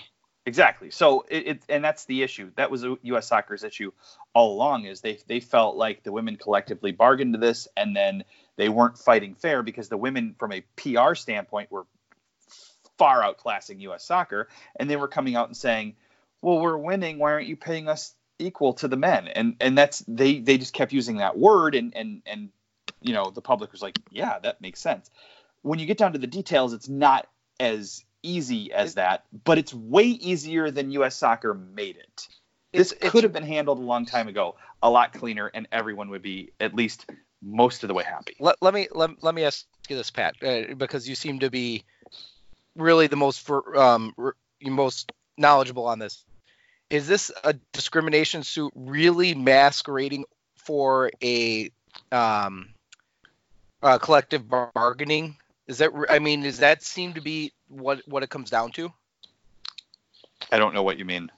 Exactly. 0.48 0.92
So 0.92 1.26
it, 1.30 1.48
it 1.48 1.62
and 1.68 1.84
that's 1.84 2.06
the 2.06 2.24
issue. 2.24 2.52
That 2.56 2.72
was 2.72 2.86
a 2.86 2.96
U.S. 3.02 3.28
Soccer's 3.28 3.66
issue 3.66 3.92
all 4.34 4.54
along. 4.54 4.86
Is 4.86 5.02
they 5.02 5.20
they 5.28 5.42
felt 5.42 5.76
like 5.76 6.04
the 6.04 6.14
women 6.14 6.38
collectively 6.38 6.94
bargained 6.94 7.34
to 7.34 7.38
this, 7.38 7.68
and 7.76 7.94
then 7.94 8.24
they 8.56 8.70
weren't 8.70 8.98
fighting 8.98 9.36
fair 9.36 9.62
because 9.62 9.90
the 9.90 9.98
women, 9.98 10.36
from 10.40 10.54
a 10.54 10.62
PR 10.78 11.16
standpoint, 11.16 11.70
were 11.70 11.86
far 12.98 13.24
outclassing 13.24 13.82
U.S. 13.82 14.06
Soccer, 14.06 14.48
and 14.78 14.90
they 14.90 14.96
were 14.96 15.10
coming 15.10 15.36
out 15.36 15.50
and 15.50 15.58
saying, 15.58 15.98
"Well, 16.42 16.60
we're 16.62 16.78
winning. 16.78 17.20
Why 17.20 17.34
aren't 17.34 17.48
you 17.48 17.58
paying 17.58 17.90
us 17.90 18.16
equal 18.40 18.72
to 18.76 18.88
the 18.88 18.96
men?" 18.96 19.28
And 19.28 19.58
and 19.60 19.78
that's 19.78 20.00
they 20.08 20.40
they 20.40 20.58
just 20.58 20.74
kept 20.74 20.94
using 20.94 21.18
that 21.18 21.38
word, 21.38 21.76
and 21.76 21.94
and 21.94 22.22
and 22.26 22.50
you 23.02 23.14
know 23.14 23.32
the 23.32 23.42
public 23.42 23.74
was 23.74 23.82
like, 23.82 24.00
"Yeah, 24.12 24.40
that 24.40 24.62
makes 24.62 24.80
sense." 24.80 25.12
When 25.62 25.78
you 25.78 25.86
get 25.86 25.98
down 25.98 26.14
to 26.14 26.20
the 26.20 26.26
details, 26.26 26.72
it's 26.72 26.88
not 26.88 27.28
as 27.60 28.06
easy 28.28 28.72
as 28.74 28.96
that, 28.96 29.24
but 29.46 29.58
it's 29.58 29.74
way 29.74 30.04
easier 30.06 30.70
than 30.72 30.92
U.S. 30.92 31.16
Soccer 31.16 31.54
made 31.54 31.96
it. 31.98 32.28
This 32.74 32.92
It's- 32.92 33.12
could 33.12 33.24
have 33.24 33.34
been 33.34 33.44
handled 33.44 33.80
a 33.80 33.82
long 33.82 34.06
time 34.06 34.28
ago, 34.28 34.56
a 34.84 34.90
lot 34.90 35.14
cleaner, 35.14 35.48
and 35.54 35.68
everyone 35.72 36.10
would 36.10 36.22
be 36.22 36.52
at 36.60 36.76
least 36.76 37.10
most 37.42 37.84
of 37.84 37.88
the 37.88 37.94
way 37.94 38.04
happy. 38.04 38.36
let, 38.40 38.56
let 38.62 38.74
me 38.74 38.88
let, 38.92 39.12
let 39.24 39.34
me 39.34 39.44
ask 39.44 39.66
you 39.90 39.96
this 39.96 40.12
pat 40.12 40.36
uh, 40.44 40.74
because 40.76 41.08
you 41.08 41.16
seem 41.16 41.40
to 41.40 41.50
be 41.50 41.84
really 42.76 43.08
the 43.08 43.16
most 43.16 43.42
for 43.42 43.78
um 43.80 44.14
r- 44.18 44.36
you 44.60 44.72
most 44.72 45.12
knowledgeable 45.38 45.86
on 45.86 46.00
this 46.00 46.26
is 46.90 47.08
this 47.08 47.32
a 47.44 47.54
discrimination 47.74 48.44
suit 48.44 48.72
really 48.76 49.34
masquerading 49.36 50.26
for 50.58 51.12
a 51.24 51.70
um 52.12 52.70
uh, 53.84 53.98
collective 54.00 54.44
bargaining. 54.50 55.36
Is 55.68 55.80
that? 55.80 55.92
I 56.10 56.20
mean, 56.20 56.42
does 56.42 56.60
that 56.60 56.84
seem 56.84 57.14
to 57.14 57.22
be 57.22 57.52
what 57.68 58.02
what 58.08 58.24
it 58.24 58.30
comes 58.30 58.50
down 58.50 58.72
to? 58.74 58.92
I 60.52 60.58
don't 60.58 60.74
know 60.74 60.84
what 60.84 60.98
you 60.98 61.06
mean. 61.06 61.30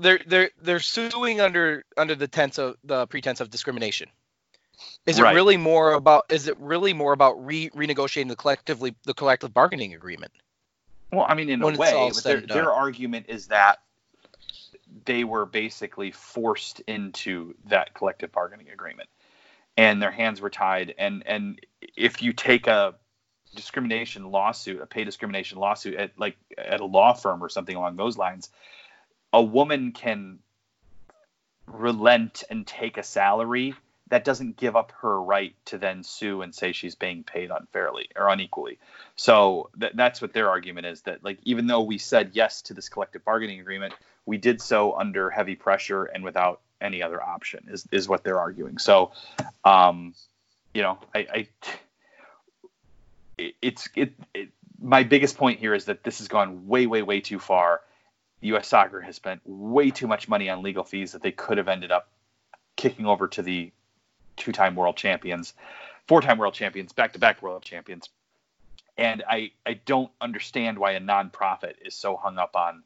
They're 0.00 0.20
they're 0.26 0.50
they're 0.60 0.80
suing 0.80 1.40
under 1.40 1.84
under 1.96 2.14
the 2.14 2.26
tense 2.26 2.58
of 2.58 2.76
the 2.84 3.06
pretense 3.06 3.40
of 3.40 3.50
discrimination. 3.50 4.08
Is 5.06 5.20
Right. 5.20 5.32
it 5.32 5.34
really 5.34 5.56
more 5.56 5.92
about? 5.92 6.26
Is 6.30 6.48
it 6.48 6.58
really 6.58 6.92
more 6.92 7.12
about 7.12 7.44
re 7.44 7.70
renegotiating 7.70 8.28
the 8.28 8.36
collectively 8.36 8.94
the 9.04 9.14
collective 9.14 9.52
bargaining 9.52 9.94
agreement? 9.94 10.32
Well, 11.12 11.26
I 11.28 11.34
mean, 11.34 11.50
in 11.50 11.60
When 11.60 11.74
a 11.74 11.78
way, 11.78 12.10
but 12.14 12.24
their, 12.24 12.40
their 12.40 12.72
argument 12.72 13.26
is 13.28 13.48
that 13.48 13.80
they 15.04 15.24
were 15.24 15.44
basically 15.44 16.10
forced 16.12 16.80
into 16.80 17.54
that 17.66 17.94
collective 17.94 18.32
bargaining 18.32 18.70
agreement, 18.70 19.08
and 19.76 20.00
their 20.00 20.10
hands 20.10 20.40
were 20.40 20.50
tied. 20.50 20.94
And 20.98 21.22
and 21.26 21.60
if 21.96 22.22
you 22.22 22.32
take 22.32 22.66
a 22.66 22.94
discrimination 23.54 24.30
lawsuit, 24.30 24.80
a 24.80 24.86
pay 24.86 25.04
discrimination 25.04 25.58
lawsuit 25.58 25.94
at 25.94 26.18
like 26.18 26.36
at 26.56 26.80
a 26.80 26.84
law 26.84 27.12
firm 27.12 27.42
or 27.42 27.48
something 27.48 27.76
along 27.76 27.96
those 27.96 28.16
lines, 28.16 28.50
a 29.32 29.42
woman 29.42 29.92
can 29.92 30.38
relent 31.66 32.44
and 32.50 32.66
take 32.66 32.96
a 32.96 33.02
salary 33.02 33.74
that 34.08 34.24
doesn't 34.24 34.56
give 34.56 34.74
up 34.74 34.92
her 35.00 35.22
right 35.22 35.54
to 35.64 35.78
then 35.78 36.02
sue 36.02 36.42
and 36.42 36.52
say 36.52 36.72
she's 36.72 36.96
being 36.96 37.22
paid 37.22 37.50
unfairly 37.50 38.08
or 38.16 38.28
unequally. 38.28 38.78
So 39.14 39.70
th- 39.78 39.92
that's 39.94 40.20
what 40.20 40.32
their 40.32 40.50
argument 40.50 40.86
is 40.86 41.02
that 41.02 41.24
like 41.24 41.38
even 41.44 41.66
though 41.68 41.82
we 41.82 41.98
said 41.98 42.30
yes 42.32 42.62
to 42.62 42.74
this 42.74 42.88
collective 42.88 43.24
bargaining 43.24 43.60
agreement, 43.60 43.94
we 44.26 44.36
did 44.36 44.60
so 44.60 44.96
under 44.98 45.30
heavy 45.30 45.54
pressure 45.54 46.04
and 46.04 46.24
without 46.24 46.60
any 46.80 47.02
other 47.02 47.22
option 47.22 47.68
is 47.70 47.86
is 47.92 48.08
what 48.08 48.24
they're 48.24 48.40
arguing. 48.40 48.78
So 48.78 49.12
um 49.64 50.14
you 50.74 50.82
know, 50.82 50.98
I, 51.14 51.18
I 51.18 51.48
it's 53.62 53.88
it, 53.94 54.12
it 54.34 54.48
my 54.80 55.02
biggest 55.02 55.36
point 55.36 55.58
here 55.60 55.74
is 55.74 55.86
that 55.86 56.02
this 56.02 56.18
has 56.18 56.28
gone 56.28 56.66
way 56.66 56.86
way 56.86 57.02
way 57.02 57.20
too 57.20 57.38
far. 57.38 57.80
US 58.42 58.68
soccer 58.68 59.00
has 59.00 59.16
spent 59.16 59.40
way 59.44 59.90
too 59.90 60.06
much 60.06 60.28
money 60.28 60.48
on 60.48 60.62
legal 60.62 60.84
fees 60.84 61.12
that 61.12 61.22
they 61.22 61.32
could 61.32 61.58
have 61.58 61.68
ended 61.68 61.90
up 61.92 62.08
kicking 62.76 63.06
over 63.06 63.28
to 63.28 63.42
the 63.42 63.72
two-time 64.36 64.74
world 64.74 64.96
champions, 64.96 65.52
four-time 66.08 66.38
world 66.38 66.54
champions, 66.54 66.92
back-to-back 66.92 67.42
world 67.42 67.62
champions. 67.62 68.08
And 68.96 69.22
I 69.28 69.52
I 69.66 69.74
don't 69.74 70.10
understand 70.20 70.78
why 70.78 70.92
a 70.92 71.00
nonprofit 71.00 71.74
is 71.84 71.94
so 71.94 72.16
hung 72.16 72.38
up 72.38 72.56
on 72.56 72.82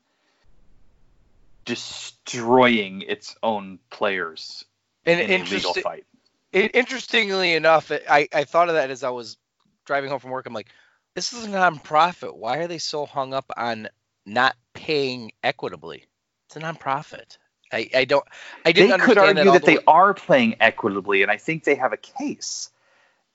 destroying 1.64 3.02
its 3.02 3.36
own 3.42 3.78
players 3.90 4.64
And 5.06 5.20
in 5.20 5.42
a 5.42 5.44
legal 5.44 5.74
fight. 5.74 6.04
in- 6.52 6.68
interestingly 6.70 7.54
enough, 7.54 7.90
I 7.92 8.28
I 8.32 8.44
thought 8.44 8.68
of 8.68 8.74
that 8.74 8.90
as 8.90 9.02
I 9.02 9.10
was 9.10 9.36
driving 9.84 10.10
home 10.10 10.20
from 10.20 10.30
work. 10.30 10.46
I'm 10.46 10.52
like, 10.54 10.68
this 11.14 11.32
is 11.32 11.44
a 11.44 11.48
nonprofit. 11.48 12.34
Why 12.36 12.58
are 12.58 12.66
they 12.66 12.78
so 12.78 13.06
hung 13.06 13.34
up 13.34 13.50
on 13.56 13.88
not 14.26 14.56
paying 14.72 15.32
equitably? 15.42 16.06
It's 16.46 16.56
a 16.56 16.60
nonprofit. 16.60 17.38
I, 17.72 17.88
I 17.94 18.04
don't 18.04 18.24
I 18.64 18.72
They 18.72 18.72
didn't 18.72 19.00
They 19.00 19.06
could 19.06 19.18
argue 19.18 19.46
all 19.46 19.52
that 19.54 19.62
the 19.62 19.66
they 19.66 19.76
way- 19.78 19.84
are 19.86 20.14
playing 20.14 20.56
equitably, 20.60 21.22
and 21.22 21.30
I 21.30 21.36
think 21.38 21.64
they 21.64 21.74
have 21.76 21.92
a 21.92 21.96
case 21.96 22.70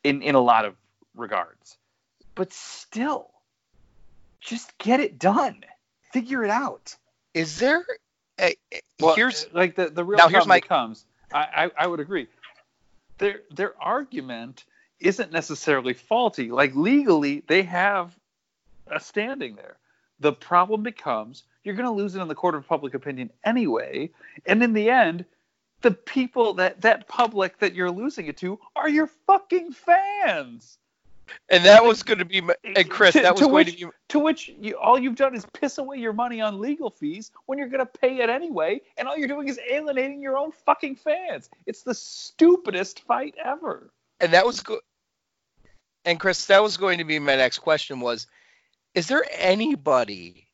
in 0.03 0.21
in 0.21 0.35
a 0.35 0.39
lot 0.41 0.65
of 0.65 0.75
regards. 1.15 1.77
But 2.35 2.53
still, 2.53 3.31
just 4.39 4.77
get 4.77 4.99
it 4.99 5.19
done. 5.19 5.63
Figure 6.13 6.43
it 6.43 6.49
out. 6.49 6.95
Is 7.33 7.59
there? 7.59 7.85
A, 8.39 8.55
Well, 8.99 9.15
here's 9.15 9.47
like 9.51 9.75
the 9.75 9.89
the 9.89 10.03
real 10.05 10.17
Now, 10.17 10.27
here's 10.29 10.45
problem 10.45 10.49
my- 10.49 10.59
becomes. 10.61 11.05
I, 11.33 11.65
I 11.65 11.71
I 11.83 11.87
would 11.87 11.99
agree. 11.99 12.27
Their 13.17 13.41
their 13.51 13.73
argument 13.81 14.63
isn't 14.99 15.31
necessarily 15.31 15.93
faulty. 15.93 16.51
Like 16.51 16.75
legally, 16.75 17.43
they 17.47 17.63
have 17.63 18.15
a 18.87 18.99
standing 18.99 19.55
there. 19.55 19.77
The 20.19 20.33
problem 20.33 20.83
becomes 20.83 21.43
you're 21.63 21.75
going 21.75 21.85
to 21.87 21.91
lose 21.91 22.15
it 22.15 22.21
in 22.21 22.27
the 22.27 22.35
court 22.35 22.55
of 22.55 22.67
public 22.67 22.93
opinion 22.93 23.29
anyway, 23.43 24.09
and 24.45 24.61
in 24.63 24.73
the 24.73 24.89
end, 24.89 25.25
the 25.81 25.91
people 25.91 26.55
that 26.55 26.81
that 26.81 27.07
public 27.07 27.57
that 27.59 27.73
you're 27.73 27.91
losing 27.91 28.27
it 28.27 28.37
to 28.37 28.59
are 28.75 28.89
your 28.89 29.07
fucking 29.27 29.71
fans. 29.71 30.77
and 31.49 31.63
that 31.63 31.85
was 31.85 32.01
going 32.03 32.17
to 32.19 32.25
be 32.25 32.41
my, 32.41 32.55
and 32.63 32.89
Chris 32.95 33.13
To- 33.13 33.21
that 33.21 33.33
was 33.33 33.39
to 33.41 33.45
going 33.45 33.53
which- 33.65 33.79
to 33.79 33.85
be 33.87 33.91
To 34.09 34.19
which 34.19 34.49
you, 34.59 34.75
all 34.77 34.97
you've 34.99 35.15
done 35.15 35.35
is 35.35 35.45
piss 35.53 35.77
away 35.77 35.97
your 35.97 36.11
money 36.13 36.41
on 36.41 36.59
legal 36.59 36.89
fees 36.89 37.31
when 37.45 37.57
you're 37.59 37.67
going 37.69 37.85
to 37.85 37.99
pay 37.99 38.17
it 38.17 38.29
anyway, 38.29 38.81
and 38.97 39.07
all 39.07 39.15
you're 39.15 39.27
doing 39.27 39.47
is 39.47 39.59
alienating 39.71 40.19
your 40.21 40.37
own 40.37 40.51
fucking 40.51 40.95
fans. 40.97 41.49
It's 41.65 41.83
the 41.83 41.93
stupidest 41.93 43.01
fight 43.03 43.35
ever. 43.43 43.89
and 44.19 44.33
that 44.33 44.45
was 44.45 44.59
go- 44.61 44.81
and 46.05 46.19
Chris 46.19 46.45
that 46.47 46.61
was 46.63 46.77
going 46.77 46.97
to 46.99 47.03
be 47.03 47.19
my 47.19 47.35
next 47.35 47.59
question 47.59 47.99
was 47.99 48.27
is 48.95 49.07
there 49.07 49.25
anybody 49.37 50.47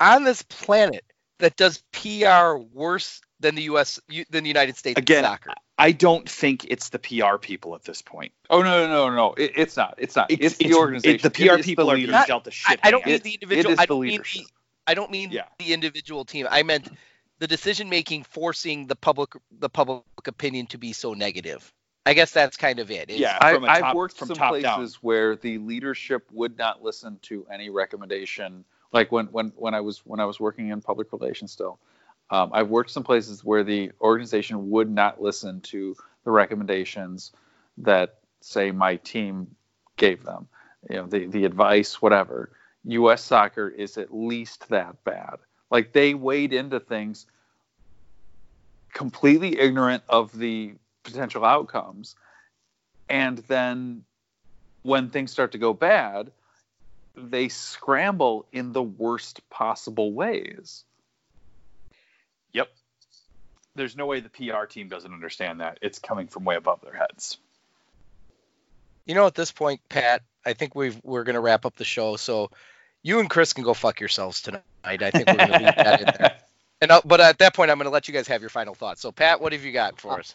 on 0.00 0.24
this 0.24 0.42
planet 0.42 1.04
that 1.38 1.56
does 1.56 1.82
PR 1.92 2.56
worse 2.72 3.20
than 3.40 3.54
the 3.56 3.62
US 3.62 3.98
than 4.30 4.44
the 4.44 4.48
United 4.48 4.76
States 4.76 4.96
in 4.98 5.02
Again, 5.02 5.24
soccer? 5.24 5.52
I 5.78 5.90
don't 5.92 6.28
think 6.28 6.64
it's 6.68 6.90
the 6.90 6.98
PR 7.00 7.38
people 7.38 7.74
at 7.74 7.82
this 7.82 8.02
point. 8.02 8.32
Oh 8.50 8.62
no, 8.62 8.86
no, 8.86 9.08
no, 9.08 9.14
no! 9.16 9.32
It, 9.34 9.52
it's 9.56 9.76
not. 9.76 9.94
It's 9.98 10.14
not. 10.14 10.30
It's, 10.30 10.56
the 10.58 10.66
it- 10.66 10.74
organization. 10.76 11.20
the 11.22 11.30
PR 11.30 11.54
It 11.54 11.60
is 11.60 11.66
people 11.66 11.86
the 11.86 11.92
are 11.92 11.96
leadership. 11.96 12.12
being 12.12 12.26
dealt 12.26 12.46
a 12.46 12.50
I, 12.50 12.52
shit. 12.52 12.80
I 12.84 12.90
don't 12.92 13.02
hand. 13.04 13.24
mean 13.24 13.32
the 13.32 13.34
individual 13.34 13.72
is 13.72 13.78
I 13.80 13.82
the 13.82 13.86
don't 13.88 14.00
mean 14.02 14.10
leadership. 14.12 14.42
the 14.44 14.50
I 14.86 14.94
don't 14.94 15.10
mean 15.10 15.30
Yeah. 15.32 15.44
the 15.58 15.72
individual 15.72 16.24
team. 16.24 16.46
I 16.50 16.62
meant 16.62 16.88
the 17.40 17.46
decision 17.48 17.88
making 17.88 18.22
forcing 18.24 18.86
the 18.86 18.94
public 18.96 19.30
the 19.58 19.68
public 19.68 20.04
opinion 20.26 20.66
to 20.68 20.78
be 20.78 20.92
so 20.92 21.14
negative. 21.14 21.72
I 22.04 22.14
guess 22.14 22.32
that's 22.32 22.56
kind 22.56 22.78
of 22.80 22.90
it. 22.90 23.10
is- 23.10 23.20
Yeah. 23.20 23.38
I, 23.40 23.54
from 23.54 23.64
a 23.64 23.68
I've 23.68 23.94
worked 23.94 24.16
from 24.16 24.28
some 24.28 24.36
top 24.36 24.50
places 24.50 24.62
down. 24.94 24.98
where 25.02 25.36
the 25.36 25.58
leadership 25.58 26.26
would 26.32 26.58
not 26.58 26.82
listen 26.82 27.18
to 27.22 27.46
any 27.50 27.70
recommendation. 27.70 28.64
Like 28.92 29.12
when 29.12 29.26
when 29.26 29.52
when 29.56 29.74
I 29.74 29.80
was 29.80 29.98
when 30.04 30.20
I 30.20 30.24
was 30.24 30.40
working 30.40 30.68
in 30.68 30.80
public 30.80 31.12
relations 31.12 31.52
still, 31.52 31.78
um, 32.30 32.50
I've 32.52 32.68
worked 32.68 32.90
some 32.90 33.04
places 33.04 33.44
where 33.44 33.62
the 33.64 33.92
organization 34.00 34.70
would 34.70 34.90
not 34.90 35.22
listen 35.22 35.60
to 35.62 35.96
the 36.24 36.30
recommendations 36.30 37.32
that 37.78 38.18
say 38.40 38.70
my 38.70 38.96
team 38.96 39.54
gave 39.96 40.24
them. 40.24 40.48
You 40.90 40.96
know, 40.96 41.06
the 41.06 41.26
the 41.26 41.44
advice, 41.44 42.02
whatever. 42.02 42.50
U.S. 42.84 43.22
soccer 43.22 43.68
is 43.68 43.96
at 43.96 44.12
least 44.12 44.68
that 44.70 45.04
bad. 45.04 45.36
Like 45.70 45.92
they 45.92 46.14
wade 46.14 46.52
into 46.52 46.80
things 46.80 47.26
completely 48.92 49.58
ignorant 49.58 50.02
of 50.08 50.36
the 50.36 50.74
potential 51.02 51.44
outcomes 51.44 52.14
and 53.08 53.38
then 53.38 54.04
when 54.82 55.10
things 55.10 55.30
start 55.30 55.52
to 55.52 55.58
go 55.58 55.72
bad 55.72 56.30
they 57.14 57.48
scramble 57.48 58.46
in 58.52 58.72
the 58.72 58.82
worst 58.82 59.48
possible 59.50 60.12
ways 60.12 60.84
Yep. 62.52 62.68
There's 63.74 63.96
no 63.96 64.06
way 64.06 64.20
the 64.20 64.28
PR 64.28 64.64
team 64.66 64.88
doesn't 64.88 65.12
understand 65.12 65.60
that. 65.60 65.78
It's 65.82 65.98
coming 65.98 66.28
from 66.28 66.44
way 66.44 66.56
above 66.56 66.80
their 66.82 66.94
heads. 66.94 67.38
You 69.06 69.14
know, 69.14 69.26
at 69.26 69.34
this 69.34 69.50
point, 69.50 69.80
Pat, 69.88 70.22
I 70.44 70.52
think 70.52 70.74
we've 70.74 70.98
we're 71.02 71.24
gonna 71.24 71.40
wrap 71.40 71.64
up 71.64 71.76
the 71.76 71.84
show. 71.84 72.16
So 72.16 72.50
you 73.02 73.18
and 73.18 73.28
Chris 73.28 73.52
can 73.52 73.64
go 73.64 73.74
fuck 73.74 74.00
yourselves 74.00 74.42
tonight. 74.42 74.62
I 74.84 74.96
think 75.10 75.26
we're 75.26 75.36
gonna 75.36 75.58
leave 75.58 75.76
that 75.76 76.00
in 76.00 76.06
there. 76.18 76.36
And 76.82 76.90
uh, 76.90 77.00
but 77.04 77.20
at 77.20 77.38
that 77.38 77.54
point, 77.54 77.70
I'm 77.70 77.78
gonna 77.78 77.90
let 77.90 78.08
you 78.08 78.14
guys 78.14 78.26
have 78.26 78.40
your 78.40 78.50
final 78.50 78.74
thoughts. 78.74 79.00
So 79.00 79.12
Pat, 79.12 79.40
what 79.40 79.52
have 79.52 79.64
you 79.64 79.70
got 79.70 80.00
for 80.00 80.18
us? 80.18 80.34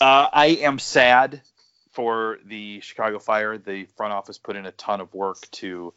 Uh, 0.00 0.28
I 0.32 0.46
am 0.62 0.78
sad 0.78 1.42
for 1.92 2.38
the 2.46 2.80
Chicago 2.80 3.18
Fire. 3.18 3.58
The 3.58 3.86
front 3.96 4.12
office 4.12 4.38
put 4.38 4.56
in 4.56 4.66
a 4.66 4.72
ton 4.72 5.00
of 5.00 5.12
work 5.12 5.38
to 5.52 5.92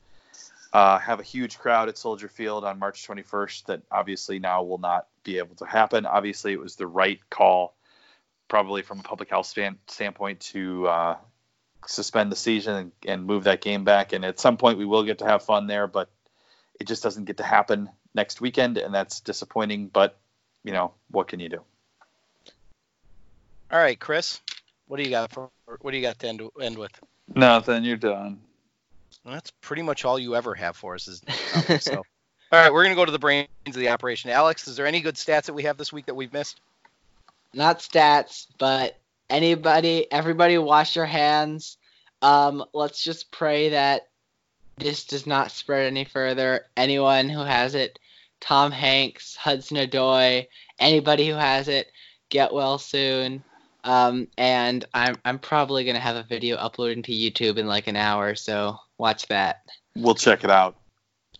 uh, 0.74 0.98
have 0.98 1.20
a 1.20 1.24
huge 1.24 1.60
crowd 1.60 1.90
at 1.90 1.98
Soldier 1.98 2.28
Field 2.28 2.64
on 2.64 2.80
March 2.80 3.08
21st. 3.08 3.66
That 3.66 3.82
obviously 3.92 4.40
now 4.40 4.64
will 4.64 4.78
not 4.78 5.08
be 5.24 5.38
able 5.38 5.56
to 5.58 5.66
happen. 5.66 6.06
Obviously, 6.06 6.54
it 6.54 6.60
was 6.60 6.76
the 6.76 6.88
right 6.88 7.20
call, 7.30 7.76
probably 8.48 8.82
from 8.82 9.00
a 9.00 9.04
public 9.04 9.30
health 9.30 9.46
stand, 9.46 9.78
standpoint, 9.88 10.40
to 10.40 10.88
uh, 10.88 11.18
suspend 11.86 12.32
the 12.32 12.36
season 12.36 12.76
and, 12.76 12.92
and 13.06 13.26
move 13.26 13.44
that 13.44 13.62
game 13.62 13.84
back. 13.84 14.14
And 14.14 14.26
at 14.26 14.40
some 14.40 14.58
point, 14.58 14.78
we 14.78 14.86
will 14.86 15.04
get 15.04 15.20
to 15.20 15.26
have 15.26 15.44
fun 15.44 15.68
there, 15.68 15.88
but 15.88 16.10
it 16.80 16.88
just 16.88 17.04
doesn't 17.04 17.26
get 17.26 17.38
to 17.38 17.44
happen 17.44 17.90
next 18.16 18.42
weekend, 18.42 18.78
and 18.78 18.94
that's 18.94 19.20
disappointing. 19.20 19.88
But 19.88 20.18
you 20.64 20.72
know, 20.72 20.94
what 21.10 21.28
can 21.28 21.40
you 21.40 21.50
do? 21.50 21.64
All 23.72 23.80
right, 23.80 23.98
Chris, 23.98 24.42
what 24.88 24.98
do 24.98 25.04
you 25.04 25.10
got 25.10 25.32
for 25.32 25.50
what 25.80 25.92
do 25.92 25.98
you 25.98 26.04
got 26.04 26.20
to 26.20 26.28
end, 26.28 26.42
end 26.62 26.78
with? 26.78 26.92
nothing 27.34 27.86
you're 27.86 27.96
done 27.96 28.42
Well, 29.24 29.36
that's 29.36 29.52
pretty 29.62 29.82
much 29.82 30.04
all 30.04 30.20
you 30.20 30.36
ever 30.36 30.54
have 30.54 30.76
for 30.76 30.96
us. 30.96 31.08
Is 31.08 31.22
so. 31.80 31.96
All 31.96 32.04
right, 32.60 32.74
we're 32.74 32.84
gonna 32.84 32.96
go 32.96 33.06
to 33.06 33.12
the 33.12 33.20
brains 33.20 33.48
of 33.66 33.76
the 33.76 33.88
operation. 33.88 34.30
Alex, 34.30 34.68
is 34.68 34.76
there 34.76 34.86
any 34.86 35.00
good 35.00 35.16
stats 35.16 35.44
that 35.44 35.54
we 35.54 35.64
have 35.64 35.78
this 35.78 35.94
week 35.94 36.08
that 36.08 36.16
we've 36.16 36.34
missed? 36.34 36.60
Not 37.54 37.80
stats, 37.80 38.48
but 38.58 38.98
anybody, 39.30 40.12
everybody, 40.12 40.58
wash 40.58 40.98
your 40.98 41.06
hands. 41.06 41.78
Um, 42.22 42.66
let's 42.74 43.02
just 43.02 43.32
pray 43.32 43.70
that 43.70 44.10
this 44.78 45.06
does 45.06 45.26
not 45.26 45.52
spread 45.52 45.88
any 45.88 46.04
further. 46.04 46.66
Anyone 46.76 47.30
who 47.30 47.40
has 47.40 47.74
it, 47.76 48.00
Tom 48.42 48.72
Hanks, 48.72 49.36
Hudson-Odoi, 49.36 50.48
anybody 50.78 51.30
who 51.30 51.36
has 51.36 51.70
it, 51.70 51.92
get 52.30 52.54
well 52.54 52.78
soon. 52.78 53.44
Um, 53.84 54.28
and 54.38 54.86
I'm 54.94 55.16
I'm 55.26 55.40
probably 55.40 55.84
gonna 55.86 56.00
have 56.00 56.16
a 56.16 56.24
video 56.24 56.56
uploading 56.58 57.02
to 57.04 57.12
YouTube 57.12 57.58
in 57.58 57.68
like 57.68 57.88
an 57.88 57.96
hour, 57.96 58.36
so 58.36 58.78
watch 58.98 59.28
that. 59.28 59.62
We'll 59.96 60.16
check 60.16 60.44
it 60.44 60.50
out. 60.52 60.76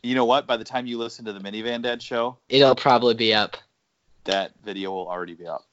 You 0.04 0.16
know 0.16 0.26
what? 0.26 0.48
By 0.48 0.58
the 0.58 0.64
time 0.64 0.88
you 0.88 0.98
listen 0.98 1.26
to 1.26 1.34
the 1.34 1.40
Minivan 1.40 1.84
Dad 1.84 2.02
show, 2.02 2.38
It'll 2.50 2.76
probably 2.76 3.14
be 3.14 3.34
up. 3.34 3.58
that 4.24 4.52
video 4.64 4.92
will 4.92 5.08
already 5.08 5.36
be 5.36 5.46
up. 5.48 5.64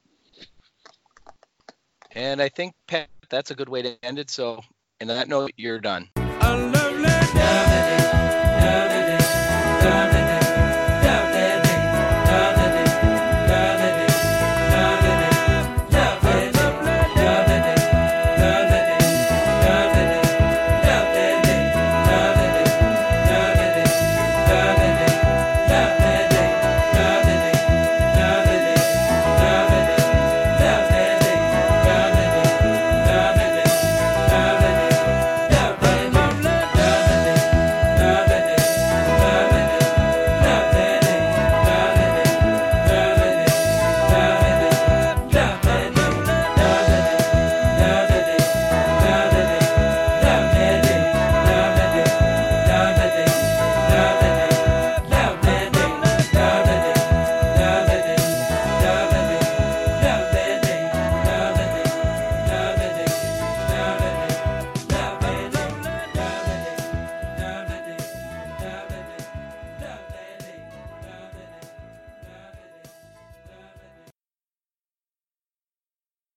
And 2.12 2.40
I 2.42 2.48
think 2.48 2.74
Pat, 2.86 3.08
that's 3.30 3.50
a 3.50 3.54
good 3.54 3.68
way 3.68 3.82
to 3.82 3.96
end 4.04 4.18
it. 4.18 4.30
So, 4.30 4.60
in 5.00 5.08
that 5.08 5.28
note, 5.28 5.52
you're 5.56 5.78
done. 5.80 6.08
A 6.16 6.56
love 6.56 6.98
letter 7.00 7.67